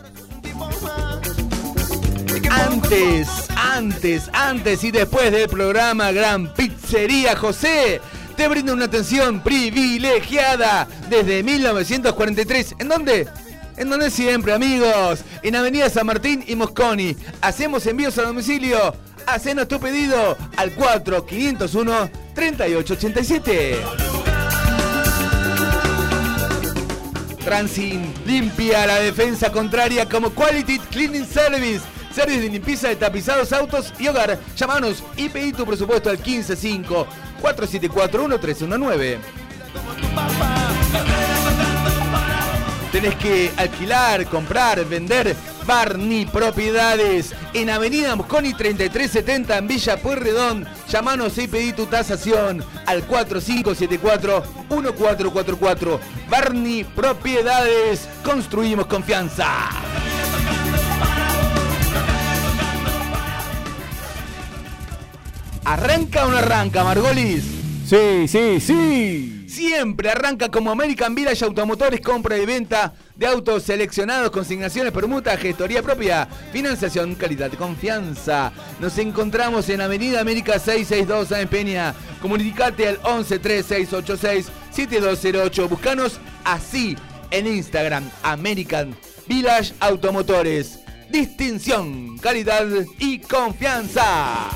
Antes, 2.56 3.28
antes, 3.58 4.30
antes 4.32 4.84
y 4.86 4.91
después 4.91 5.30
del 5.30 5.49
programa 5.49 6.12
Gran 6.14 6.53
Pizzería 6.53 7.36
José 7.36 7.99
te 8.38 8.47
brinda 8.47 8.72
una 8.72 8.86
atención 8.86 9.41
privilegiada 9.41 10.88
desde 11.10 11.43
1943. 11.43 12.76
¿En 12.80 12.88
dónde? 12.88 13.28
En 13.76 13.89
donde 13.89 14.10
siempre, 14.10 14.53
amigos. 14.53 15.20
En 15.43 15.58
Avenida 15.58 15.89
San 15.89 16.06
Martín 16.06 16.45
y 16.47 16.56
Mosconi. 16.56 17.18
Hacemos 17.41 17.86
envíos 17.88 18.18
a 18.18 18.24
domicilio. 18.24 18.95
Hacenos 19.28 19.68
tu 19.68 19.78
pedido 19.78 20.38
al 20.56 20.72
4501 20.72 22.10
3887. 22.34 23.80
Transin 27.43 28.14
limpia 28.26 28.88
la 28.88 28.95
defensa 28.99 29.51
contraria 29.51 30.08
como 30.08 30.30
Quality 30.30 30.80
Cleaning 30.80 31.26
Service. 31.26 31.95
Service 32.16 32.39
de 32.39 32.49
limpieza 32.49 32.88
de 32.88 32.95
tapizados, 32.95 33.51
autos 33.51 33.93
y 33.99 34.07
hogar. 34.07 34.39
Llámanos 34.55 35.03
y 35.18 35.28
pedí 35.28 35.51
tu 35.51 35.66
presupuesto 35.66 36.09
al 36.09 36.18
155 36.18 37.05
474 37.41 38.28
1319. 38.30 39.20
Tenés 42.93 43.16
que 43.16 43.51
alquilar, 43.57 44.26
comprar, 44.28 44.86
vender 44.86 45.36
Barney 45.66 46.26
Propiedades 46.26 47.34
en 47.53 47.70
Avenida 47.70 48.16
Mosconi 48.16 48.53
3370 48.53 49.57
en 49.57 49.68
Villa 49.68 49.97
Pueyrredón. 49.97 50.66
Llamanos 50.88 51.38
y 51.38 51.49
pedí 51.49 51.74
tu 51.74 51.86
tasación 51.88 52.63
al 52.86 53.05
4574-1444. 53.05 55.99
Barney 56.30 56.86
Propiedades. 56.86 58.07
Construimos 58.24 58.86
confianza. 58.86 59.70
¿Arranca 65.66 66.26
o 66.28 66.32
no 66.32 66.38
arranca, 66.38 66.84
Margolis? 66.84 67.43
Sí, 67.88 68.28
sí, 68.28 68.59
sí. 68.59 69.45
Siempre 69.47 70.11
arranca 70.11 70.49
como 70.49 70.70
American 70.72 71.16
Village 71.16 71.43
Automotores, 71.43 72.01
compra 72.01 72.38
y 72.38 72.45
venta 72.45 72.93
de 73.16 73.26
autos 73.26 73.63
seleccionados, 73.63 74.30
consignaciones, 74.30 74.91
permuta, 74.91 75.36
gestoría 75.38 75.82
propia, 75.82 76.28
financiación, 76.51 77.16
calidad 77.16 77.49
y 77.51 77.55
confianza. 77.55 78.51
Nos 78.80 78.95
encontramos 78.99 79.68
en 79.70 79.82
Avenida 79.82 80.22
América 80.22 80.59
662 80.59 81.32
en 81.39 81.47
Peña. 81.47 81.95
Comunicate 82.22 82.88
al 82.88 83.01
1136867208. 83.01 85.68
Buscanos 85.68 86.20
así 86.43 86.95
en 87.32 87.47
Instagram, 87.47 88.07
American 88.22 88.95
Village 89.28 89.74
Automotores. 89.80 90.82
Distinción, 91.09 92.20
calidad 92.20 92.68
y 92.99 93.18
confianza. 93.20 94.51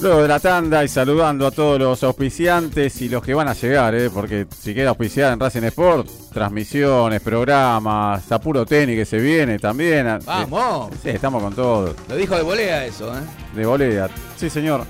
Luego 0.00 0.22
de 0.22 0.28
la 0.28 0.38
tanda 0.38 0.84
y 0.84 0.88
saludando 0.88 1.44
a 1.44 1.50
todos 1.50 1.76
los 1.80 2.04
auspiciantes 2.04 3.00
y 3.02 3.08
los 3.08 3.20
que 3.20 3.34
van 3.34 3.48
a 3.48 3.52
llegar, 3.54 3.96
¿eh? 3.96 4.08
porque 4.10 4.46
si 4.56 4.72
queda 4.72 4.90
auspiciar 4.90 5.32
en 5.32 5.40
Racing 5.40 5.64
Sport, 5.64 6.08
transmisiones, 6.32 7.20
programas, 7.20 8.30
apuro 8.30 8.64
tenis 8.64 8.96
que 8.96 9.04
se 9.04 9.18
viene 9.18 9.58
también. 9.58 10.06
eh, 10.06 10.18
Vamos. 10.24 10.90
sí, 11.02 11.08
estamos 11.10 11.42
con 11.42 11.52
todo. 11.52 11.96
Lo 12.08 12.14
dijo 12.14 12.36
de 12.36 12.42
volea 12.42 12.86
eso, 12.86 13.12
¿eh? 13.12 13.20
De 13.56 13.66
volea, 13.66 14.08
sí 14.36 14.48
señor. 14.48 14.84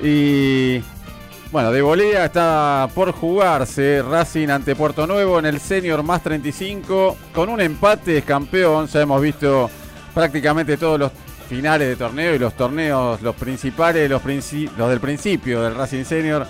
Y 0.00 0.80
bueno, 1.50 1.72
de 1.72 1.82
volea 1.82 2.26
está 2.26 2.88
por 2.94 3.10
jugarse 3.10 4.02
Racing 4.08 4.50
ante 4.50 4.76
Puerto 4.76 5.04
Nuevo 5.08 5.40
en 5.40 5.46
el 5.46 5.58
Senior 5.58 6.04
más 6.04 6.22
35 6.22 7.16
con 7.34 7.48
un 7.48 7.60
empate 7.60 8.18
es 8.18 8.24
campeón. 8.24 8.86
Ya 8.86 9.00
hemos 9.00 9.20
visto 9.20 9.68
prácticamente 10.14 10.76
todos 10.76 11.00
los 11.00 11.12
finales 11.44 11.88
de 11.88 11.96
torneo 11.96 12.34
y 12.34 12.38
los 12.38 12.54
torneos, 12.54 13.22
los 13.22 13.34
principales, 13.36 14.08
los, 14.10 14.22
princi- 14.22 14.70
del 14.70 15.00
principio 15.00 15.62
del 15.62 15.74
Racing 15.74 16.04
Senior, 16.04 16.46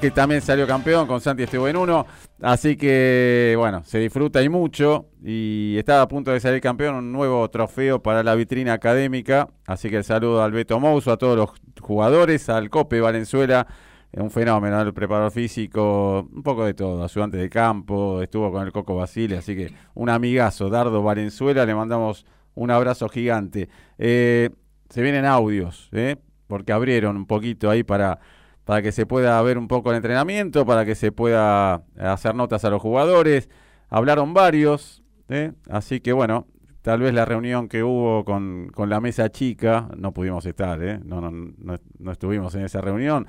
que 0.00 0.10
también 0.10 0.40
salió 0.40 0.66
campeón, 0.66 1.06
con 1.06 1.20
Santi 1.20 1.42
estuvo 1.42 1.68
en 1.68 1.76
uno. 1.76 2.06
Así 2.40 2.76
que, 2.76 3.54
bueno, 3.58 3.82
se 3.84 3.98
disfruta 3.98 4.40
y 4.42 4.48
mucho. 4.48 5.06
Y 5.24 5.76
está 5.76 6.02
a 6.02 6.08
punto 6.08 6.30
de 6.30 6.38
salir 6.38 6.60
campeón, 6.60 6.94
un 6.94 7.12
nuevo 7.12 7.48
trofeo 7.50 8.00
para 8.00 8.22
la 8.22 8.34
vitrina 8.36 8.74
académica. 8.74 9.48
Así 9.66 9.90
que 9.90 9.96
el 9.96 10.04
saludo 10.04 10.42
al 10.42 10.52
Beto 10.52 10.78
Mouso, 10.78 11.10
a 11.10 11.16
todos 11.16 11.36
los 11.36 11.50
jugadores, 11.80 12.48
al 12.48 12.70
Cope 12.70 13.00
Valenzuela, 13.00 13.66
un 14.12 14.30
fenómeno, 14.30 14.80
el 14.80 14.94
preparador 14.94 15.32
físico, 15.32 16.28
un 16.32 16.42
poco 16.42 16.64
de 16.64 16.74
todo, 16.74 17.04
ayudante 17.04 17.36
de 17.36 17.50
campo, 17.50 18.22
estuvo 18.22 18.50
con 18.50 18.64
el 18.64 18.72
Coco 18.72 18.94
Basile, 18.96 19.36
así 19.36 19.54
que 19.54 19.70
un 19.94 20.08
amigazo, 20.08 20.70
Dardo 20.70 21.02
Valenzuela, 21.02 21.66
le 21.66 21.74
mandamos 21.74 22.24
un 22.58 22.70
abrazo 22.70 23.08
gigante. 23.08 23.68
Eh, 23.98 24.50
se 24.90 25.02
vienen 25.02 25.24
audios, 25.24 25.88
¿eh? 25.92 26.16
porque 26.46 26.72
abrieron 26.72 27.16
un 27.16 27.26
poquito 27.26 27.70
ahí 27.70 27.84
para, 27.84 28.18
para 28.64 28.82
que 28.82 28.92
se 28.92 29.06
pueda 29.06 29.40
ver 29.42 29.58
un 29.58 29.68
poco 29.68 29.90
el 29.90 29.96
entrenamiento, 29.96 30.64
para 30.64 30.84
que 30.84 30.94
se 30.94 31.12
pueda 31.12 31.82
hacer 31.98 32.34
notas 32.34 32.64
a 32.64 32.70
los 32.70 32.80
jugadores. 32.82 33.48
Hablaron 33.88 34.34
varios, 34.34 35.02
¿eh? 35.28 35.52
así 35.70 36.00
que 36.00 36.12
bueno, 36.12 36.46
tal 36.82 37.00
vez 37.00 37.12
la 37.12 37.24
reunión 37.24 37.68
que 37.68 37.82
hubo 37.82 38.24
con, 38.24 38.70
con 38.74 38.88
la 38.88 39.00
mesa 39.00 39.28
chica, 39.30 39.88
no 39.96 40.12
pudimos 40.12 40.44
estar, 40.46 40.82
¿eh? 40.82 41.00
no, 41.04 41.20
no, 41.20 41.30
no, 41.30 41.76
no 41.98 42.12
estuvimos 42.12 42.54
en 42.54 42.64
esa 42.64 42.80
reunión. 42.80 43.26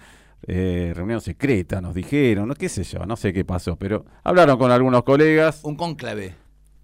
eh, 0.47 0.93
reunión 0.95 1.19
secreta, 1.21 1.81
nos 1.81 1.93
dijeron, 1.93 2.47
no 2.47 2.55
qué 2.55 2.69
sé 2.69 2.83
yo, 2.83 3.05
no 3.05 3.15
sé 3.17 3.33
qué 3.33 3.43
pasó, 3.43 3.75
pero 3.75 4.05
hablaron 4.23 4.57
con 4.57 4.71
algunos 4.71 5.03
colegas. 5.03 5.61
Un 5.63 5.75
cónclave. 5.75 6.35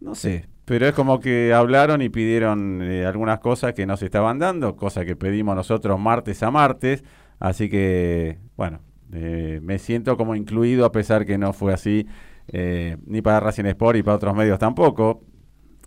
No 0.01 0.13
sé, 0.15 0.45
pero 0.65 0.87
es 0.87 0.93
como 0.93 1.19
que 1.19 1.53
hablaron 1.53 2.01
y 2.01 2.09
pidieron 2.09 2.81
eh, 2.81 3.05
algunas 3.05 3.39
cosas 3.39 3.73
que 3.73 3.85
no 3.85 3.97
se 3.97 4.05
estaban 4.05 4.39
dando, 4.39 4.75
cosas 4.75 5.05
que 5.05 5.15
pedimos 5.15 5.55
nosotros 5.55 5.99
martes 5.99 6.41
a 6.43 6.51
martes, 6.51 7.03
así 7.39 7.69
que, 7.69 8.39
bueno, 8.57 8.81
eh, 9.13 9.59
me 9.63 9.77
siento 9.79 10.17
como 10.17 10.35
incluido 10.35 10.85
a 10.85 10.91
pesar 10.91 11.25
que 11.25 11.37
no 11.37 11.53
fue 11.53 11.73
así, 11.73 12.07
eh, 12.47 12.97
ni 13.05 13.21
para 13.21 13.39
Racing 13.39 13.65
Sport 13.65 13.97
y 13.99 14.03
para 14.03 14.15
otros 14.17 14.35
medios 14.35 14.59
tampoco. 14.59 15.21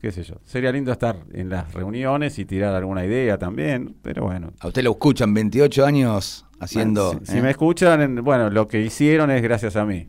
qué 0.00 0.12
sé 0.12 0.22
yo. 0.22 0.36
Sería 0.44 0.70
lindo 0.70 0.92
estar 0.92 1.16
en 1.32 1.48
las 1.48 1.74
reuniones 1.74 2.38
y 2.38 2.44
tirar 2.44 2.72
alguna 2.74 3.04
idea 3.04 3.36
también, 3.38 3.96
pero 4.02 4.24
bueno. 4.24 4.52
A 4.60 4.68
usted 4.68 4.82
lo 4.84 4.92
escuchan 4.92 5.34
28 5.34 5.84
años 5.84 6.46
haciendo. 6.60 7.12
Si, 7.24 7.32
si 7.32 7.38
¿eh? 7.38 7.42
me 7.42 7.50
escuchan, 7.50 8.00
en- 8.00 8.22
bueno, 8.24 8.48
lo 8.50 8.68
que 8.68 8.80
hicieron 8.80 9.30
es 9.32 9.42
gracias 9.42 9.74
a 9.74 9.84
mí. 9.84 10.08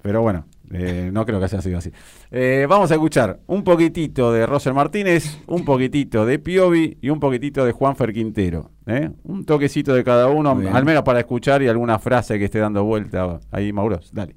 Pero 0.00 0.22
bueno, 0.22 0.46
eh, 0.72 1.10
no 1.12 1.24
creo 1.24 1.38
que 1.38 1.46
haya 1.46 1.60
sido 1.60 1.78
así. 1.78 1.90
Eh, 2.30 2.66
vamos 2.68 2.90
a 2.90 2.94
escuchar 2.94 3.40
un 3.46 3.64
poquitito 3.64 4.32
de 4.32 4.46
Roger 4.46 4.74
Martínez, 4.74 5.38
un 5.46 5.64
poquitito 5.64 6.26
de 6.26 6.38
Piovi 6.38 6.98
y 7.00 7.10
un 7.10 7.20
poquitito 7.20 7.64
de 7.64 7.72
Juanfer 7.72 8.12
Quintero. 8.12 8.70
¿eh? 8.86 9.10
Un 9.24 9.44
toquecito 9.44 9.94
de 9.94 10.04
cada 10.04 10.28
uno, 10.28 10.54
bien. 10.54 10.74
al 10.74 10.84
menos 10.84 11.02
para 11.02 11.20
escuchar 11.20 11.62
y 11.62 11.68
alguna 11.68 11.98
frase 11.98 12.38
que 12.38 12.46
esté 12.46 12.58
dando 12.58 12.84
vuelta 12.84 13.40
ahí, 13.50 13.72
Mauros. 13.72 14.10
Dale. 14.12 14.34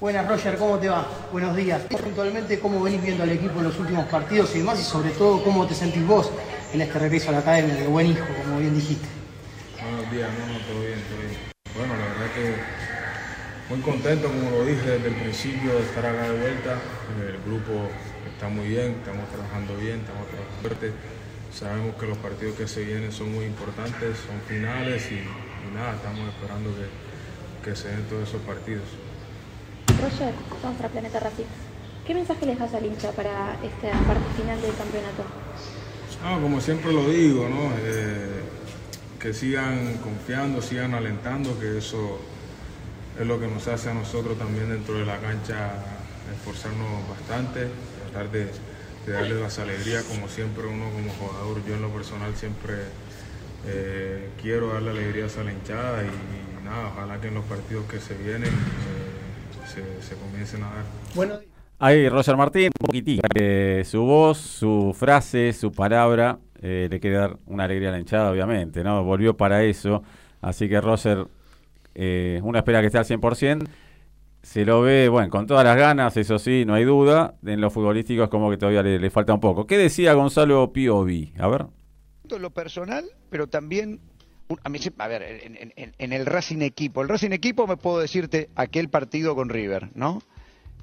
Buenas, 0.00 0.28
Roger, 0.28 0.56
¿cómo 0.58 0.78
te 0.78 0.88
va? 0.88 1.06
Buenos 1.32 1.56
días. 1.56 1.80
Puntualmente, 1.82 2.58
¿cómo 2.58 2.82
venís 2.82 3.02
viendo 3.02 3.22
al 3.22 3.30
equipo 3.30 3.58
en 3.58 3.64
los 3.64 3.78
últimos 3.78 4.04
partidos 4.06 4.54
y 4.54 4.58
demás? 4.58 4.78
Y 4.78 4.84
sobre 4.84 5.10
todo, 5.10 5.42
¿cómo 5.42 5.66
te 5.66 5.74
sentís 5.74 6.06
vos 6.06 6.30
en 6.72 6.82
este 6.82 6.98
regreso 6.98 7.30
a 7.30 7.32
la 7.32 7.38
academia 7.38 7.74
de 7.74 7.86
buen 7.86 8.08
hijo, 8.08 8.24
como 8.44 8.58
bien 8.58 8.74
dijiste? 8.74 9.06
Buenos 9.82 10.10
días, 10.12 10.28
no, 10.38 10.52
no, 10.52 10.58
todo 10.66 10.80
bien, 10.80 10.98
todo 11.08 11.18
bien. 11.20 11.54
Bueno, 11.74 11.94
la 11.94 12.06
verdad 12.06 12.34
que 12.34 12.83
muy 13.68 13.80
contento, 13.80 14.28
como 14.28 14.50
lo 14.50 14.64
dije 14.64 14.90
desde 14.90 15.08
el 15.08 15.14
principio, 15.14 15.74
de 15.74 15.80
estar 15.80 16.04
acá 16.04 16.30
de 16.30 16.38
vuelta. 16.38 16.78
El 17.20 17.38
grupo 17.50 17.88
está 18.32 18.48
muy 18.48 18.68
bien, 18.68 18.96
estamos 19.00 19.28
trabajando 19.30 19.76
bien, 19.76 20.00
estamos 20.00 20.26
trabajando 20.28 20.60
fuerte. 20.60 20.92
Sabemos 21.52 21.96
que 21.96 22.06
los 22.06 22.18
partidos 22.18 22.56
que 22.56 22.66
se 22.66 22.84
vienen 22.84 23.12
son 23.12 23.32
muy 23.32 23.46
importantes, 23.46 24.18
son 24.26 24.40
finales 24.48 25.10
y, 25.10 25.14
y 25.14 25.74
nada, 25.74 25.94
estamos 25.94 26.28
esperando 26.28 26.70
que, 26.74 27.70
que 27.70 27.76
se 27.76 27.88
den 27.88 28.02
todos 28.04 28.28
esos 28.28 28.42
partidos. 28.42 28.84
Roger, 30.02 30.34
para 30.76 30.88
Planeta 30.88 31.20
Racing. 31.20 31.44
¿Qué 32.06 32.12
mensaje 32.12 32.44
les 32.44 32.58
das 32.58 32.74
al 32.74 32.84
hincha 32.84 33.12
para 33.12 33.56
esta 33.62 33.98
parte 34.06 34.28
final 34.36 34.60
del 34.60 34.74
campeonato? 34.74 35.24
No, 36.22 36.40
como 36.42 36.60
siempre 36.60 36.92
lo 36.92 37.08
digo, 37.08 37.48
¿no? 37.48 37.70
Eh, 37.82 38.42
que 39.18 39.32
sigan 39.32 39.94
confiando, 39.98 40.60
sigan 40.60 40.92
alentando, 40.92 41.58
que 41.58 41.78
eso 41.78 42.20
es 43.20 43.26
lo 43.26 43.38
que 43.40 43.46
nos 43.46 43.66
hace 43.68 43.90
a 43.90 43.94
nosotros 43.94 44.36
también 44.38 44.68
dentro 44.68 44.94
de 44.94 45.04
la 45.06 45.18
cancha 45.18 45.72
esforzarnos 46.34 47.08
bastante, 47.08 47.68
tratar 48.10 48.30
de, 48.30 48.46
de 49.06 49.12
darles 49.12 49.40
las 49.40 49.58
alegrías 49.58 50.04
como 50.04 50.28
siempre 50.28 50.66
uno 50.66 50.86
como 50.90 51.10
jugador, 51.12 51.62
yo 51.66 51.74
en 51.74 51.82
lo 51.82 51.88
personal 51.90 52.34
siempre 52.34 52.74
eh, 53.66 54.28
quiero 54.40 54.72
darle 54.72 54.90
alegrías 54.90 55.36
a 55.38 55.44
la 55.44 55.52
hinchada 55.52 56.02
y, 56.02 56.06
y 56.06 56.64
nada, 56.64 56.88
ojalá 56.88 57.20
que 57.20 57.28
en 57.28 57.34
los 57.34 57.44
partidos 57.44 57.84
que 57.86 57.98
se 57.98 58.14
vienen 58.14 58.48
eh, 58.52 59.66
se, 59.66 60.06
se 60.06 60.14
comiencen 60.20 60.62
a 60.62 60.66
dar. 60.66 60.84
Bueno, 61.14 61.34
Ahí 61.80 62.08
Roger 62.08 62.36
Martín, 62.36 62.70
un 62.80 62.86
poquitito. 62.86 63.22
eh, 63.34 63.82
su 63.84 64.02
voz, 64.02 64.38
su 64.38 64.94
frase, 64.98 65.52
su 65.52 65.72
palabra, 65.72 66.38
eh, 66.62 66.88
le 66.90 67.00
quiere 67.00 67.16
dar 67.16 67.36
una 67.46 67.64
alegría 67.64 67.88
a 67.88 67.92
la 67.92 67.98
hinchada, 67.98 68.30
obviamente, 68.30 68.82
¿no? 68.84 69.02
Volvió 69.04 69.36
para 69.36 69.62
eso. 69.64 70.02
Así 70.40 70.68
que 70.68 70.80
Roger, 70.80 71.26
eh, 71.94 72.40
uno 72.42 72.58
espera 72.58 72.80
que 72.80 72.86
esté 72.86 72.98
al 72.98 73.04
100%. 73.04 73.66
Se 74.42 74.64
lo 74.64 74.82
ve, 74.82 75.08
bueno, 75.08 75.30
con 75.30 75.46
todas 75.46 75.64
las 75.64 75.76
ganas, 75.76 76.16
eso 76.16 76.38
sí, 76.38 76.64
no 76.66 76.74
hay 76.74 76.84
duda. 76.84 77.34
En 77.46 77.60
lo 77.60 77.70
futbolístico 77.70 78.24
es 78.24 78.28
como 78.28 78.50
que 78.50 78.58
todavía 78.58 78.82
le, 78.82 79.10
falta 79.10 79.32
un 79.32 79.40
poco. 79.40 79.66
¿Qué 79.66 79.78
decía 79.78 80.12
Gonzalo 80.12 80.72
Piovi? 80.72 81.32
A 81.38 81.48
ver. 81.48 81.66
lo 82.38 82.50
personal, 82.50 83.04
pero 83.30 83.46
también 83.46 84.00
a 84.62 84.68
mí 84.68 84.78
a 84.98 85.08
ver, 85.08 85.22
en 85.98 86.12
el 86.12 86.26
Racing 86.26 86.60
equipo, 86.60 87.00
el 87.00 87.08
Racing 87.08 87.30
equipo 87.30 87.66
me 87.66 87.78
puedo 87.78 87.98
decirte 87.98 88.50
aquel 88.54 88.90
partido 88.90 89.34
con 89.34 89.48
River, 89.48 89.90
¿no? 89.94 90.20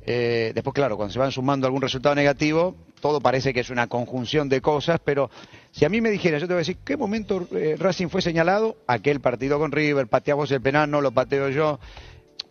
Eh, 0.03 0.51
después, 0.53 0.73
claro, 0.73 0.97
cuando 0.97 1.13
se 1.13 1.19
van 1.19 1.31
sumando 1.31 1.67
algún 1.67 1.81
resultado 1.81 2.15
negativo, 2.15 2.75
todo 2.99 3.21
parece 3.21 3.53
que 3.53 3.59
es 3.59 3.69
una 3.69 3.87
conjunción 3.87 4.49
de 4.49 4.61
cosas, 4.61 4.99
pero 5.03 5.29
si 5.71 5.85
a 5.85 5.89
mí 5.89 6.01
me 6.01 6.09
dijera, 6.09 6.37
yo 6.37 6.47
te 6.47 6.53
voy 6.53 6.59
a 6.59 6.65
decir, 6.65 6.77
¿qué 6.83 6.97
momento 6.97 7.47
eh, 7.51 7.75
Racing 7.77 8.07
fue 8.07 8.21
señalado? 8.21 8.77
Aquel 8.87 9.19
partido 9.19 9.59
con 9.59 9.71
River, 9.71 10.07
pateás 10.07 10.37
vos 10.37 10.51
el 10.51 10.61
penal, 10.61 10.89
no 10.89 11.01
lo 11.01 11.11
pateo 11.11 11.49
yo. 11.49 11.79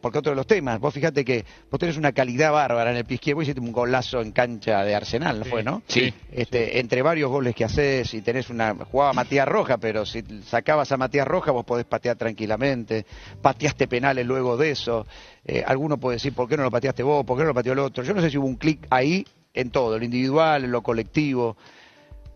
Porque 0.01 0.19
otro 0.19 0.33
de 0.33 0.37
los 0.37 0.47
temas, 0.47 0.81
vos 0.81 0.95
fíjate 0.95 1.25
que 1.25 1.45
vos 1.71 1.79
tenés 1.79 1.97
una 1.97 2.13
calidad 2.13 2.53
bárbara 2.53 2.91
en 2.91 2.97
el 2.97 3.05
pie 3.05 3.17
izquierdo, 3.17 3.37
vos 3.37 3.45
hiciste 3.45 3.61
un 3.61 3.73
golazo 3.73 4.21
en 4.23 4.33
cancha 4.33 4.83
de 4.83 4.95
Arsenal, 4.95 5.41
¿no 5.41 5.45
fue, 5.45 5.63
no? 5.63 5.83
Sí. 5.87 6.13
Este, 6.33 6.81
entre 6.81 7.03
varios 7.03 7.31
goles 7.31 7.55
que 7.55 7.65
haces 7.65 8.15
y 8.15 8.23
tenés 8.23 8.49
una 8.49 8.75
jugaba 8.75 9.13
Matías 9.13 9.47
Roja, 9.47 9.77
pero 9.79 10.07
si 10.07 10.23
sacabas 10.45 10.91
a 10.93 10.97
Matías 10.97 11.27
Roja 11.29 11.51
vos 11.53 11.65
podés 11.65 11.85
patear 11.85 12.17
tranquilamente, 12.17 13.05
pateaste 13.43 13.89
penales 13.89 14.27
luego 14.27 14.57
de 14.57 14.71
eso, 14.71 15.07
Eh, 15.43 15.65
alguno 15.67 15.97
puede 15.97 16.17
decir 16.17 16.35
por 16.35 16.47
qué 16.49 16.57
no 16.57 16.65
lo 16.65 16.71
pateaste 16.71 17.03
vos, 17.03 17.25
por 17.25 17.37
qué 17.37 17.43
no 17.43 17.49
lo 17.49 17.55
pateó 17.55 17.73
el 17.73 17.79
otro, 17.79 18.05
yo 18.05 18.13
no 18.13 18.21
sé 18.21 18.31
si 18.31 18.37
hubo 18.37 18.47
un 18.47 18.57
clic 18.57 18.87
ahí 18.91 19.27
en 19.55 19.71
todo, 19.71 19.95
en 19.95 20.01
lo 20.01 20.05
individual, 20.05 20.65
en 20.65 20.71
lo 20.71 20.83
colectivo, 20.83 21.57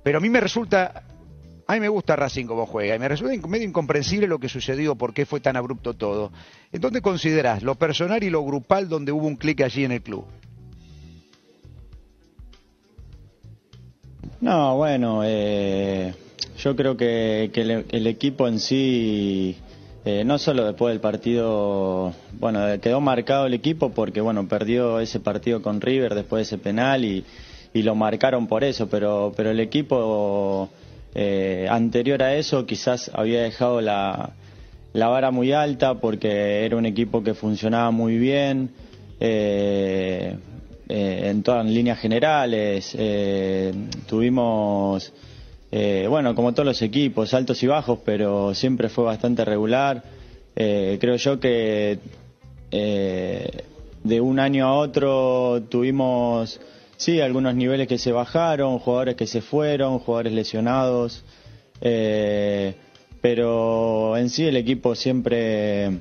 pero 0.03 0.19
a 0.19 0.21
mí 0.21 0.31
me 0.31 0.41
resulta, 0.41 1.05
a 1.67 1.75
mí 1.75 1.81
me 1.81 1.89
gusta 1.89 2.17
Racing 2.17 2.47
como 2.47 2.67
juega, 2.67 2.95
y 2.95 2.99
me 2.99 3.09
resulta 3.09 3.47
medio 3.49 3.67
incomprensible 3.67 4.27
lo 4.27 4.39
que 4.39 4.49
sucedió, 4.49 4.95
por 4.97 5.15
qué 5.15 5.25
fue 5.25 5.41
tan 5.41 5.57
abrupto 5.57 5.95
todo. 5.95 6.31
¿En 6.73 6.81
dónde 6.81 7.01
considerás 7.01 7.63
lo 7.63 7.75
personal 7.77 8.23
y 8.23 8.31
lo 8.31 8.45
grupal 8.45 8.89
donde 8.89 9.13
hubo 9.13 9.27
un 9.27 9.37
clic 9.37 9.63
allí 9.63 9.85
en 9.85 9.93
el 9.93 10.03
club? 10.03 10.25
No, 14.41 14.77
bueno, 14.77 15.23
eh, 15.25 16.13
yo 16.59 16.77
creo 16.77 16.97
que, 16.99 17.51
el, 17.55 18.07
equipo 18.07 18.47
en 18.47 18.59
sí, 18.59 19.57
eh, 20.05 20.23
no 20.25 20.37
solo 20.37 20.67
después 20.67 20.93
del 20.93 21.01
partido, 21.01 22.13
bueno, 22.39 22.61
quedó 22.83 23.01
marcado 23.01 23.47
el 23.47 23.55
equipo 23.55 23.91
porque, 23.91 24.21
bueno, 24.21 24.47
perdió 24.47 25.01
ese 25.01 25.19
partido 25.19 25.63
con 25.63 25.81
River 25.81 26.15
después 26.15 26.41
de 26.41 26.43
ese 26.43 26.59
penal 26.63 27.07
y, 27.07 27.25
y 27.73 27.83
lo 27.83 27.95
marcaron 27.95 28.47
por 28.47 28.65
eso, 28.65 28.87
pero, 28.87 29.33
pero 29.35 29.51
el 29.51 29.61
equipo 29.61 30.69
eh, 31.15 31.67
anterior 31.71 32.23
a 32.23 32.35
eso 32.37 32.67
quizás 32.67 33.11
había 33.15 33.43
dejado 33.43 33.81
la, 33.81 34.31
la 34.93 35.09
vara 35.09 35.31
muy 35.31 35.53
alta 35.53 35.95
porque 36.01 36.65
era 36.65 36.77
un 36.77 36.87
equipo 36.87 37.23
que 37.23 37.35
funcionaba 37.35 37.91
muy 37.91 38.19
bien. 38.19 38.71
eh, 39.21 40.37
eh, 40.89 41.21
en 41.31 41.43
todas 41.43 41.65
líneas 41.67 41.99
generales. 41.99 42.97
tuvimos, 44.07 45.13
bueno, 46.09 46.35
como 46.35 46.53
todos 46.53 46.67
los 46.67 46.83
equipos, 46.83 47.33
altos 47.33 47.63
y 47.63 47.67
bajos, 47.67 48.01
pero 48.05 48.55
siempre 48.55 48.89
fue 48.91 49.05
bastante 49.05 49.45
regular. 49.45 50.03
Creo 50.55 51.17
yo 51.17 51.41
que 51.41 51.99
de 54.05 54.21
un 54.21 54.39
año 54.39 54.67
a 54.67 54.75
otro 54.75 55.63
tuvimos, 55.71 56.61
sí, 56.97 57.21
algunos 57.21 57.55
niveles 57.55 57.89
que 57.89 57.99
se 57.99 58.13
bajaron, 58.13 58.79
jugadores 58.79 59.17
que 59.17 59.27
se 59.27 59.41
fueron, 59.41 59.99
jugadores 59.99 60.33
lesionados. 60.33 61.25
eh, 61.81 62.75
pero 63.21 64.17
en 64.19 64.29
sí 64.29 64.45
el 64.47 64.57
equipo 64.57 64.95
siempre 64.95 65.99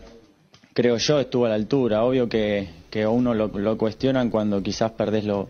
creo 0.74 0.98
yo, 0.98 1.20
estuvo 1.22 1.46
a 1.46 1.50
la 1.50 1.56
altura. 1.56 2.04
Obvio 2.04 2.28
que, 2.28 2.68
que 2.90 3.04
a 3.04 3.10
uno 3.10 3.34
lo, 3.34 3.48
lo 3.48 3.78
cuestionan 3.78 4.30
cuando 4.30 4.62
quizás 4.62 4.92
perdés 4.92 5.24
lo- 5.24 5.48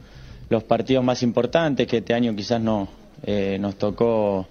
los 0.50 0.64
partidos 0.64 1.04
más 1.04 1.24
importantes, 1.24 1.88
que 1.88 1.98
este 1.98 2.14
año 2.14 2.36
quizás 2.36 2.62
no 2.62 2.88
eh, 3.26 3.58
nos 3.60 3.76
tocó, 3.76 4.46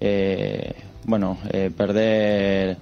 eh, 0.00 0.74
bueno, 1.04 1.38
eh, 1.52 1.70
perder 1.74 2.76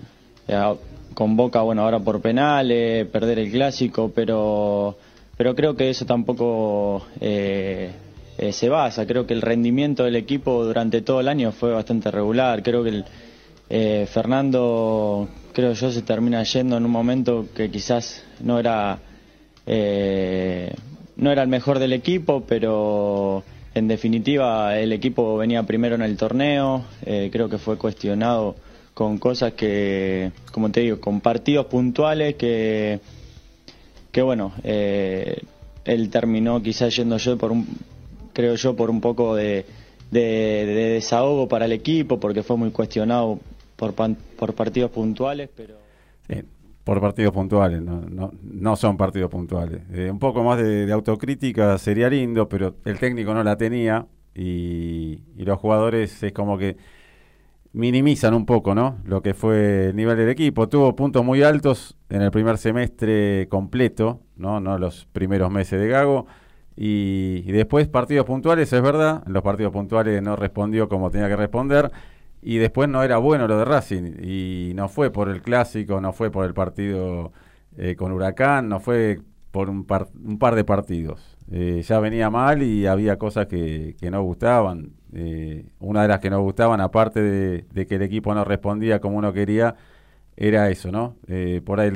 eh, 0.49 0.75
con 1.15 1.37
Boca, 1.37 1.63
bueno, 1.63 1.83
ahora 1.83 2.01
por 2.01 2.21
penales, 2.21 3.07
perder 3.07 3.39
el 3.39 3.51
clásico, 3.53 4.11
pero, 4.15 4.97
pero 5.37 5.55
creo 5.55 5.74
que 5.76 5.91
eso 5.91 6.07
tampoco 6.07 7.07
eh, 7.20 7.91
eh, 8.39 8.53
se 8.53 8.68
basa. 8.68 9.07
Creo 9.07 9.26
que 9.26 9.34
el 9.34 9.43
rendimiento 9.43 10.05
del 10.05 10.16
equipo 10.16 10.64
durante 10.64 11.03
todo 11.03 11.20
el 11.20 11.28
año 11.28 11.53
fue 11.53 11.72
bastante 11.72 12.11
regular. 12.11 12.62
Creo 12.62 12.82
que 12.82 12.91
el, 12.91 13.05
eh, 13.68 14.07
Fernando, 14.11 15.28
creo 15.53 15.72
yo, 15.72 15.91
se 15.91 16.03
termina 16.03 16.43
yendo 16.45 16.76
en 16.76 16.84
un 16.84 16.91
momento 16.91 17.47
que 17.55 17.70
quizás 17.70 18.22
no 18.41 18.59
era, 18.59 18.99
eh, 19.66 20.72
no 21.16 21.32
era 21.32 21.43
el 21.43 21.49
mejor 21.49 21.78
del 21.78 21.93
equipo, 21.93 22.45
pero 22.47 23.43
en 23.74 23.89
definitiva 23.89 24.78
el 24.78 24.93
equipo 24.93 25.37
venía 25.37 25.62
primero 25.64 25.97
en 25.97 26.03
el 26.03 26.16
torneo. 26.16 26.84
eh, 27.05 27.28
creo 27.32 27.49
que 27.49 27.59
fue 27.59 27.76
cuestionado 27.76 28.55
con 28.95 29.18
cosas 29.18 29.53
que, 29.53 30.32
como 30.53 30.70
te 30.70 30.80
digo, 30.80 31.01
con 31.01 31.20
partidos 31.20 31.66
puntuales 31.66 32.37
que, 32.37 33.01
que 34.17 34.23
bueno, 34.23 34.51
eh, 34.64 35.43
él 35.85 36.09
terminó 36.09 36.62
quizás 36.62 36.97
yendo 36.97 37.19
yo 37.19 37.37
por 37.37 37.53
un, 37.53 37.67
creo 38.33 38.55
yo, 38.55 38.75
por 38.75 38.89
un 38.89 39.03
poco 39.03 39.35
de, 39.35 39.67
de, 40.11 40.21
de 40.21 40.75
desahogo 40.95 41.49
para 41.49 41.67
el 41.67 41.73
equipo, 41.73 42.19
porque 42.19 42.43
fue 42.43 42.57
muy 42.57 42.71
cuestionado 42.71 43.39
por, 43.77 43.93
pan- 43.93 44.17
por 44.39 44.55
partidos 44.55 44.91
puntuales, 44.91 45.51
pero... 45.55 45.75
Sí, 46.31 46.43
por 46.83 46.99
partidos 46.99 47.35
puntuales, 47.35 47.83
no, 47.83 48.01
no, 48.09 48.33
no 48.43 48.77
son 48.77 48.97
partidos 48.97 49.31
puntuales. 49.31 49.83
Eh, 49.93 50.11
un 50.11 50.19
poco 50.19 50.43
más 50.43 50.62
de, 50.62 50.91
autocrítica 50.91 51.77
sería 51.77 52.09
lindo, 52.09 52.49
pero 52.49 52.75
el 52.87 52.99
técnico 52.99 53.35
no 53.35 53.45
la 53.45 53.59
tenía 53.59 54.07
y 54.35 55.19
los 55.37 55.59
jugadores 55.59 56.23
es 56.23 56.33
como 56.33 56.57
que 56.57 56.79
minimizan 57.77 58.33
un 58.33 58.47
poco, 58.47 58.74
¿no? 58.74 58.99
Lo 59.05 59.20
que 59.22 59.35
fue 59.35 59.89
el 59.89 59.97
nivel 59.97 60.16
del 60.16 60.31
equipo. 60.31 60.66
Tuvo 60.66 60.97
puntos 60.97 61.22
muy 61.22 61.43
altos 61.43 61.95
en 62.09 62.22
el 62.22 62.31
primer 62.31 62.57
semestre 62.57 63.49
completo, 63.51 64.22
¿no? 64.37 64.61
No 64.61 64.79
los 64.79 65.07
primeros 65.12 65.51
meses 65.51 65.79
de 65.79 65.87
Gago. 65.89 66.27
Y, 66.74 67.43
después 67.53 67.87
partidos 67.87 68.24
puntuales, 68.24 68.72
es 68.72 68.83
verdad, 68.83 69.22
los 69.27 69.43
partidos 69.43 69.72
puntuales 69.72 70.22
no 70.22 70.37
respondió 70.37 70.89
como 70.89 71.11
tenía 71.11 71.29
que 71.29 71.37
responder. 71.37 71.93
Y 72.41 72.57
después 72.57 72.89
no 72.89 73.03
era 73.03 73.18
bueno 73.18 73.47
lo 73.47 73.59
de 73.59 73.66
Racing. 73.66 74.22
Y 74.22 74.72
no 74.74 74.89
fue 74.89 75.11
por 75.11 75.29
el 75.29 75.43
clásico, 75.43 76.01
no 76.01 76.14
fue 76.14 76.31
por 76.31 76.47
el 76.47 76.55
partido 76.55 77.33
eh, 77.77 77.95
con 77.95 78.11
Huracán, 78.11 78.70
no 78.70 78.81
fue 78.81 79.20
por 79.51 79.68
un 79.68 79.85
par, 79.85 80.09
un 80.24 80.39
par 80.39 80.55
de 80.55 80.64
partidos. 80.64 81.37
Eh, 81.51 81.83
ya 81.87 82.01
venía 82.01 82.31
mal 82.31 82.62
y 82.62 82.87
había 82.87 83.18
cosas 83.18 83.49
que 83.49 83.97
no 84.11 84.22
gustaban. 84.22 84.95
Eh, 85.15 85.67
una 85.81 86.03
de 86.03 86.09
las 86.09 86.21
que 86.21 86.31
no 86.31 86.41
gustaban, 86.41 86.81
aparte 86.81 87.21
de, 87.21 87.87
que 87.87 87.95
el 87.95 88.03
equipo 88.03 88.35
no 88.35 88.45
respondía 88.45 89.01
como 89.01 89.17
uno 89.19 89.33
quería, 89.33 89.77
era 90.37 90.69
eso, 90.71 90.91
¿no? 90.93 91.17
Eh, 91.29 91.63
por 91.65 91.81
ahí 91.81 91.91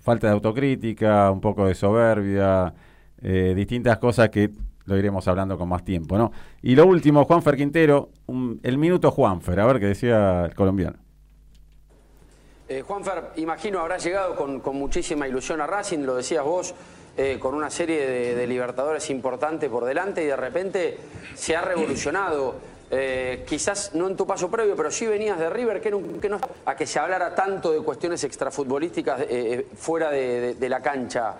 falta 0.00 0.26
de 0.26 0.32
autocrítica, 0.32 1.30
un 1.30 1.40
poco 1.40 1.66
de 1.66 1.74
soberbia, 1.74 2.74
eh, 3.22 3.52
distintas 3.54 3.98
cosas 3.98 4.30
que 4.30 4.50
lo 4.86 4.96
iremos 4.96 5.28
hablando 5.28 5.58
con 5.58 5.68
más 5.68 5.84
tiempo, 5.84 6.16
¿no? 6.16 6.32
Y 6.62 6.74
lo 6.74 6.86
último, 6.86 7.24
Juanfer 7.24 7.56
Quintero, 7.56 8.10
el 8.62 8.78
minuto 8.78 9.10
Juanfer, 9.10 9.60
a 9.60 9.66
ver 9.66 9.78
qué 9.78 9.86
decía 9.86 10.46
el 10.46 10.54
colombiano. 10.54 10.98
Eh, 12.68 12.82
Juanfer, 12.82 13.32
imagino 13.36 13.80
habrá 13.80 13.98
llegado 13.98 14.34
con, 14.34 14.60
con, 14.60 14.76
muchísima 14.76 15.28
ilusión 15.28 15.60
a 15.60 15.66
Racing, 15.66 16.00
lo 16.00 16.16
decías 16.16 16.44
vos, 16.44 16.74
eh, 17.20 17.36
con 17.40 17.52
una 17.52 17.68
serie 17.68 18.06
de, 18.36 18.46
libertadores 18.46 19.10
importante 19.10 19.68
por 19.68 19.84
delante 19.84 20.22
y 20.22 20.26
de 20.26 20.36
repente 20.36 20.96
se 21.34 21.56
ha 21.56 21.60
revolucionado. 21.60 22.54
Eh, 22.92 23.44
quizás 23.44 23.92
no 23.94 24.06
en 24.06 24.16
tu 24.16 24.24
paso 24.24 24.48
previo, 24.48 24.76
pero 24.76 24.88
sí 24.88 25.04
venías 25.04 25.36
de 25.36 25.50
River, 25.50 25.80
que 25.80 25.90
no, 25.90 26.00
que 26.20 26.28
no 26.28 26.38
a 26.64 26.76
que 26.76 26.86
se 26.86 27.00
hablara 27.00 27.34
tanto 27.34 27.72
de 27.72 27.80
cuestiones 27.80 28.22
extrafutbolísticas 28.22 29.22
eh, 29.28 29.66
fuera 29.76 30.10
de, 30.10 30.54
de 30.54 30.68
la 30.68 30.80
cancha. 30.80 31.34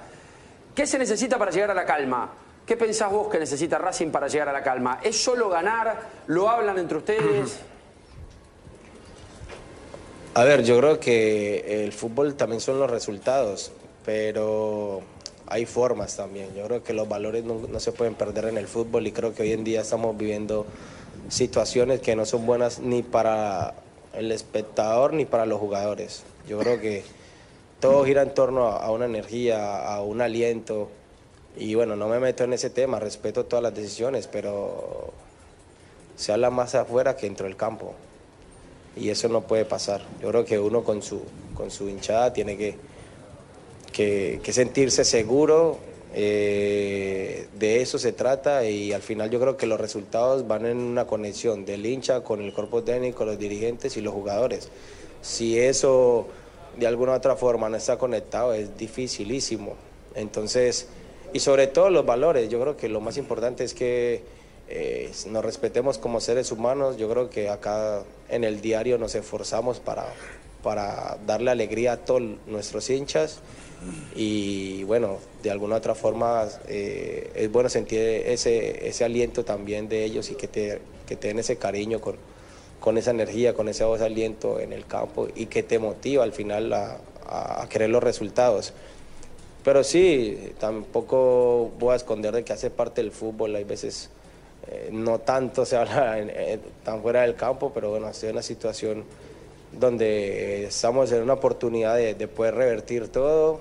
¿Qué 0.75 0.85
se 0.85 0.99
necesita 0.99 1.39
para 1.39 1.53
llegar 1.53 1.71
a 1.71 1.75
la 1.75 1.87
calma? 1.87 2.29
¿Qué 2.67 2.77
pensás 2.77 3.13
vos 3.13 3.29
que 3.29 3.39
necesita 3.39 3.79
Racing 3.79 4.11
para 4.11 4.27
llegar 4.27 4.49
a 4.49 4.53
la 4.53 4.65
calma? 4.65 4.99
¿Es 5.01 5.23
solo 5.23 5.49
ganar? 5.49 5.97
¿Lo 6.27 6.51
hablan 6.51 6.77
entre 6.79 6.99
ustedes? 6.99 7.61
A 10.35 10.43
ver, 10.43 10.65
yo 10.65 10.77
creo 10.79 10.99
que 10.99 11.85
el 11.85 11.93
fútbol 11.93 12.35
también 12.35 12.61
son 12.61 12.81
los 12.81 12.91
resultados, 12.91 13.71
pero 14.05 15.03
hay 15.51 15.67
formas 15.67 16.17
también. 16.17 16.55
Yo 16.55 16.65
creo 16.65 16.83
que 16.83 16.93
los 16.93 17.09
valores 17.09 17.45
no, 17.45 17.81
se 17.81 17.93
pueden 17.93 18.15
perder 18.15 18.47
en 18.47 18.59
el 18.59 18.67
fútbol 18.67 19.07
y 19.07 19.13
creo 19.13 19.35
que 19.35 19.43
hoy 19.43 19.53
en 19.53 19.65
día 19.65 19.81
estamos 19.81 20.17
viviendo 20.17 20.67
situaciones 21.29 22.01
que 22.01 22.17
no 22.17 22.27
son 22.27 22.47
buenas 22.47 22.79
ni 22.81 23.03
para 23.03 23.75
el 24.15 24.33
espectador 24.33 25.13
ni 25.13 25.25
para 25.25 25.47
los 25.47 25.59
jugadores. 25.59 26.23
Yo 26.49 26.59
creo 26.59 26.81
que 26.81 27.05
todo 27.81 28.05
gira 28.05 28.23
en 28.23 28.35
torno 28.35 28.69
a, 28.69 28.85
a 28.85 28.91
una 28.91 29.07
energía, 29.07 29.87
a 29.87 30.03
un 30.03 30.21
aliento. 30.21 30.91
Y 31.57 31.75
bueno, 31.75 31.97
no 31.97 32.09
me 32.09 32.21
meto 32.21 32.45
en 32.45 32.53
ese 32.53 32.71
tema, 32.71 33.01
respeto 33.01 33.45
todas 33.47 33.63
las 33.63 33.75
decisiones, 33.75 34.27
pero 34.27 35.13
se 36.17 36.33
habla 36.33 36.51
más 36.51 36.75
afuera 36.75 37.17
que 37.17 37.27
dentro 37.27 37.47
del 37.47 37.57
campo 37.57 37.95
y 38.99 39.11
eso 39.11 39.29
no 39.29 39.43
puede 39.43 39.65
pasar. 39.65 40.03
Yo 40.21 40.29
creo 40.29 40.45
que 40.45 40.59
uno 40.59 40.83
con 40.83 41.03
su, 41.03 41.23
con 41.55 41.71
su 41.71 41.89
hinchada 41.89 42.33
tiene 42.33 42.57
que, 42.57 42.77
que, 43.99 44.39
que 44.45 44.53
sentirse 44.53 45.05
seguro, 45.05 45.77
eh, 46.15 47.49
de 47.59 47.83
eso 47.83 47.99
se 47.99 48.13
trata 48.13 48.65
y 48.65 48.93
al 48.93 49.03
final 49.03 49.29
yo 49.29 49.41
creo 49.41 49.57
que 49.57 49.67
los 49.67 49.81
resultados 49.81 50.47
van 50.47 50.67
en 50.67 50.79
una 50.79 51.09
conexión 51.09 51.65
del 51.65 51.85
hincha 51.85 52.23
con 52.23 52.41
el 52.41 52.53
cuerpo 52.53 52.85
técnico, 52.85 53.25
los 53.25 53.41
dirigentes 53.41 53.97
y 53.97 54.01
los 54.01 54.15
jugadores. 54.15 54.69
Si 55.21 55.59
eso 55.59 56.29
de 56.77 56.87
alguna 56.87 57.11
u 57.11 57.15
otra 57.17 57.35
forma 57.35 57.69
no 57.69 57.77
está 57.77 57.99
conectado 57.99 58.55
es 58.55 58.79
dificilísimo. 58.79 59.75
Entonces, 60.15 60.87
y 61.33 61.41
sobre 61.41 61.67
todo 61.67 61.91
los 61.91 62.07
valores, 62.07 62.49
yo 62.49 62.61
creo 62.61 62.77
que 62.77 62.89
lo 62.89 63.01
más 63.01 63.17
importante 63.17 63.65
es 63.65 63.75
que 63.75 64.23
eh, 64.69 65.11
nos 65.27 65.45
respetemos 65.45 65.99
como 65.99 66.21
seres 66.21 66.53
humanos. 66.53 66.99
Yo 66.99 67.11
creo 67.11 67.31
que 67.31 67.49
acá 67.49 68.05
en 68.29 68.45
el 68.45 68.61
diario 68.61 68.97
nos 68.97 69.17
esforzamos 69.17 69.81
para, 69.81 70.07
para 70.63 71.19
darle 71.27 71.51
alegría 71.51 71.95
a 71.95 71.97
todos 71.97 72.23
nuestros 72.47 72.89
hinchas 72.91 73.41
y 74.15 74.83
bueno, 74.85 75.19
de 75.43 75.51
alguna 75.51 75.77
otra 75.77 75.95
forma 75.95 76.47
eh, 76.67 77.31
es 77.35 77.51
bueno 77.51 77.69
sentir 77.69 78.01
ese, 78.01 78.89
ese 78.89 79.05
aliento 79.05 79.45
también 79.45 79.89
de 79.89 80.05
ellos 80.05 80.31
y 80.31 80.35
que 80.35 80.49
te, 80.49 80.81
que 81.07 81.17
te 81.17 81.29
den 81.29 81.39
ese 81.39 81.57
cariño 81.57 82.01
con, 82.01 82.17
con 82.81 82.99
esa 82.99 83.11
energía, 83.11 83.55
con 83.55 83.69
ese 83.69 83.85
voz 83.85 84.01
aliento 84.01 84.61
en 84.61 84.73
el 84.73 84.87
campo 84.87 85.29
y 85.35 85.47
que 85.47 85.63
te 85.63 85.79
motiva 85.79 86.25
al 86.25 86.33
final 86.33 86.73
a, 86.73 86.99
a 87.29 87.69
querer 87.69 87.91
los 87.91 88.03
resultados. 88.03 88.73
Pero 89.65 89.85
sí, 89.85 90.53
tampoco 90.59 91.71
voy 91.79 91.93
a 91.93 91.97
esconder 91.97 92.35
de 92.35 92.45
que 92.45 92.53
hace 92.53 92.71
parte 92.71 93.03
del 93.03 93.13
fútbol, 93.13 93.55
hay 93.55 93.65
veces 93.65 94.11
eh, 94.71 94.91
no 94.93 95.19
tanto 95.21 95.65
se 95.65 95.77
habla 95.77 96.19
en, 96.19 96.31
eh, 96.31 96.59
tan 96.85 97.01
fuera 97.03 97.23
del 97.23 97.35
campo, 97.35 97.73
pero 97.75 97.91
bueno, 97.91 98.07
ha 98.07 98.13
sido 98.13 98.33
una 98.33 98.43
situación 98.43 99.05
donde 99.73 100.65
estamos 100.65 101.13
en 101.13 101.23
una 101.23 101.35
oportunidad 101.35 101.97
de, 101.97 102.15
de, 102.15 102.29
poder 102.29 102.55
revertir 102.55 103.09
todo. 103.09 103.61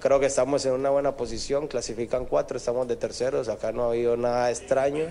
Creo 0.00 0.20
que 0.20 0.26
estamos 0.26 0.64
en 0.66 0.72
una 0.72 0.90
buena 0.90 1.16
posición, 1.16 1.66
clasifican 1.66 2.24
cuatro, 2.24 2.56
estamos 2.56 2.86
de 2.88 2.96
terceros, 2.96 3.48
acá 3.48 3.72
no 3.72 3.84
ha 3.84 3.88
habido 3.88 4.16
nada 4.16 4.50
extraño. 4.50 5.06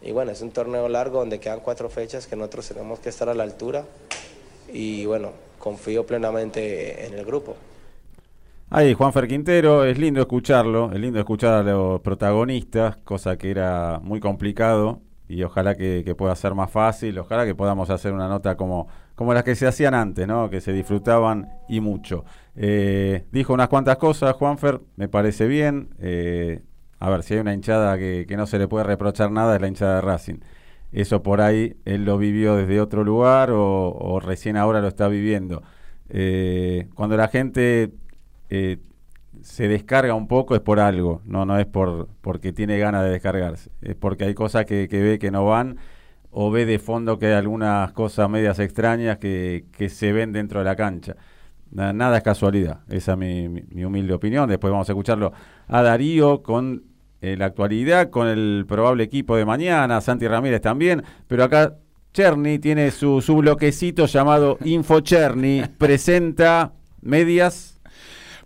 Y 0.00 0.12
bueno, 0.12 0.30
es 0.30 0.40
un 0.42 0.50
torneo 0.50 0.88
largo 0.88 1.18
donde 1.18 1.40
quedan 1.40 1.60
cuatro 1.60 1.88
fechas 1.88 2.26
que 2.26 2.36
nosotros 2.36 2.68
tenemos 2.68 3.00
que 3.00 3.08
estar 3.08 3.28
a 3.28 3.34
la 3.34 3.42
altura. 3.42 3.84
Y 4.72 5.06
bueno, 5.06 5.32
confío 5.58 6.06
plenamente 6.06 7.06
en 7.06 7.14
el 7.14 7.24
grupo. 7.24 7.56
Ahí, 8.70 8.92
Juanfer 8.92 9.26
Quintero, 9.26 9.84
es 9.84 9.98
lindo 9.98 10.20
escucharlo, 10.20 10.92
es 10.92 11.00
lindo 11.00 11.18
escuchar 11.18 11.54
a 11.54 11.62
los 11.62 12.00
protagonistas, 12.00 12.98
cosa 12.98 13.38
que 13.38 13.50
era 13.50 13.98
muy 14.02 14.20
complicado 14.20 15.00
y 15.26 15.42
ojalá 15.42 15.74
que, 15.74 16.14
pueda 16.16 16.36
ser 16.36 16.54
más 16.54 16.70
fácil, 16.70 17.18
ojalá 17.18 17.46
que 17.46 17.54
podamos 17.54 17.88
hacer 17.88 18.12
una 18.12 18.28
nota 18.28 18.56
como, 18.58 18.88
como 19.18 19.34
las 19.34 19.42
que 19.42 19.56
se 19.56 19.66
hacían 19.66 19.94
antes, 19.94 20.28
¿no? 20.28 20.48
que 20.48 20.60
se 20.60 20.72
disfrutaban 20.72 21.48
y 21.68 21.80
mucho. 21.80 22.24
Eh, 22.54 23.24
dijo 23.32 23.52
unas 23.52 23.66
cuantas 23.66 23.96
cosas, 23.96 24.32
Juanfer, 24.34 24.80
me 24.94 25.08
parece 25.08 25.48
bien. 25.48 25.88
Eh, 25.98 26.62
a 27.00 27.10
ver, 27.10 27.24
si 27.24 27.34
hay 27.34 27.40
una 27.40 27.52
hinchada 27.52 27.98
que, 27.98 28.26
que, 28.28 28.36
no 28.36 28.46
se 28.46 28.60
le 28.60 28.68
puede 28.68 28.84
reprochar 28.84 29.32
nada, 29.32 29.56
es 29.56 29.60
la 29.60 29.66
hinchada 29.66 29.96
de 29.96 30.00
Racing. 30.02 30.36
Eso 30.92 31.20
por 31.24 31.40
ahí 31.40 31.74
él 31.84 32.04
lo 32.04 32.16
vivió 32.16 32.54
desde 32.54 32.80
otro 32.80 33.02
lugar 33.02 33.50
o, 33.50 33.90
o 33.90 34.20
recién 34.20 34.56
ahora 34.56 34.80
lo 34.80 34.86
está 34.86 35.08
viviendo. 35.08 35.64
Eh, 36.10 36.86
cuando 36.94 37.16
la 37.16 37.26
gente 37.26 37.90
eh, 38.50 38.78
se 39.42 39.66
descarga 39.66 40.14
un 40.14 40.28
poco 40.28 40.54
es 40.54 40.60
por 40.60 40.78
algo, 40.78 41.22
no, 41.24 41.44
no 41.44 41.58
es 41.58 41.66
por 41.66 42.06
porque 42.20 42.52
tiene 42.52 42.78
ganas 42.78 43.02
de 43.02 43.10
descargarse, 43.10 43.72
es 43.82 43.96
porque 43.96 44.26
hay 44.26 44.34
cosas 44.34 44.64
que, 44.64 44.86
que, 44.86 45.02
ve 45.02 45.18
que 45.18 45.32
no 45.32 45.44
van 45.44 45.78
o 46.30 46.50
ve 46.50 46.66
de 46.66 46.78
fondo 46.78 47.18
que 47.18 47.26
hay 47.26 47.32
algunas 47.32 47.92
cosas 47.92 48.28
medias 48.28 48.58
extrañas 48.58 49.18
que, 49.18 49.66
que 49.72 49.88
se 49.88 50.12
ven 50.12 50.32
dentro 50.32 50.60
de 50.60 50.64
la 50.64 50.76
cancha. 50.76 51.16
Nada, 51.70 52.16
es 52.16 52.22
casualidad, 52.22 52.80
esa 52.88 53.12
es 53.12 53.18
mi, 53.18 53.48
mi, 53.48 53.62
mi, 53.70 53.84
humilde 53.84 54.14
opinión. 54.14 54.48
Después 54.48 54.70
vamos 54.70 54.88
a 54.88 54.92
escucharlo 54.92 55.32
a 55.66 55.82
Darío 55.82 56.42
con 56.42 56.82
eh, 57.20 57.36
la 57.36 57.46
actualidad, 57.46 58.10
con 58.10 58.26
el 58.26 58.64
probable 58.66 59.04
equipo 59.04 59.36
de 59.36 59.44
mañana, 59.44 60.00
Santi 60.00 60.26
Ramírez 60.26 60.62
también, 60.62 61.02
pero 61.26 61.44
acá 61.44 61.74
Cherny 62.14 62.58
tiene 62.58 62.90
su, 62.90 63.20
su 63.20 63.36
bloquecito 63.36 64.06
llamado 64.06 64.56
Info 64.64 65.00
Cherny, 65.00 65.64
presenta 65.76 66.72
medias 67.02 67.77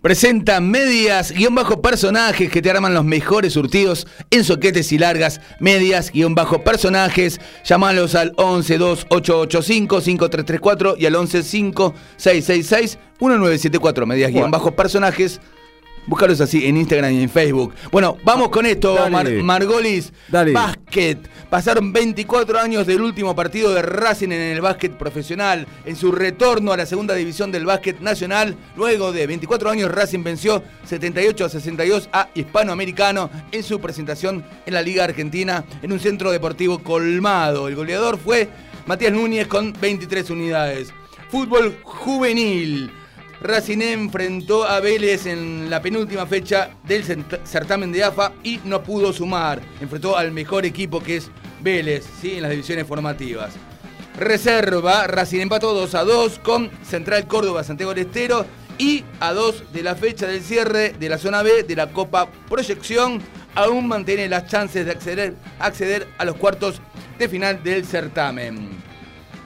Presenta 0.03 0.59
medias, 0.59 1.31
guion 1.31 1.55
bajo 1.55 1.81
personajes 1.81 2.51
que 2.51 2.61
te 2.61 2.69
arman 2.69 2.93
los 2.93 3.05
mejores 3.05 3.53
surtidos 3.53 4.05
en 4.31 4.43
soquetes 4.43 4.91
y 4.91 4.97
largas. 4.97 5.39
Medias, 5.61 6.11
guion 6.11 6.35
bajo 6.35 6.61
personajes. 6.61 7.39
Llámalos 7.63 8.13
al 8.13 8.33
11 8.35 8.79
2885 8.79 10.01
5334 10.01 10.95
y 10.99 11.05
al 11.05 11.15
11 11.15 11.43
5666 11.43 12.99
1974. 13.21 14.05
Medias, 14.05 14.33
guion 14.33 14.51
bajo 14.51 14.75
personajes. 14.75 15.39
Búscalos 16.05 16.41
así 16.41 16.65
en 16.67 16.77
Instagram 16.77 17.13
y 17.13 17.23
en 17.23 17.29
Facebook. 17.29 17.73
Bueno, 17.91 18.17
vamos 18.23 18.49
con 18.49 18.65
esto, 18.65 19.09
Mar 19.09 19.29
Margolis. 19.31 20.11
Dale. 20.27 20.51
Básquet. 20.51 21.17
Pasaron 21.49 21.93
24 21.93 22.59
años 22.59 22.85
del 22.85 23.01
último 23.01 23.35
partido 23.35 23.73
de 23.73 23.81
Racing 23.81 24.29
en 24.29 24.41
el 24.41 24.59
básquet 24.59 24.91
profesional. 24.97 25.65
En 25.85 25.95
su 25.95 26.11
retorno 26.11 26.73
a 26.73 26.77
la 26.77 26.85
segunda 26.85 27.13
división 27.13 27.51
del 27.51 27.65
básquet 27.65 28.01
nacional, 28.01 28.57
luego 28.75 29.11
de 29.13 29.27
24 29.27 29.69
años, 29.69 29.91
Racing 29.91 30.23
venció 30.23 30.61
78 30.85 31.45
a 31.45 31.49
62 31.49 32.09
a 32.11 32.29
Hispanoamericano 32.33 33.29
en 33.51 33.63
su 33.63 33.79
presentación 33.79 34.43
en 34.65 34.73
la 34.73 34.81
Liga 34.81 35.05
Argentina 35.05 35.63
en 35.81 35.93
un 35.93 35.99
centro 35.99 36.31
deportivo 36.31 36.79
colmado. 36.79 37.67
El 37.67 37.75
goleador 37.75 38.17
fue 38.17 38.49
Matías 38.85 39.13
Núñez 39.13 39.47
con 39.47 39.73
23 39.79 40.29
unidades. 40.31 40.93
Fútbol 41.29 41.77
juvenil. 41.83 42.91
Racing 43.43 43.81
enfrentó 43.81 44.63
a 44.63 44.79
Vélez 44.79 45.25
en 45.25 45.69
la 45.69 45.81
penúltima 45.81 46.25
fecha 46.25 46.69
del 46.87 47.03
certamen 47.43 47.91
de 47.91 48.01
AFA 48.01 48.31
y 48.41 48.61
no 48.63 48.81
pudo 48.81 49.11
sumar. 49.11 49.61
Enfrentó 49.81 50.17
al 50.17 50.31
mejor 50.31 50.65
equipo 50.65 51.03
que 51.03 51.17
es 51.17 51.29
Vélez, 51.59 52.05
¿sí? 52.21 52.35
en 52.35 52.43
las 52.43 52.51
divisiones 52.51 52.87
formativas. 52.87 53.53
Reserva, 54.17 55.07
Racing 55.07 55.41
empató 55.41 55.73
2 55.73 55.93
a 55.95 56.03
2 56.05 56.39
con 56.39 56.71
Central 56.83 57.27
Córdoba, 57.27 57.65
Santiago 57.65 57.93
del 57.93 58.05
Estero 58.05 58.45
y 58.77 59.03
a 59.19 59.33
2 59.33 59.73
de 59.73 59.83
la 59.83 59.95
fecha 59.95 60.25
del 60.25 60.41
cierre 60.41 60.93
de 60.97 61.09
la 61.09 61.17
zona 61.17 61.43
B 61.43 61.63
de 61.63 61.75
la 61.75 61.91
Copa 61.91 62.29
Proyección 62.47 63.21
aún 63.55 63.89
mantiene 63.89 64.29
las 64.29 64.47
chances 64.47 64.85
de 64.85 64.91
acceder, 64.91 65.35
acceder 65.59 66.07
a 66.17 66.23
los 66.23 66.37
cuartos 66.37 66.81
de 67.19 67.27
final 67.27 67.61
del 67.61 67.83
certamen. 67.85 68.69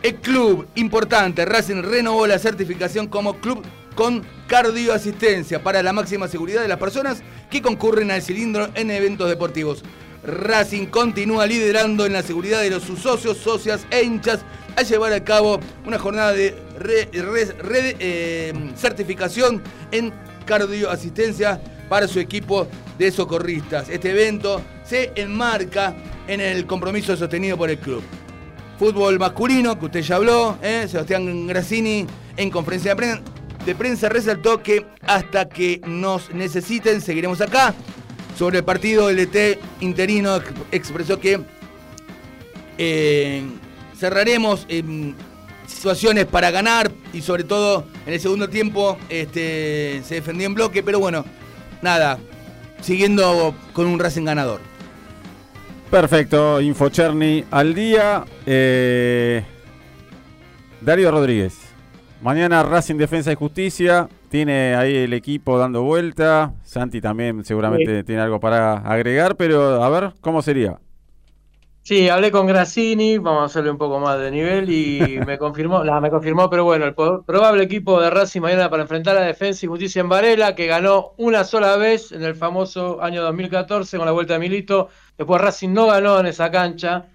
El 0.04 0.16
club 0.18 0.68
importante, 0.76 1.44
Racing 1.46 1.82
renovó 1.82 2.28
la 2.28 2.38
certificación 2.38 3.08
como 3.08 3.38
club 3.38 3.64
con 3.98 4.24
cardioasistencia 4.48 5.62
para 5.62 5.84
la 5.84 5.92
máxima 5.92 6.28
seguridad 6.30 6.62
de 6.62 6.68
las 6.68 6.78
personas 6.78 7.24
que 7.50 7.62
concurren 7.62 8.12
al 8.12 8.22
cilindro 8.22 8.70
en 8.76 8.92
eventos 8.92 9.28
deportivos. 9.28 9.84
Racing 10.24 10.86
continúa 10.86 11.46
liderando 11.48 12.06
en 12.06 12.14
la 12.14 12.22
seguridad 12.22 12.62
de 12.62 12.70
los 12.70 12.84
sus 12.84 13.00
socios, 13.00 13.38
socias 13.38 13.86
e 13.90 14.04
hinchas 14.04 14.42
a 14.76 14.84
llevar 14.84 15.12
a 15.14 15.24
cabo 15.24 15.60
una 15.86 15.98
jornada 15.98 16.32
de 16.32 16.56
re- 16.78 17.10
eh, 17.12 18.54
certificación 18.76 19.64
en 19.92 20.14
cardioasistencia 20.46 21.60
para 21.90 22.08
su 22.08 22.20
equipo 22.20 22.68
de 23.00 23.12
socorristas. 23.12 23.90
Este 23.90 24.12
evento 24.12 24.62
se 24.86 25.12
enmarca 25.16 25.96
en 26.28 26.40
el 26.40 26.68
compromiso 26.68 27.18
sostenido 27.18 27.58
por 27.58 27.70
el 27.70 27.80
club. 27.80 28.04
Fútbol 28.78 29.18
masculino, 29.18 29.80
que 29.80 29.86
usted 29.86 30.02
ya 30.02 30.18
habló, 30.18 30.58
¿eh? 30.62 30.86
Sebastián 30.88 31.48
Grassini 31.48 32.06
en 32.36 32.52
conferencia 32.52 32.92
de 32.92 32.96
prensa, 32.96 33.22
de 33.68 33.76
prensa 33.76 34.10
resaltó 34.10 34.64
que 34.64 34.86
hasta 35.06 35.48
que 35.50 35.82
nos 35.86 36.34
necesiten 36.34 37.02
seguiremos 37.02 37.42
acá. 37.42 37.76
Sobre 38.38 38.60
el 38.60 38.64
partido, 38.64 39.10
el 39.10 39.20
ET 39.20 39.60
interino 39.82 40.38
ex- 40.38 40.52
expresó 40.72 41.20
que 41.20 41.40
eh, 42.78 43.44
cerraremos 43.98 44.66
en 44.70 45.16
situaciones 45.66 46.26
para 46.26 46.50
ganar 46.52 46.92
y 47.14 47.22
sobre 47.22 47.44
todo 47.44 47.86
en 48.06 48.14
el 48.14 48.20
segundo 48.20 48.48
tiempo 48.50 48.98
este, 49.10 50.02
se 50.06 50.16
defendió 50.16 50.48
en 50.48 50.54
bloque, 50.54 50.82
pero 50.84 51.00
bueno, 51.00 51.26
nada, 51.82 52.20
siguiendo 52.82 53.54
con 53.74 53.88
un 53.88 54.00
Racing 54.00 54.24
ganador. 54.26 54.62
Perfecto, 55.92 56.62
Infocherny 56.62 57.46
al 57.52 57.74
día. 57.74 58.24
Eh, 58.46 59.44
Darío 60.82 61.12
Rodríguez. 61.12 61.67
Mañana 62.22 62.64
Racing 62.64 62.96
Defensa 62.96 63.32
y 63.32 63.36
Justicia. 63.36 64.10
Tiene 64.30 64.76
ahí 64.76 64.96
el 64.96 65.14
equipo 65.14 65.58
dando 65.58 65.84
vuelta. 65.84 66.54
Santi 66.64 67.00
también 67.00 67.44
seguramente 67.46 68.00
Sí. 68.00 68.04
tiene 68.06 68.22
algo 68.22 68.40
para 68.40 68.78
agregar, 68.78 69.36
pero 69.36 69.84
a 69.84 69.90
ver, 69.90 70.14
¿cómo 70.22 70.42
sería? 70.42 70.80
Sí, 71.84 72.10
hablé 72.10 72.32
con 72.32 72.48
Grassini, 72.48 73.18
vamos 73.18 73.44
a 73.44 73.46
hacerle 73.46 73.72
un 73.72 73.78
poco 73.78 73.98
más 74.00 74.20
de 74.20 74.30
nivel 74.30 74.70
y 74.70 75.20
me 75.26 75.38
confirmó, 75.38 75.86
la, 75.86 76.02
me 76.02 76.10
confirmó, 76.10 76.50
pero 76.50 76.66
bueno, 76.66 76.84
el 76.84 76.94
probable 76.94 77.64
equipo 77.64 78.02
de 78.02 78.10
Racing 78.10 78.42
mañana 78.42 78.70
para 78.70 78.82
enfrentar 78.84 79.16
a 79.16 79.22
Defensa 79.22 79.66
y 79.66 79.70
Justicia 79.70 80.02
en 80.02 80.10
Varela, 80.10 80.54
que 80.54 80.66
ganó 80.68 81.14
una 81.16 81.46
sola 81.46 81.78
vez 81.78 82.12
en 82.12 82.24
el 82.24 82.36
famoso 82.36 83.02
año 83.02 83.22
2014 83.22 83.96
con 83.96 84.06
la 84.06 84.12
vuelta 84.12 84.34
de 84.34 84.40
Milito. 84.40 84.90
Después 85.18 85.40
Racing 85.42 85.70
no 85.70 85.88
ganó 85.88 86.20
en 86.20 86.26
esa 86.26 86.52
cancha, 86.52 87.06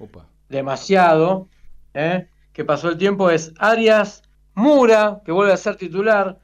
demasiado, 0.48 1.48
¿eh? 1.92 2.28
que 2.54 2.64
pasó 2.64 2.88
el 2.88 2.96
tiempo, 2.96 3.28
es 3.28 3.52
Arias, 3.58 4.22
Mura, 4.54 5.20
que 5.24 5.32
vuelve 5.32 5.52
a 5.52 5.56
ser 5.56 5.76
titular, 5.76 6.38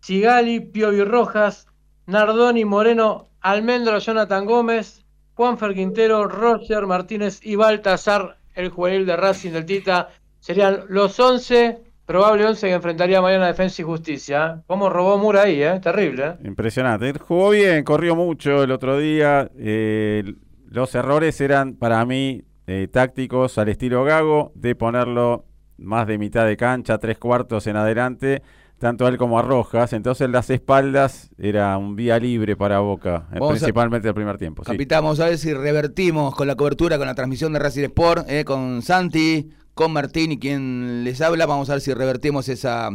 Sigali, 0.00 0.60
Piovi 0.60 1.02
Rojas, 1.04 1.66
Nardoni, 2.06 2.64
Moreno, 2.64 3.28
Almendro, 3.40 3.98
Jonathan 3.98 4.44
Gómez, 4.44 5.04
Juanfer 5.34 5.74
Quintero, 5.74 6.26
Roger 6.28 6.86
Martínez 6.86 7.40
y 7.42 7.56
Baltasar, 7.56 8.36
el 8.54 8.68
juvenil 8.70 9.06
de 9.06 9.16
Racing 9.16 9.52
del 9.52 9.66
Tita. 9.66 10.10
Serían 10.40 10.84
los 10.88 11.18
11, 11.18 11.80
probable 12.06 12.46
11 12.46 12.68
que 12.68 12.72
enfrentaría 12.74 13.20
mañana 13.22 13.46
Defensa 13.46 13.80
y 13.82 13.84
Justicia. 13.84 14.56
¿eh? 14.58 14.62
¿Cómo 14.66 14.90
robó 14.90 15.16
Mura 15.18 15.42
ahí? 15.42 15.62
¿eh? 15.62 15.80
Terrible. 15.82 16.26
¿eh? 16.26 16.36
Impresionante. 16.44 17.12
Jugó 17.18 17.50
bien, 17.50 17.82
corrió 17.82 18.14
mucho 18.14 18.62
el 18.62 18.70
otro 18.70 18.98
día. 18.98 19.50
eh, 19.56 20.34
los 20.68 20.94
errores 20.96 21.40
eran 21.40 21.74
para 21.74 22.04
mí 22.04 22.42
eh, 22.66 22.88
tácticos 22.90 23.58
al 23.58 23.68
estilo 23.68 24.02
Gago, 24.04 24.50
de 24.56 24.74
ponerlo 24.74 25.44
más 25.78 26.06
de 26.06 26.18
mitad 26.18 26.46
de 26.46 26.56
cancha, 26.56 26.98
tres 26.98 27.18
cuartos 27.18 27.66
en 27.66 27.76
adelante, 27.76 28.42
tanto 28.78 29.06
a 29.06 29.08
él 29.08 29.16
como 29.16 29.38
a 29.38 29.42
Rojas. 29.42 29.92
Entonces 29.92 30.28
las 30.30 30.50
espaldas 30.50 31.30
era 31.38 31.76
un 31.78 31.96
vía 31.96 32.18
libre 32.18 32.56
para 32.56 32.80
Boca, 32.80 33.28
eh, 33.32 33.38
a- 33.42 33.48
principalmente 33.48 34.08
el 34.08 34.14
primer 34.14 34.36
tiempo. 34.38 34.64
sí. 34.64 34.70
Capitán, 34.72 35.02
vamos 35.04 35.20
a 35.20 35.26
ver 35.26 35.38
si 35.38 35.52
revertimos 35.54 36.34
con 36.34 36.46
la 36.46 36.54
cobertura, 36.56 36.98
con 36.98 37.06
la 37.06 37.14
transmisión 37.14 37.52
de 37.52 37.58
Racing 37.58 37.84
Sport, 37.84 38.28
eh, 38.28 38.44
con 38.44 38.82
Santi, 38.82 39.50
con 39.74 39.92
Martín 39.92 40.32
y 40.32 40.38
quien 40.38 41.02
les 41.04 41.20
habla. 41.20 41.46
Vamos 41.46 41.70
a 41.70 41.74
ver 41.74 41.80
si 41.80 41.92
revertimos 41.94 42.48
esa, 42.48 42.90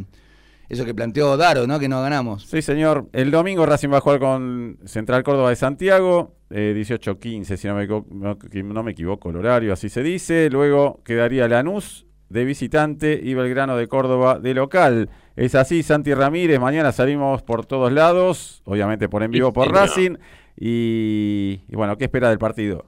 eso 0.70 0.86
que 0.86 0.94
planteó 0.94 1.36
Daro, 1.36 1.66
¿no? 1.68 1.80
Que 1.80 1.90
no 1.90 2.02
ganamos. 2.02 2.46
Sí, 2.46 2.62
señor. 2.62 3.10
El 3.12 3.32
domingo 3.32 3.66
Racing 3.66 3.90
va 3.92 3.98
a 3.98 4.02
jugar 4.02 4.20
con 4.20 4.78
Central 4.86 5.24
Córdoba 5.24 5.50
de 5.50 5.56
Santiago, 5.56 6.36
eh, 6.52 6.74
18-15, 6.76 7.58
si 7.58 7.68
no 7.68 7.76
me, 7.76 7.88
no, 7.88 8.38
no 8.74 8.84
me 8.84 8.92
equivoco 8.92 9.30
el 9.32 9.38
horario, 9.38 9.74
así 9.74 9.90
se 9.90 10.04
dice. 10.04 10.50
Luego 10.50 11.02
quedaría 11.04 11.48
Lanús 11.48 12.06
de 12.30 12.46
visitante 12.46 13.20
y 13.22 13.34
Belgrano 13.34 13.76
de 13.78 13.88
Córdoba 13.88 14.40
de 14.40 14.54
local. 14.54 15.10
Es 15.36 15.56
así, 15.56 15.84
Santi 15.84 16.14
Ramírez. 16.14 16.60
Mañana 16.60 16.92
salimos 16.92 17.42
por 17.42 17.66
todos 17.66 17.92
lados, 17.92 18.62
obviamente 18.66 19.10
por 19.10 19.24
en 19.24 19.32
vivo 19.32 19.54
por. 19.54 19.72
Racing. 19.72 20.18
Y, 20.58 21.62
y 21.68 21.76
bueno, 21.76 21.98
¿qué 21.98 22.06
espera 22.06 22.30
del 22.30 22.40
partido? 22.40 22.86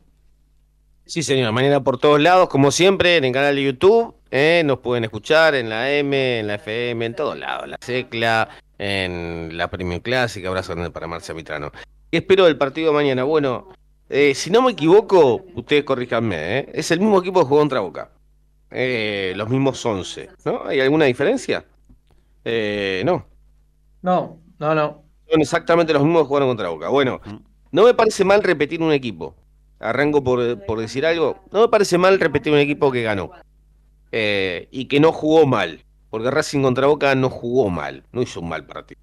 Sí, 1.05 1.23
señor, 1.23 1.51
mañana 1.51 1.83
por 1.83 1.97
todos 1.97 2.21
lados, 2.21 2.47
como 2.47 2.71
siempre, 2.71 3.17
en 3.17 3.25
el 3.25 3.33
canal 3.33 3.55
de 3.55 3.63
YouTube, 3.63 4.15
¿eh? 4.29 4.61
nos 4.65 4.79
pueden 4.79 5.03
escuchar 5.03 5.55
en 5.55 5.67
la 5.67 5.91
M, 5.91 6.39
en 6.39 6.47
la 6.47 6.55
FM, 6.55 7.05
en 7.05 7.15
todos 7.15 7.37
lados, 7.37 7.65
en 7.65 7.71
la 7.71 7.77
Secla, 7.81 8.49
en 8.77 9.57
la 9.57 9.69
Premium 9.69 9.99
Clásica, 9.99 10.47
abrazo 10.47 10.73
grande 10.73 10.91
para 10.91 11.07
Marcia 11.07 11.33
Mitrano. 11.33 11.71
¿Qué 12.11 12.19
espero 12.19 12.45
del 12.45 12.57
partido 12.57 12.91
de 12.91 12.95
mañana? 12.95 13.23
Bueno, 13.23 13.69
eh, 14.09 14.33
si 14.35 14.51
no 14.51 14.61
me 14.61 14.71
equivoco, 14.71 15.43
ustedes 15.55 15.83
corríjanme, 15.83 16.59
¿eh? 16.59 16.71
es 16.73 16.91
el 16.91 16.99
mismo 16.99 17.19
equipo 17.19 17.41
que 17.41 17.47
jugó 17.47 17.59
contra 17.59 17.81
Boca, 17.81 18.11
Eh, 18.71 19.33
los 19.35 19.49
mismos 19.49 19.85
11, 19.85 20.29
¿no? 20.45 20.63
¿Hay 20.65 20.79
alguna 20.79 21.05
diferencia? 21.05 21.65
Eh, 22.45 23.03
no, 23.05 23.27
No, 24.01 24.39
no, 24.59 24.75
no. 24.75 25.03
son 25.29 25.41
exactamente 25.41 25.93
los 25.93 26.03
mismos 26.03 26.23
que 26.23 26.27
jugaron 26.27 26.49
contra 26.49 26.69
Boca. 26.69 26.89
Bueno, 26.89 27.21
no 27.71 27.83
me 27.85 27.93
parece 27.93 28.23
mal 28.25 28.43
repetir 28.43 28.81
un 28.81 28.91
equipo. 28.93 29.35
Arranco 29.79 30.23
por, 30.23 30.63
por 30.65 30.79
decir 30.79 31.05
algo. 31.05 31.43
No 31.51 31.61
me 31.61 31.69
parece 31.69 31.97
mal 31.97 32.19
repetir 32.19 32.53
un 32.53 32.59
equipo 32.59 32.91
que 32.91 33.03
ganó. 33.03 33.31
Eh, 34.11 34.67
y 34.71 34.85
que 34.85 34.99
no 34.99 35.11
jugó 35.11 35.45
mal. 35.45 35.85
Porque 36.09 36.31
Racing 36.31 36.61
contra 36.61 36.87
Boca 36.87 37.15
no 37.15 37.29
jugó 37.29 37.69
mal. 37.69 38.03
No 38.11 38.21
hizo 38.21 38.41
un 38.41 38.49
mal 38.49 38.65
partido. 38.65 39.01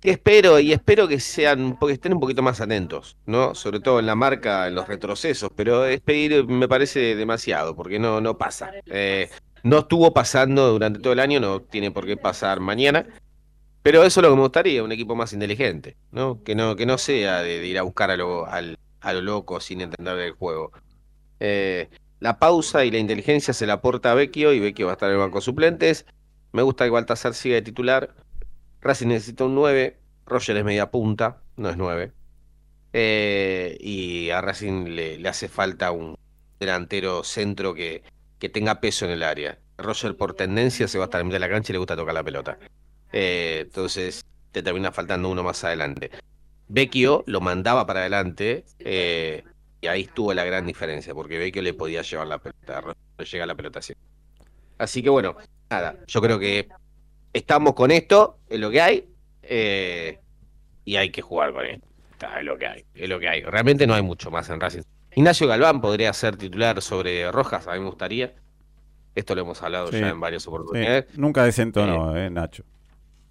¿Qué 0.00 0.10
espero? 0.12 0.58
Y 0.60 0.72
espero 0.72 1.06
que 1.08 1.20
sean, 1.20 1.76
porque 1.78 1.94
estén 1.94 2.14
un 2.14 2.20
poquito 2.20 2.42
más 2.42 2.60
atentos, 2.60 3.16
¿no? 3.26 3.54
Sobre 3.54 3.80
todo 3.80 4.00
en 4.00 4.06
la 4.06 4.14
marca, 4.14 4.66
en 4.66 4.74
los 4.74 4.88
retrocesos. 4.88 5.50
Pero 5.54 5.84
es 5.84 6.00
pedir, 6.00 6.46
me 6.46 6.68
parece 6.68 7.14
demasiado, 7.14 7.76
porque 7.76 7.98
no, 7.98 8.20
no 8.20 8.38
pasa. 8.38 8.72
Eh, 8.86 9.30
no 9.62 9.80
estuvo 9.80 10.12
pasando 10.12 10.72
durante 10.72 11.00
todo 11.00 11.12
el 11.12 11.20
año, 11.20 11.40
no 11.40 11.60
tiene 11.60 11.90
por 11.90 12.06
qué 12.06 12.16
pasar 12.16 12.60
mañana. 12.60 13.06
Pero 13.82 14.04
eso 14.04 14.20
es 14.20 14.22
lo 14.22 14.30
que 14.30 14.36
me 14.36 14.42
gustaría, 14.42 14.84
un 14.84 14.92
equipo 14.92 15.14
más 15.14 15.32
inteligente, 15.32 15.96
¿no? 16.12 16.42
Que 16.44 16.54
no, 16.54 16.76
que 16.76 16.84
no 16.86 16.98
sea 16.98 17.42
de, 17.42 17.66
ir 17.66 17.78
a 17.78 17.82
buscar 17.82 18.10
a 18.10 18.16
lo, 18.16 18.46
a 18.46 19.12
lo 19.12 19.22
loco 19.22 19.60
sin 19.60 19.80
entender 19.80 20.18
el 20.18 20.32
juego. 20.32 20.72
Eh, 21.40 21.88
la 22.20 22.38
pausa 22.38 22.84
y 22.84 22.90
la 22.90 22.98
inteligencia 22.98 23.54
se 23.54 23.66
la 23.66 23.74
aporta 23.74 24.12
a 24.12 24.14
Vecchio 24.14 24.52
y 24.52 24.60
Vecchio 24.60 24.86
va 24.86 24.92
a 24.92 24.94
estar 24.94 25.08
en 25.08 25.14
el 25.14 25.20
banco 25.20 25.40
suplentes. 25.40 26.04
Me 26.52 26.62
gusta 26.62 26.84
que 26.84 26.90
Baltasar 26.90 27.32
siga 27.32 27.54
de 27.54 27.62
titular. 27.62 28.14
Racing 28.80 29.08
necesita 29.08 29.44
un 29.44 29.54
9. 29.54 29.96
Roger 30.26 30.56
es 30.56 30.64
media 30.64 30.90
punta, 30.90 31.42
no 31.56 31.70
es 31.70 31.76
9. 31.76 32.12
Eh, 32.92 33.76
y 33.80 34.30
a 34.30 34.40
Racing 34.40 34.86
le, 34.90 35.18
le 35.18 35.28
hace 35.28 35.48
falta 35.48 35.90
un 35.92 36.16
delantero 36.58 37.24
centro 37.24 37.74
que, 37.74 38.02
que 38.38 38.48
tenga 38.48 38.80
peso 38.80 39.04
en 39.04 39.12
el 39.12 39.22
área. 39.22 39.58
Roger 39.78 40.16
por 40.16 40.34
tendencia 40.34 40.88
se 40.88 40.98
va 40.98 41.04
a 41.04 41.06
estar 41.06 41.20
en 41.20 41.28
mitad 41.28 41.36
de 41.36 41.40
la 41.40 41.48
cancha 41.48 41.72
y 41.72 41.74
le 41.74 41.78
gusta 41.78 41.96
tocar 41.96 42.14
la 42.14 42.24
pelota. 42.24 42.58
Eh, 43.12 43.60
entonces 43.66 44.24
te 44.52 44.62
termina 44.62 44.92
faltando 44.92 45.28
uno 45.28 45.42
más 45.42 45.62
adelante. 45.64 46.10
Vecchio 46.68 47.24
lo 47.26 47.40
mandaba 47.40 47.86
para 47.86 48.00
adelante 48.00 48.64
eh, 48.78 49.44
y 49.80 49.86
ahí 49.86 50.02
estuvo 50.02 50.32
la 50.34 50.44
gran 50.44 50.66
diferencia, 50.66 51.14
porque 51.14 51.38
Vecchio 51.38 51.62
le 51.62 51.74
podía 51.74 52.02
llevar 52.02 52.28
la 52.28 52.38
pelota, 52.38 52.80
Roger 52.80 52.96
llega 53.32 53.46
la 53.46 53.54
pelota 53.54 53.78
así. 53.80 53.94
Así 54.78 55.02
que 55.02 55.10
bueno, 55.10 55.36
nada, 55.68 55.98
yo 56.06 56.20
creo 56.20 56.38
que 56.38 56.68
estamos 57.32 57.74
con 57.74 57.90
esto, 57.90 58.38
es 58.48 58.58
lo 58.60 58.70
que 58.70 58.80
hay, 58.80 59.08
eh, 59.42 60.18
y 60.84 60.96
hay 60.96 61.10
que 61.10 61.22
jugar 61.22 61.52
con 61.52 61.64
esto. 61.66 61.86
Está, 62.12 62.38
Es 62.40 62.44
lo 62.44 62.58
que 62.58 62.66
hay, 62.66 62.84
es 62.94 63.08
lo 63.08 63.18
que 63.18 63.28
hay. 63.28 63.42
Realmente 63.42 63.86
no 63.86 63.94
hay 63.94 64.02
mucho 64.02 64.30
más 64.30 64.48
en 64.50 64.60
Racing. 64.60 64.82
Ignacio 65.14 65.46
Galván 65.48 65.80
podría 65.80 66.12
ser 66.12 66.36
titular 66.36 66.80
sobre 66.82 67.30
Rojas, 67.32 67.66
a 67.66 67.72
mí 67.74 67.80
me 67.80 67.86
gustaría. 67.86 68.34
Esto 69.14 69.34
lo 69.34 69.40
hemos 69.42 69.60
hablado 69.62 69.88
Sí. 69.90 69.98
ya 70.00 70.08
en 70.10 70.20
varias 70.20 70.42
Sí, 70.44 70.48
oportunidades. 70.48 71.06
nunca 71.18 71.44
desentonó, 71.44 72.16
eh, 72.16 72.30
Nacho. 72.30 72.64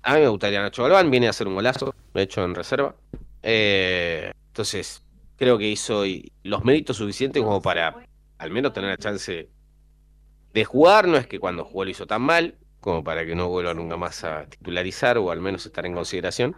A 0.02 0.16
mí 0.16 0.22
me 0.22 0.28
gustaría 0.28 0.62
Nacho 0.62 0.84
Galván, 0.84 1.10
viene 1.12 1.28
a 1.28 1.30
hacer 1.30 1.48
un 1.48 1.56
golazo, 1.56 1.94
de 2.14 2.22
hecho 2.22 2.44
en 2.44 2.56
reserva. 2.56 2.96
Eh, 3.44 4.32
entonces, 4.48 5.04
creo 5.38 5.58
que 5.58 5.68
hizo 5.70 6.04
los 6.44 6.66
méritos 6.66 6.98
suficientes 6.98 7.42
como 7.42 7.62
para 7.62 7.96
al 8.38 8.52
menos 8.52 8.74
tener 8.74 8.90
la 8.90 8.98
chance 8.98 9.50
de 10.54 10.66
jugar. 10.66 11.08
No 11.08 11.16
es 11.18 11.28
que 11.28 11.40
cuando 11.40 11.64
jugó 11.64 11.86
lo 11.86 11.92
hizo 11.92 12.08
tan 12.08 12.22
mal, 12.24 12.56
como 12.80 13.04
para 13.04 13.26
que 13.26 13.36
no 13.36 13.50
vuelva 13.50 13.74
nunca 13.74 13.98
más 13.98 14.24
a 14.24 14.46
titularizar 14.46 15.18
o 15.18 15.32
al 15.32 15.42
menos 15.42 15.66
estar 15.66 15.86
en 15.86 15.94
consideración. 15.94 16.56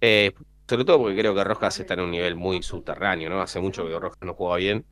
Eh, 0.00 0.32
sobre 0.68 0.84
todo 0.84 0.98
porque 0.98 1.16
creo 1.18 1.34
que 1.34 1.44
Rojas 1.44 1.80
está 1.80 1.94
en 1.94 2.00
un 2.00 2.10
nivel 2.12 2.36
muy 2.36 2.62
subterráneo, 2.62 3.28
¿no? 3.28 3.40
Hace 3.42 3.60
mucho 3.60 3.86
que 3.86 3.98
Rojas 3.98 4.20
no 4.22 4.34
juega 4.34 4.56
bien. 4.56 4.86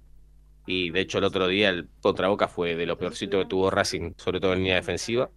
Y 0.66 0.90
de 0.90 1.00
hecho 1.00 1.18
el 1.18 1.24
otro 1.24 1.46
día 1.48 1.70
el 1.70 1.88
contra 2.00 2.28
Boca 2.28 2.48
fue 2.48 2.74
de 2.76 2.84
lo 2.84 2.98
peorcito 2.98 3.38
que 3.38 3.46
tuvo 3.46 3.70
Racing, 3.70 4.12
sobre 4.16 4.40
todo 4.40 4.52
en 4.52 4.58
línea 4.58 4.74
defensiva. 4.76 5.30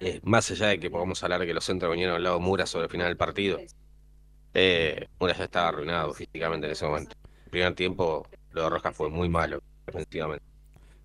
Eh, 0.00 0.20
más 0.22 0.50
allá 0.50 0.68
de 0.68 0.78
que 0.78 0.90
podamos 0.90 1.22
hablar 1.24 1.40
de 1.40 1.46
que 1.46 1.54
los 1.54 1.64
centros 1.64 1.90
vinieron 1.90 2.14
al 2.16 2.22
lado 2.22 2.36
de 2.38 2.44
Mura 2.44 2.66
sobre 2.66 2.84
el 2.84 2.90
final 2.90 3.08
del 3.08 3.16
partido, 3.16 3.58
eh, 4.54 5.08
Mura 5.18 5.34
ya 5.34 5.44
estaba 5.44 5.68
arruinado 5.68 6.14
físicamente 6.14 6.66
en 6.66 6.72
ese 6.72 6.86
momento. 6.86 7.16
El 7.46 7.50
primer 7.50 7.74
tiempo, 7.74 8.26
lo 8.52 8.62
de 8.64 8.70
Rojas 8.70 8.94
fue 8.96 9.10
muy 9.10 9.28
malo 9.28 9.60
defensivamente. 9.86 10.44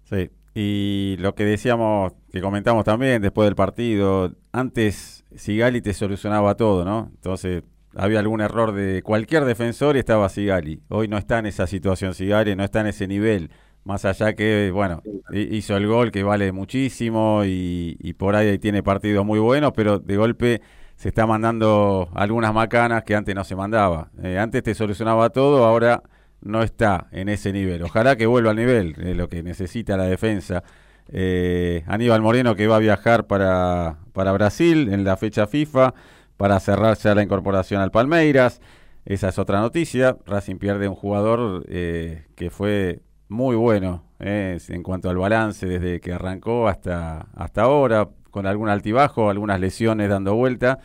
Sí, 0.03 0.29
y 0.55 1.15
lo 1.19 1.33
que 1.35 1.45
decíamos, 1.45 2.13
que 2.31 2.41
comentamos 2.41 2.83
también 2.85 3.21
después 3.21 3.47
del 3.47 3.55
partido, 3.55 4.31
antes 4.51 5.25
Sigali 5.35 5.81
te 5.81 5.93
solucionaba 5.93 6.55
todo, 6.55 6.85
¿no? 6.85 7.09
Entonces 7.15 7.63
había 7.95 8.19
algún 8.19 8.41
error 8.41 8.71
de 8.73 9.01
cualquier 9.03 9.45
defensor 9.45 9.95
y 9.95 9.99
estaba 9.99 10.29
Sigali. 10.29 10.81
Hoy 10.89 11.07
no 11.07 11.17
está 11.17 11.39
en 11.39 11.47
esa 11.47 11.65
situación 11.67 12.13
Sigali, 12.13 12.55
no 12.55 12.63
está 12.63 12.81
en 12.81 12.87
ese 12.87 13.07
nivel. 13.07 13.49
Más 13.83 14.05
allá 14.05 14.33
que, 14.33 14.71
bueno, 14.73 15.01
hi- 15.31 15.57
hizo 15.57 15.75
el 15.75 15.87
gol 15.87 16.11
que 16.11 16.23
vale 16.23 16.51
muchísimo 16.51 17.43
y, 17.45 17.97
y 17.99 18.13
por 18.13 18.35
ahí 18.35 18.57
tiene 18.59 18.81
partidos 18.83 19.25
muy 19.25 19.39
buenos, 19.39 19.73
pero 19.75 19.99
de 19.99 20.17
golpe 20.17 20.61
se 20.95 21.09
está 21.09 21.25
mandando 21.27 22.09
algunas 22.13 22.53
macanas 22.53 23.03
que 23.03 23.15
antes 23.15 23.35
no 23.35 23.43
se 23.43 23.55
mandaba. 23.55 24.09
Eh, 24.23 24.37
antes 24.39 24.63
te 24.63 24.73
solucionaba 24.75 25.29
todo, 25.31 25.65
ahora 25.65 26.01
no 26.43 26.63
está 26.63 27.07
en 27.11 27.29
ese 27.29 27.51
nivel. 27.51 27.83
Ojalá 27.83 28.15
que 28.15 28.25
vuelva 28.25 28.51
al 28.51 28.57
nivel, 28.57 28.95
eh, 28.99 29.15
lo 29.15 29.29
que 29.29 29.43
necesita 29.43 29.97
la 29.97 30.05
defensa. 30.05 30.63
Eh, 31.09 31.83
Aníbal 31.87 32.21
Moreno 32.21 32.55
que 32.55 32.67
va 32.67 32.77
a 32.77 32.79
viajar 32.79 33.27
para, 33.27 33.97
para 34.13 34.31
Brasil 34.31 34.93
en 34.93 35.03
la 35.03 35.17
fecha 35.17 35.47
FIFA 35.47 35.93
para 36.37 36.59
cerrar 36.59 36.97
ya 36.97 37.15
la 37.15 37.23
incorporación 37.23 37.81
al 37.81 37.91
Palmeiras. 37.91 38.61
Esa 39.05 39.29
es 39.29 39.39
otra 39.39 39.59
noticia. 39.59 40.17
Racing 40.25 40.57
pierde 40.57 40.87
un 40.87 40.95
jugador 40.95 41.65
eh, 41.67 42.25
que 42.35 42.49
fue 42.49 43.01
muy 43.27 43.55
bueno 43.55 44.03
eh, 44.19 44.59
en 44.69 44.83
cuanto 44.83 45.09
al 45.09 45.17
balance 45.17 45.65
desde 45.65 45.99
que 45.99 46.13
arrancó 46.13 46.67
hasta, 46.67 47.27
hasta 47.35 47.63
ahora, 47.63 48.09
con 48.31 48.45
algún 48.47 48.69
altibajo, 48.69 49.29
algunas 49.29 49.59
lesiones 49.59 50.09
dando 50.09 50.35
vuelta, 50.35 50.79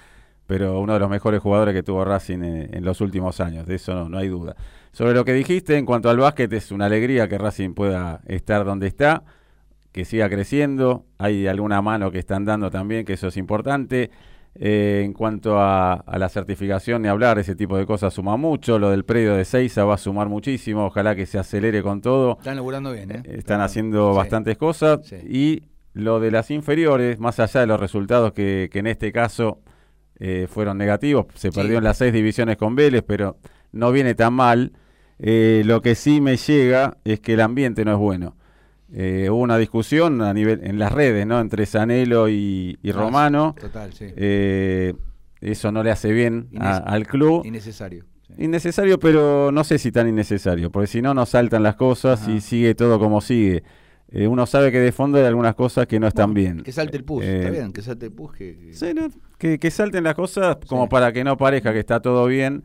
pero 0.46 0.80
uno 0.80 0.94
de 0.94 0.98
los 0.98 1.10
mejores 1.10 1.40
jugadores 1.40 1.74
que 1.74 1.82
tuvo 1.82 2.04
Racing 2.04 2.42
en, 2.42 2.74
en 2.74 2.84
los 2.84 3.00
últimos 3.00 3.40
años, 3.40 3.66
de 3.66 3.76
eso 3.76 3.94
no, 3.94 4.08
no 4.08 4.18
hay 4.18 4.28
duda. 4.28 4.56
Sobre 4.98 5.14
lo 5.14 5.24
que 5.24 5.32
dijiste 5.32 5.76
en 5.76 5.86
cuanto 5.86 6.10
al 6.10 6.16
básquet, 6.16 6.52
es 6.52 6.72
una 6.72 6.86
alegría 6.86 7.28
que 7.28 7.38
Racing 7.38 7.72
pueda 7.72 8.20
estar 8.26 8.64
donde 8.64 8.88
está, 8.88 9.22
que 9.92 10.04
siga 10.04 10.28
creciendo, 10.28 11.04
hay 11.18 11.46
alguna 11.46 11.80
mano 11.80 12.10
que 12.10 12.18
están 12.18 12.44
dando 12.44 12.68
también, 12.68 13.04
que 13.04 13.12
eso 13.12 13.28
es 13.28 13.36
importante. 13.36 14.10
Eh, 14.56 15.02
en 15.04 15.12
cuanto 15.12 15.60
a, 15.60 15.92
a 15.92 16.18
la 16.18 16.28
certificación, 16.28 17.02
ni 17.02 17.06
hablar, 17.06 17.38
ese 17.38 17.54
tipo 17.54 17.78
de 17.78 17.86
cosas 17.86 18.12
suma 18.12 18.36
mucho. 18.36 18.80
Lo 18.80 18.90
del 18.90 19.04
predio 19.04 19.36
de 19.36 19.44
Seiza 19.44 19.84
va 19.84 19.94
a 19.94 19.98
sumar 19.98 20.28
muchísimo. 20.28 20.86
Ojalá 20.86 21.14
que 21.14 21.26
se 21.26 21.38
acelere 21.38 21.80
con 21.80 22.00
todo. 22.00 22.32
Están 22.38 22.56
laburando 22.56 22.90
bien, 22.90 23.12
¿eh? 23.12 23.22
Están 23.24 23.60
haciendo 23.60 24.12
bastantes 24.14 24.58
cosas. 24.58 24.98
Y 25.30 25.62
lo 25.92 26.18
de 26.18 26.32
las 26.32 26.50
inferiores, 26.50 27.20
más 27.20 27.38
allá 27.38 27.60
de 27.60 27.68
los 27.68 27.78
resultados 27.78 28.32
que, 28.32 28.68
que 28.72 28.80
en 28.80 28.88
este 28.88 29.12
caso 29.12 29.60
eh, 30.18 30.48
fueron 30.50 30.76
negativos, 30.76 31.26
se 31.36 31.52
Sí. 31.52 31.56
perdió 31.56 31.78
en 31.78 31.84
las 31.84 31.98
seis 31.98 32.12
divisiones 32.12 32.56
con 32.56 32.74
Vélez, 32.74 33.04
pero 33.06 33.36
no 33.70 33.92
viene 33.92 34.16
tan 34.16 34.34
mal. 34.34 34.72
Eh, 35.18 35.62
lo 35.64 35.82
que 35.82 35.94
sí 35.94 36.20
me 36.20 36.36
llega 36.36 36.96
es 37.04 37.20
que 37.20 37.34
el 37.34 37.40
ambiente 37.40 37.84
no 37.84 37.92
es 37.92 37.98
bueno. 37.98 38.36
Eh, 38.92 39.28
hubo 39.30 39.40
una 39.40 39.58
discusión 39.58 40.22
a 40.22 40.32
nivel 40.32 40.60
en 40.64 40.78
las 40.78 40.92
redes, 40.92 41.26
¿no? 41.26 41.40
Entre 41.40 41.66
Sanelo 41.66 42.28
y, 42.28 42.78
y 42.82 42.90
Ah, 42.90 42.94
Romano. 42.94 43.54
total, 43.60 43.92
sí. 43.92 44.06
Eh, 44.16 44.94
eso 45.40 45.70
no 45.72 45.82
le 45.82 45.90
hace 45.90 46.12
bien 46.12 46.48
a- 46.58 46.78
al 46.78 47.06
club. 47.06 47.44
Innecesario. 47.44 48.04
Innecesario, 48.38 48.98
pero 48.98 49.50
no 49.52 49.64
sé 49.64 49.78
si 49.78 49.90
tan 49.90 50.08
innecesario, 50.08 50.70
porque 50.70 50.86
si 50.86 51.02
no, 51.02 51.12
no 51.14 51.26
saltan 51.26 51.62
las 51.62 51.74
cosas 51.76 52.28
y 52.28 52.40
sigue 52.40 52.74
todo 52.74 52.98
como 52.98 53.20
sigue. 53.20 53.62
Eh, 54.10 54.26
uno 54.26 54.46
sabe 54.46 54.70
que 54.72 54.78
de 54.78 54.92
fondo 54.92 55.18
hay 55.18 55.24
algunas 55.24 55.54
cosas 55.54 55.86
que 55.86 55.98
no 56.00 56.06
están 56.06 56.32
bien. 56.32 56.62
Que 56.62 56.72
salte 56.72 56.96
el 56.96 57.04
push, 57.04 57.24
Eh, 57.24 57.38
está 57.40 57.50
bien, 57.50 57.72
que 57.72 57.82
salte 57.82 58.06
el 58.06 58.12
push. 58.12 58.32
Que, 58.36 58.56
que- 58.58 58.72
Sí, 58.74 58.94
no, 58.94 59.08
que, 59.38 59.58
que 59.58 59.70
salten 59.70 60.04
las 60.04 60.14
cosas 60.14 60.56
como 60.66 60.88
para 60.88 61.12
que 61.12 61.24
no 61.24 61.36
parezca 61.36 61.72
que 61.72 61.80
está 61.80 62.00
todo 62.00 62.26
bien 62.26 62.62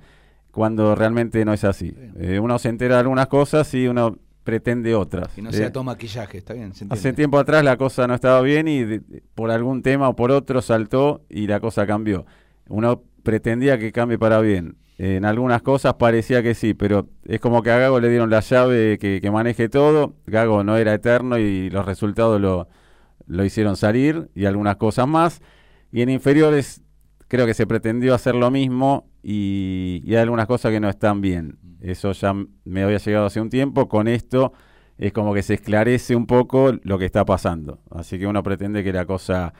cuando 0.54 0.94
realmente 0.94 1.44
no 1.44 1.52
es 1.52 1.64
así. 1.64 1.94
Eh, 2.20 2.40
uno 2.40 2.60
se 2.60 2.70
entera 2.70 2.94
de 2.96 3.02
algunas 3.02 3.26
cosas 3.28 3.74
y 3.74 3.88
uno 3.88 4.18
pretende 4.44 4.94
otras. 4.94 5.30
que 5.30 5.42
no 5.42 5.50
Eh, 5.50 5.54
sea 5.54 5.72
todo 5.72 5.84
maquillaje, 5.84 6.38
está 6.38 6.54
bien, 6.54 6.74
se 6.74 6.86
Hace 6.90 7.12
tiempo 7.12 7.40
atrás 7.40 7.64
la 7.64 7.76
cosa 7.76 8.06
no 8.08 8.14
estaba 8.14 8.40
bien 8.42 8.68
y 8.68 8.84
de- 8.84 9.00
de- 9.00 9.24
por 9.34 9.50
algún 9.52 9.82
tema 9.82 10.08
o 10.10 10.16
por 10.16 10.32
otro 10.32 10.62
saltó 10.62 11.24
y 11.28 11.48
la 11.48 11.60
cosa 11.60 11.88
cambió. 11.88 12.26
Uno 12.70 13.02
pretendía 13.24 13.80
que 13.80 13.92
cambie 13.92 14.20
para 14.20 14.40
bien. 14.42 14.76
En 15.00 15.26
algunas 15.26 15.64
cosas 15.64 15.96
parecía 15.96 16.44
que 16.44 16.54
sí, 16.54 16.76
pero 16.76 17.08
es 17.26 17.40
como 17.40 17.64
que 17.64 17.72
a 17.72 17.80
Gago 17.80 18.00
le 18.00 18.10
dieron 18.10 18.30
la 18.30 18.42
llave 18.42 19.00
que, 19.00 19.20
que 19.22 19.32
maneje 19.32 19.68
todo. 19.70 20.14
Gago 20.28 20.64
no 20.64 20.78
era 20.78 20.94
eterno 20.94 21.40
y 21.40 21.72
los 21.72 21.84
resultados 21.86 22.40
lo, 22.40 22.68
lo 23.26 23.44
hicieron 23.44 23.76
salir 23.76 24.30
y 24.36 24.46
algunas 24.46 24.76
cosas 24.76 25.08
más. 25.08 25.42
Y 25.92 26.04
en 26.04 26.10
inferiores 26.10 26.84
creo 27.28 27.48
que 27.48 27.56
se 27.56 27.66
pretendió 27.66 28.14
hacer 28.14 28.36
lo 28.36 28.52
mismo 28.52 29.08
y, 29.24 30.02
y 30.06 30.16
hay 30.16 30.22
algunas 30.22 30.46
cosas 30.48 30.72
que 30.72 30.80
no 30.80 30.90
están 30.90 31.22
bien. 31.22 31.58
Eso 31.82 32.12
ya 32.12 32.34
me 32.66 32.84
había 32.84 32.98
llegado 32.98 33.26
hace 33.26 33.42
un 33.42 33.50
tiempo. 33.50 33.88
Con 33.90 34.08
esto 34.08 34.54
es 34.98 35.12
como 35.14 35.34
que 35.34 35.42
se 35.42 35.56
esclarece 35.56 36.16
un 36.16 36.28
poco 36.28 36.74
lo 36.84 37.00
que 37.00 37.06
está 37.06 37.26
pasando. 37.26 37.80
Así 37.90 38.20
que 38.20 38.28
uno 38.28 38.44
pretende 38.44 38.84
que 38.84 38.94
la 38.94 39.06
cosa 39.06 39.54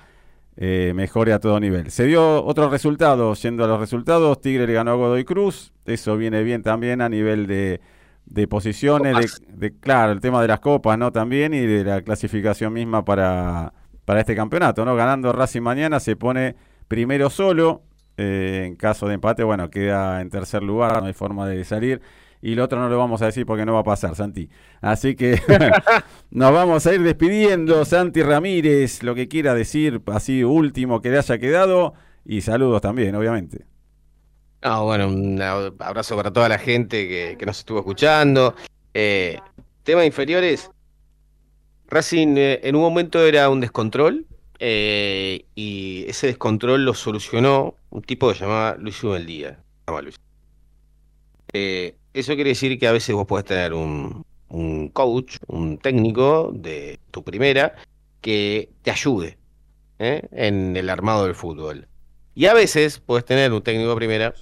eh, 0.56 0.92
mejore 0.96 1.34
a 1.34 1.40
todo 1.40 1.60
nivel. 1.60 1.90
Se 1.90 2.06
dio 2.06 2.44
otro 2.46 2.70
resultado, 2.70 3.34
yendo 3.34 3.64
a 3.64 3.68
los 3.68 3.80
resultados, 3.80 4.40
Tigre 4.42 4.68
le 4.68 4.74
ganó 4.74 4.92
a 4.92 4.96
Godoy 4.96 5.24
Cruz, 5.24 5.74
eso 5.86 6.16
viene 6.16 6.44
bien 6.44 6.62
también 6.62 7.02
a 7.02 7.10
nivel 7.10 7.48
de, 7.48 7.82
de 8.26 8.48
posiciones, 8.48 9.42
de, 9.48 9.70
de- 9.70 9.80
claro, 9.80 10.12
el 10.12 10.20
tema 10.20 10.42
de 10.42 10.48
las 10.50 10.60
copas, 10.60 10.98
¿no? 10.98 11.12
También 11.12 11.54
y 11.56 11.62
de 11.62 11.84
la 11.84 12.02
clasificación 12.04 12.72
misma 12.74 13.04
para, 13.04 13.74
para 14.06 14.20
este 14.20 14.36
campeonato, 14.36 14.86
¿no? 14.86 14.96
Ganando 14.96 15.32
Racing 15.34 15.62
mañana 15.62 16.00
se 16.00 16.16
pone 16.16 16.56
primero 16.88 17.32
solo, 17.32 17.82
eh, 18.18 18.64
en 18.68 18.76
caso 18.76 19.08
de 19.08 19.16
empate, 19.16 19.44
bueno, 19.44 19.70
queda 19.70 20.22
en 20.22 20.30
tercer 20.30 20.64
lugar, 20.64 21.02
no 21.02 21.08
hay 21.08 21.14
forma 21.14 21.48
de 21.48 21.64
salir. 21.66 22.02
Y 22.42 22.56
lo 22.56 22.66
otro 22.66 22.78
no 22.80 22.90
lo 22.90 22.98
vamos 22.98 23.22
a 23.22 23.28
decir 23.28 23.46
porque 23.46 23.66
no 23.66 23.74
va 23.74 23.80
a 23.80 23.84
pasar, 23.86 24.16
Santi. 24.16 24.50
Así 24.82 25.16
que 25.16 25.40
nos 26.32 26.52
vamos 26.52 26.86
a 26.86 26.94
ir 26.94 27.02
despidiendo. 27.02 27.86
Santi 27.86 28.22
Ramírez, 28.22 29.02
lo 29.02 29.16
que 29.16 29.30
quiera 29.30 29.54
decir, 29.54 30.02
así 30.08 30.44
último 30.44 31.02
que 31.02 31.10
le 31.10 31.20
haya 31.20 31.38
quedado. 31.38 31.94
Y 32.26 32.42
saludos 32.42 32.82
también, 32.82 33.16
obviamente. 33.16 33.66
No, 34.62 34.86
bueno, 34.86 35.08
un 35.08 35.38
ab- 35.40 35.76
abrazo 35.80 36.16
para 36.18 36.32
toda 36.32 36.50
la 36.50 36.58
gente 36.58 37.08
que, 37.08 37.36
que 37.40 37.46
nos 37.46 37.60
estuvo 37.60 37.80
escuchando. 37.80 38.56
Eh, 38.94 39.40
tema 39.84 40.06
inferiores. 40.06 40.70
Racing 41.88 42.36
eh, 42.38 42.60
en 42.64 42.76
un 42.76 42.82
momento 42.82 43.26
era 43.26 43.50
un 43.50 43.60
descontrol 43.62 44.26
eh, 44.60 45.46
y 45.56 46.06
ese 46.08 46.28
descontrol 46.28 46.86
lo 46.86 46.94
solucionó 46.94 47.76
un 47.90 48.02
tipo 48.02 48.30
que 48.30 48.36
se 48.36 48.42
llamaba 48.42 48.76
Luis 48.78 49.04
Ubeldía. 49.04 49.60
Eh, 51.52 51.96
eso 52.14 52.36
quiere 52.36 52.52
decir 52.52 52.80
que 52.80 52.88
a 52.88 52.92
veces 52.92 53.16
vos 53.16 53.28
podés 53.28 53.46
tener 53.46 53.74
un, 53.74 54.26
un 54.54 54.90
coach, 54.90 55.38
un 55.48 55.78
técnico 55.78 56.52
de 56.54 57.00
tu 57.12 57.24
primera 57.24 57.76
que 58.22 58.70
te 58.84 58.92
ayude 58.92 59.38
¿eh? 60.00 60.22
en 60.32 60.78
el 60.78 60.90
armado 60.90 61.26
del 61.26 61.36
fútbol. 61.36 61.88
Y 62.36 62.46
a 62.46 62.54
veces 62.54 63.00
puedes 63.00 63.26
tener 63.26 63.52
un 63.52 63.62
técnico 63.62 63.90
de 63.90 63.96
primera 63.96 64.34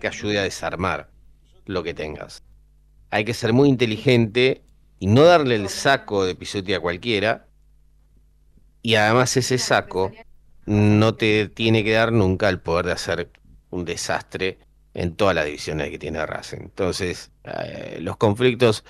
que 0.00 0.06
ayude 0.06 0.38
a 0.38 0.44
desarmar 0.44 1.10
lo 1.66 1.82
que 1.82 1.92
tengas. 1.92 2.42
Hay 3.10 3.24
que 3.24 3.34
ser 3.34 3.52
muy 3.52 3.68
inteligente 3.68 4.62
y 5.00 5.06
no 5.06 5.24
darle 5.24 5.56
el 5.56 5.68
saco 5.68 6.24
de 6.24 6.34
pisote 6.34 6.74
a 6.74 6.80
cualquiera. 6.80 7.47
Y 8.88 8.94
además 8.94 9.36
ese 9.36 9.58
saco 9.58 10.12
no 10.64 11.14
te 11.14 11.46
tiene 11.48 11.84
que 11.84 11.92
dar 11.92 12.10
nunca 12.10 12.48
el 12.48 12.58
poder 12.58 12.86
de 12.86 12.92
hacer 12.92 13.30
un 13.68 13.84
desastre 13.84 14.60
en 14.94 15.14
todas 15.14 15.34
las 15.34 15.44
divisiones 15.44 15.90
que 15.90 15.98
tiene 15.98 16.24
Racing. 16.24 16.60
Entonces, 16.62 17.30
eh, 17.44 17.98
los 18.00 18.16
conflictos, 18.16 18.86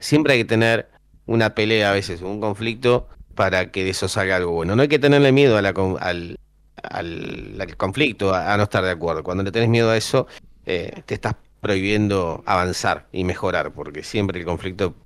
siempre 0.00 0.32
hay 0.32 0.40
que 0.40 0.44
tener 0.44 0.88
una 1.26 1.54
pelea 1.54 1.90
a 1.90 1.92
veces, 1.92 2.20
un 2.20 2.40
conflicto, 2.40 3.06
para 3.36 3.70
que 3.70 3.84
de 3.84 3.90
eso 3.90 4.08
salga 4.08 4.34
algo 4.34 4.50
bueno. 4.50 4.74
No 4.74 4.82
hay 4.82 4.88
que 4.88 4.98
tenerle 4.98 5.30
miedo 5.30 5.56
a 5.56 5.62
la 5.62 5.72
con- 5.72 5.98
al, 6.00 6.36
al, 6.82 7.58
al 7.60 7.76
conflicto, 7.76 8.34
a, 8.34 8.52
a 8.52 8.56
no 8.56 8.64
estar 8.64 8.82
de 8.82 8.90
acuerdo. 8.90 9.22
Cuando 9.22 9.44
le 9.44 9.52
tenés 9.52 9.68
miedo 9.68 9.88
a 9.92 9.96
eso, 9.96 10.26
eh, 10.66 11.04
te 11.06 11.14
estás 11.14 11.36
prohibiendo 11.60 12.42
avanzar 12.44 13.06
y 13.12 13.22
mejorar, 13.22 13.72
porque 13.72 14.02
siempre 14.02 14.40
el 14.40 14.44
conflicto 14.46 14.96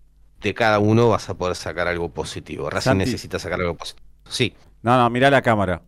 de 0.41 0.55
cada 0.55 0.79
uno 0.79 1.11
vas 1.11 1.29
a 1.29 1.35
poder 1.35 1.55
sacar 1.55 1.87
algo 1.87 2.09
positivo. 2.15 2.71
Racing 2.71 2.93
Santi. 2.93 3.05
necesita 3.05 3.39
sacar 3.39 3.61
algo 3.61 3.77
positivo. 3.77 4.02
Sí. 4.29 4.55
No, 4.83 4.97
no, 4.99 5.09
mirá 5.11 5.31
la 5.31 5.43
cámara. 5.43 5.83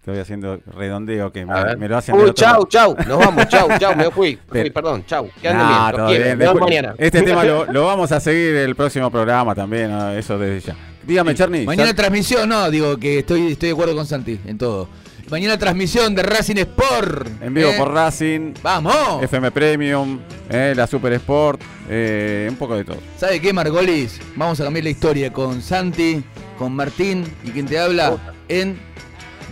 Estoy 0.00 0.18
haciendo 0.18 0.60
redondeo 0.76 1.32
que 1.32 1.46
me, 1.46 1.76
me 1.76 1.88
lo 1.88 1.96
hacen 1.96 2.14
Uy, 2.14 2.30
chau, 2.34 2.66
chau, 2.66 2.94
nos 3.08 3.18
vamos, 3.18 3.46
chau, 3.48 3.68
chau, 3.78 3.96
me 3.96 4.10
fui, 4.10 4.32
me 4.32 4.36
fui, 4.36 4.36
Pero- 4.50 4.74
perdón, 4.74 5.04
chau. 5.06 5.30
Que 5.40 5.48
Nah, 5.50 5.90
bien, 5.92 5.96
todo 5.96 6.08
bien. 6.10 6.38
Después- 6.38 6.60
mañana. 6.60 6.94
Este 6.98 7.22
tema 7.22 7.42
lo, 7.42 7.64
lo 7.72 7.86
vamos 7.86 8.12
a 8.12 8.20
seguir 8.20 8.54
el 8.56 8.74
próximo 8.76 9.10
programa 9.10 9.54
también, 9.54 9.90
¿no? 9.90 10.10
eso 10.10 10.38
desde 10.38 10.68
ya. 10.72 10.76
Dígame, 11.06 11.34
Charny. 11.34 11.64
Mañana 11.64 11.94
transmisión, 11.94 12.48
no, 12.50 12.70
digo 12.70 12.98
que 12.98 13.20
estoy, 13.20 13.52
estoy 13.52 13.70
de 13.70 13.72
acuerdo 13.72 13.94
con 13.96 14.04
Santi 14.06 14.38
en 14.44 14.58
todo. 14.58 14.88
Mañana 15.30 15.56
transmisión 15.56 16.14
de 16.14 16.22
Racing 16.22 16.56
Sport. 16.58 17.42
En 17.42 17.54
vivo 17.54 17.70
¿eh? 17.70 17.74
por 17.78 17.90
Racing. 17.90 18.52
¡Vamos! 18.62 19.22
FM 19.22 19.50
Premium, 19.52 20.20
eh, 20.50 20.74
la 20.76 20.86
Super 20.86 21.14
Sport, 21.14 21.62
eh, 21.88 22.46
un 22.50 22.56
poco 22.56 22.76
de 22.76 22.84
todo. 22.84 22.98
¿Sabe 23.16 23.40
qué, 23.40 23.50
Margolis? 23.54 24.20
Vamos 24.36 24.60
a 24.60 24.64
cambiar 24.64 24.84
la 24.84 24.90
historia 24.90 25.32
con 25.32 25.62
Santi, 25.62 26.22
con 26.58 26.74
Martín 26.74 27.24
y 27.44 27.50
quien 27.50 27.66
te 27.66 27.78
habla 27.78 28.34
en 28.48 28.78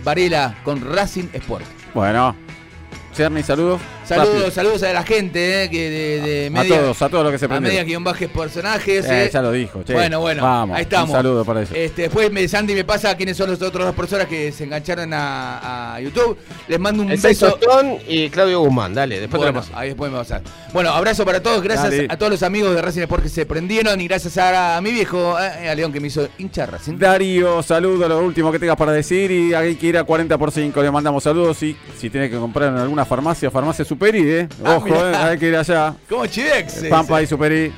Varela 0.03 0.55
con 0.63 0.81
Racing 0.81 1.27
Sport. 1.33 1.65
Bueno, 1.93 2.35
Cherny, 3.13 3.43
saludos. 3.43 3.81
Saludos, 4.15 4.33
Rápido. 4.35 4.51
saludos 4.51 4.83
a 4.83 4.93
la 4.93 5.03
gente 5.03 5.63
eh, 5.63 5.69
que 5.69 5.89
de, 5.89 6.21
de 6.21 6.47
A 6.47 6.49
media, 6.49 6.79
todos, 6.79 7.01
a 7.01 7.09
todos 7.09 7.23
los 7.23 7.31
que 7.33 7.39
se 7.39 7.45
a 7.45 7.47
prendieron. 7.49 7.73
media 7.75 7.83
guion 7.83 8.03
bajes 8.03 8.29
personajes. 8.29 9.05
Eh, 9.05 9.25
eh. 9.25 9.29
ya 9.31 9.41
lo 9.41 9.51
dijo, 9.51 9.83
che. 9.83 9.93
Bueno, 9.93 10.19
bueno, 10.19 10.43
Vamos, 10.43 10.75
ahí 10.77 10.83
estamos. 10.83 11.09
un 11.09 11.15
saludo 11.15 11.45
para 11.45 11.61
ellos. 11.61 11.73
Este, 11.75 12.03
después 12.03 12.31
me, 12.31 12.47
Santi 12.47 12.73
me 12.73 12.83
pasa 12.83 13.15
quiénes 13.15 13.37
son 13.37 13.49
las 13.51 13.61
otras 13.61 13.85
dos 13.85 13.95
personas 13.95 14.27
que 14.27 14.51
se 14.51 14.63
engancharon 14.65 15.13
a, 15.13 15.95
a 15.95 15.99
YouTube. 16.01 16.37
Les 16.67 16.79
mando 16.79 17.03
un 17.03 17.11
El 17.11 17.19
beso. 17.19 17.51
Tostón 17.53 17.97
y 18.07 18.29
Claudio 18.29 18.59
Guzmán, 18.61 18.93
dale, 18.93 19.19
después 19.19 19.39
te 19.41 19.45
Bueno, 19.45 19.59
lo 19.59 19.65
paso. 19.65 19.71
ahí 19.77 19.89
después 19.89 20.11
me 20.11 20.17
va 20.17 20.23
a. 20.23 20.41
Bueno, 20.73 20.89
abrazo 20.91 21.23
para 21.25 21.41
todos, 21.41 21.61
gracias 21.61 21.91
Dale. 21.91 22.07
a 22.09 22.17
todos 22.17 22.31
los 22.31 22.43
amigos 22.43 22.73
de 22.75 22.81
Racing 22.81 23.01
Sport 23.01 23.23
que 23.23 23.29
se 23.29 23.45
prendieron 23.45 23.99
y 24.01 24.07
gracias 24.07 24.37
a, 24.37 24.77
a 24.77 24.81
mi 24.81 24.91
viejo, 24.91 25.37
eh, 25.39 25.69
a 25.69 25.75
León 25.75 25.91
que 25.93 25.99
me 25.99 26.07
hizo 26.07 26.27
hinchar 26.39 26.71
Racing. 26.71 26.97
Darío, 26.97 27.61
saludo, 27.61 28.07
lo 28.07 28.19
último 28.19 28.51
que 28.51 28.57
tengas 28.59 28.75
para 28.75 28.91
decir 28.91 29.29
y 29.31 29.53
hay 29.53 29.75
que 29.75 29.87
ir 29.87 29.97
a 29.97 30.03
40 30.03 30.37
por 30.37 30.51
5, 30.51 30.81
le 30.81 30.89
mandamos 30.91 31.23
saludos 31.23 31.61
y 31.63 31.75
si 31.97 32.09
tiene 32.09 32.29
que 32.29 32.37
comprar 32.37 32.69
en 32.69 32.77
alguna 32.79 33.05
farmacia, 33.05 33.51
farmacia 33.51 33.85
Superi, 34.03 34.29
eh. 34.29 34.49
Ah, 34.65 34.75
Ojo, 34.75 34.87
eh, 34.89 35.15
hay 35.15 35.37
que 35.37 35.47
ir 35.47 35.55
allá. 35.55 35.93
¿Cómo 36.09 36.25
Chivex? 36.25 36.83
Pampa 36.89 37.21
y 37.21 37.25
Superi, 37.25 37.71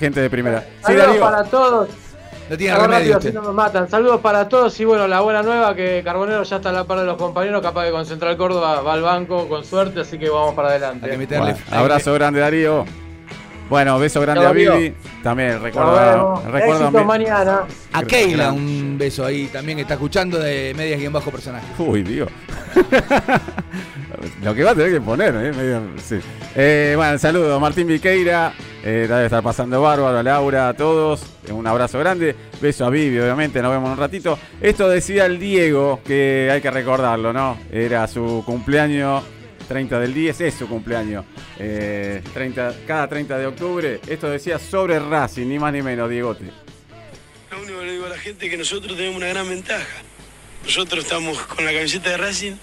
gente 0.00 0.20
de 0.20 0.28
primera. 0.28 0.64
Sí, 0.80 0.86
Saludos 0.86 1.06
Darío. 1.06 1.20
para 1.20 1.44
todos. 1.44 1.88
No 2.48 2.56
tiene 2.56 2.74
remedio 2.74 2.90
rápido, 2.98 3.16
usted. 3.18 3.28
así 3.28 3.36
no 3.36 3.42
me 3.42 3.52
matan. 3.52 3.88
Saludos 3.88 4.20
para 4.20 4.48
todos 4.48 4.80
y 4.80 4.84
bueno, 4.84 5.06
la 5.06 5.20
buena 5.20 5.42
nueva 5.42 5.76
que 5.76 6.02
Carbonero 6.02 6.42
ya 6.42 6.56
está 6.56 6.70
a 6.70 6.72
la 6.72 6.84
par 6.84 6.98
de 6.98 7.04
los 7.04 7.16
compañeros, 7.16 7.62
capaz 7.62 7.84
que 7.84 7.92
con 7.92 8.04
Central 8.04 8.36
Córdoba 8.36 8.80
va 8.82 8.94
al 8.94 9.02
banco 9.02 9.48
con 9.48 9.64
suerte, 9.64 10.00
así 10.00 10.18
que 10.18 10.28
vamos 10.28 10.54
para 10.54 10.70
adelante. 10.70 11.16
Bueno, 11.16 11.56
abrazo 11.70 12.12
grande, 12.14 12.40
Darío. 12.40 12.84
Bueno, 13.70 13.98
beso 13.98 14.20
grande 14.20 14.44
a. 14.44 14.50
Vivi. 14.52 14.92
También 15.22 15.62
recuerda, 15.62 16.40
recuerda 16.50 16.84
Éxito 16.88 17.04
mañana. 17.04 17.60
A 17.92 18.02
Keila 18.02 18.52
un 18.52 18.96
beso 18.98 19.24
ahí 19.24 19.46
también 19.46 19.76
que 19.78 19.82
está 19.82 19.94
escuchando 19.94 20.38
de 20.38 20.74
medias 20.76 20.98
guion 21.00 21.12
bajo 21.12 21.30
personaje. 21.30 21.66
Uy, 21.78 22.02
Dios. 22.02 22.28
Lo 24.42 24.54
que 24.54 24.64
va 24.64 24.72
a 24.72 24.74
tener 24.74 24.92
que 24.92 25.00
poner, 25.00 25.34
¿eh? 25.34 25.52
Medio- 25.52 25.82
sí. 26.02 26.18
Eh, 26.54 26.94
bueno, 26.96 27.16
saludo 27.18 27.54
a 27.54 27.58
Martín 27.60 27.86
Viqueira. 27.86 28.52
Eh, 28.82 29.06
debe 29.08 29.26
estar 29.26 29.42
pasando 29.42 29.80
bárbaro, 29.82 30.18
a 30.18 30.22
Laura, 30.22 30.68
a 30.68 30.74
todos. 30.74 31.22
Eh, 31.46 31.52
Un 31.52 31.66
abrazo 31.66 31.98
grande. 31.98 32.34
Beso 32.60 32.84
a 32.86 32.90
Vivi, 32.90 33.18
obviamente. 33.18 33.62
Nos 33.62 33.70
vemos 33.70 33.86
en 33.86 33.92
un 33.92 33.98
ratito. 33.98 34.38
Esto 34.60 34.88
decía 34.88 35.26
el 35.26 35.38
Diego, 35.38 36.00
que 36.04 36.50
hay 36.52 36.60
que 36.60 36.70
recordarlo, 36.70 37.32
¿no? 37.32 37.56
Era 37.70 38.06
su 38.08 38.42
cumpleaños 38.44 39.22
30 39.70 40.00
del 40.00 40.12
10, 40.12 40.40
es 40.40 40.54
su 40.54 40.66
cumpleaños. 40.66 41.24
Eh, 41.56 42.22
30, 42.34 42.74
cada 42.88 43.06
30 43.06 43.38
de 43.38 43.46
octubre. 43.46 44.00
Esto 44.08 44.28
decía 44.28 44.58
sobre 44.58 44.98
Racing, 44.98 45.46
ni 45.46 45.60
más 45.60 45.72
ni 45.72 45.80
menos, 45.80 46.10
Diegote. 46.10 46.46
Lo 47.52 47.62
único 47.62 47.78
que 47.78 47.84
le 47.86 47.92
digo 47.92 48.06
a 48.06 48.08
la 48.08 48.18
gente 48.18 48.46
es 48.46 48.50
que 48.50 48.58
nosotros 48.58 48.96
tenemos 48.96 49.18
una 49.18 49.28
gran 49.28 49.48
ventaja. 49.48 49.86
Nosotros 50.64 51.04
estamos 51.04 51.38
con 51.42 51.64
la 51.64 51.72
camiseta 51.72 52.10
de 52.10 52.16
Racing 52.16 52.54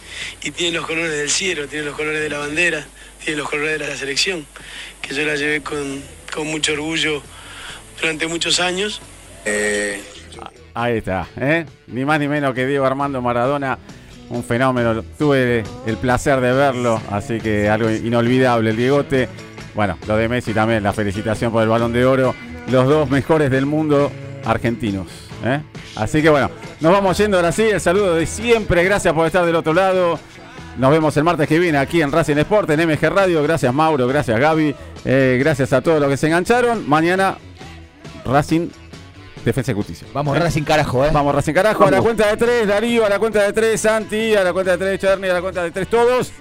y 0.43 0.51
tiene 0.51 0.75
los 0.75 0.85
colores 0.85 1.13
del 1.13 1.29
cielo, 1.29 1.69
tiene 1.69 1.85
los 1.85 1.95
colores 1.95 2.19
de 2.19 2.29
la 2.29 2.39
bandera, 2.39 2.85
tiene 3.23 3.37
los 3.37 3.49
colores 3.49 3.79
de 3.79 3.87
la 3.87 3.95
selección, 3.95 4.45
que 5.01 5.15
yo 5.15 5.25
la 5.25 5.35
llevé 5.37 5.61
con, 5.61 6.03
con 6.35 6.45
mucho 6.47 6.73
orgullo 6.73 7.23
durante 8.01 8.27
muchos 8.27 8.59
años. 8.59 8.99
Eh, 9.45 10.01
Ahí 10.73 10.97
está, 10.97 11.25
¿eh? 11.39 11.65
Ni 11.87 12.03
más 12.03 12.19
ni 12.19 12.27
menos 12.27 12.53
que 12.53 12.67
Diego 12.67 12.85
Armando 12.85 13.21
Maradona, 13.21 13.79
un 14.29 14.43
fenómeno. 14.43 15.03
Tuve 15.17 15.63
el 15.85 15.97
placer 15.97 16.41
de 16.41 16.53
verlo, 16.53 17.01
así 17.11 17.39
que 17.39 17.69
algo 17.69 17.89
inolvidable 17.89 18.71
el 18.71 18.77
Diegote. 18.77 19.29
Bueno, 19.75 19.97
lo 20.07 20.17
de 20.17 20.27
Messi 20.27 20.53
también, 20.53 20.83
la 20.83 20.93
felicitación 20.93 21.51
por 21.51 21.63
el 21.63 21.69
balón 21.69 21.93
de 21.93 22.05
oro. 22.05 22.33
Los 22.69 22.87
dos 22.87 23.09
mejores 23.09 23.49
del 23.49 23.65
mundo 23.65 24.11
argentinos. 24.45 25.07
¿eh? 25.45 25.61
Así 25.95 26.21
que 26.21 26.29
bueno, 26.29 26.49
nos 26.81 26.91
vamos 26.91 27.17
yendo 27.17 27.37
ahora 27.37 27.51
sí. 27.51 27.63
El 27.63 27.79
saludo 27.79 28.15
de 28.15 28.25
siempre. 28.25 28.83
Gracias 28.83 29.13
por 29.13 29.25
estar 29.25 29.45
del 29.45 29.55
otro 29.55 29.73
lado. 29.73 30.19
Nos 30.77 30.91
vemos 30.91 31.17
el 31.17 31.23
martes 31.23 31.47
que 31.47 31.57
viene 31.57 31.79
aquí 31.79 32.01
en 32.01 32.11
Racing 32.11 32.37
Sport, 32.37 32.69
en 32.69 32.87
MG 32.87 33.09
Radio. 33.09 33.41
Gracias 33.41 33.73
Mauro, 33.73 34.07
gracias 34.07 34.39
Gaby, 34.39 34.75
eh, 35.05 35.37
gracias 35.39 35.73
a 35.73 35.81
todos 35.81 35.99
los 35.99 36.07
que 36.07 36.17
se 36.17 36.27
engancharon. 36.27 36.87
Mañana 36.87 37.37
Racing 38.23 38.69
Defensa 39.47 39.71
y 39.71 39.75
Justicia. 39.75 40.07
Vamos, 40.13 40.37
Racing 40.37 40.63
carajo, 40.63 41.05
¿eh? 41.05 41.09
Vamos, 41.11 41.33
Racing 41.33 41.53
carajo. 41.53 41.83
A 41.83 41.85
la 41.85 41.91
Vamos. 41.97 42.05
cuenta 42.05 42.27
de 42.27 42.37
tres, 42.37 42.67
Darío. 42.67 43.05
A 43.05 43.09
la 43.09 43.17
cuenta 43.17 43.41
de 43.43 43.53
tres, 43.53 43.81
Santi. 43.81 44.35
A 44.35 44.43
la 44.43 44.53
cuenta 44.53 44.71
de 44.71 44.77
tres, 44.77 44.99
Cherny. 44.99 45.29
A 45.29 45.33
la 45.33 45.41
cuenta 45.41 45.63
de 45.63 45.71
tres, 45.71 45.87
todos. 45.87 46.31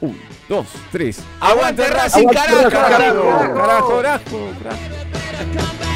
Un, 0.00 0.18
dos, 0.48 0.66
tres. 0.90 1.20
¡Aguante 1.40 1.86
Racing, 1.86 2.28
Aguante, 2.28 2.70
carajo! 2.70 2.70
Carajo, 2.70 3.54
carajo, 3.54 4.02
carajo. 4.02 5.87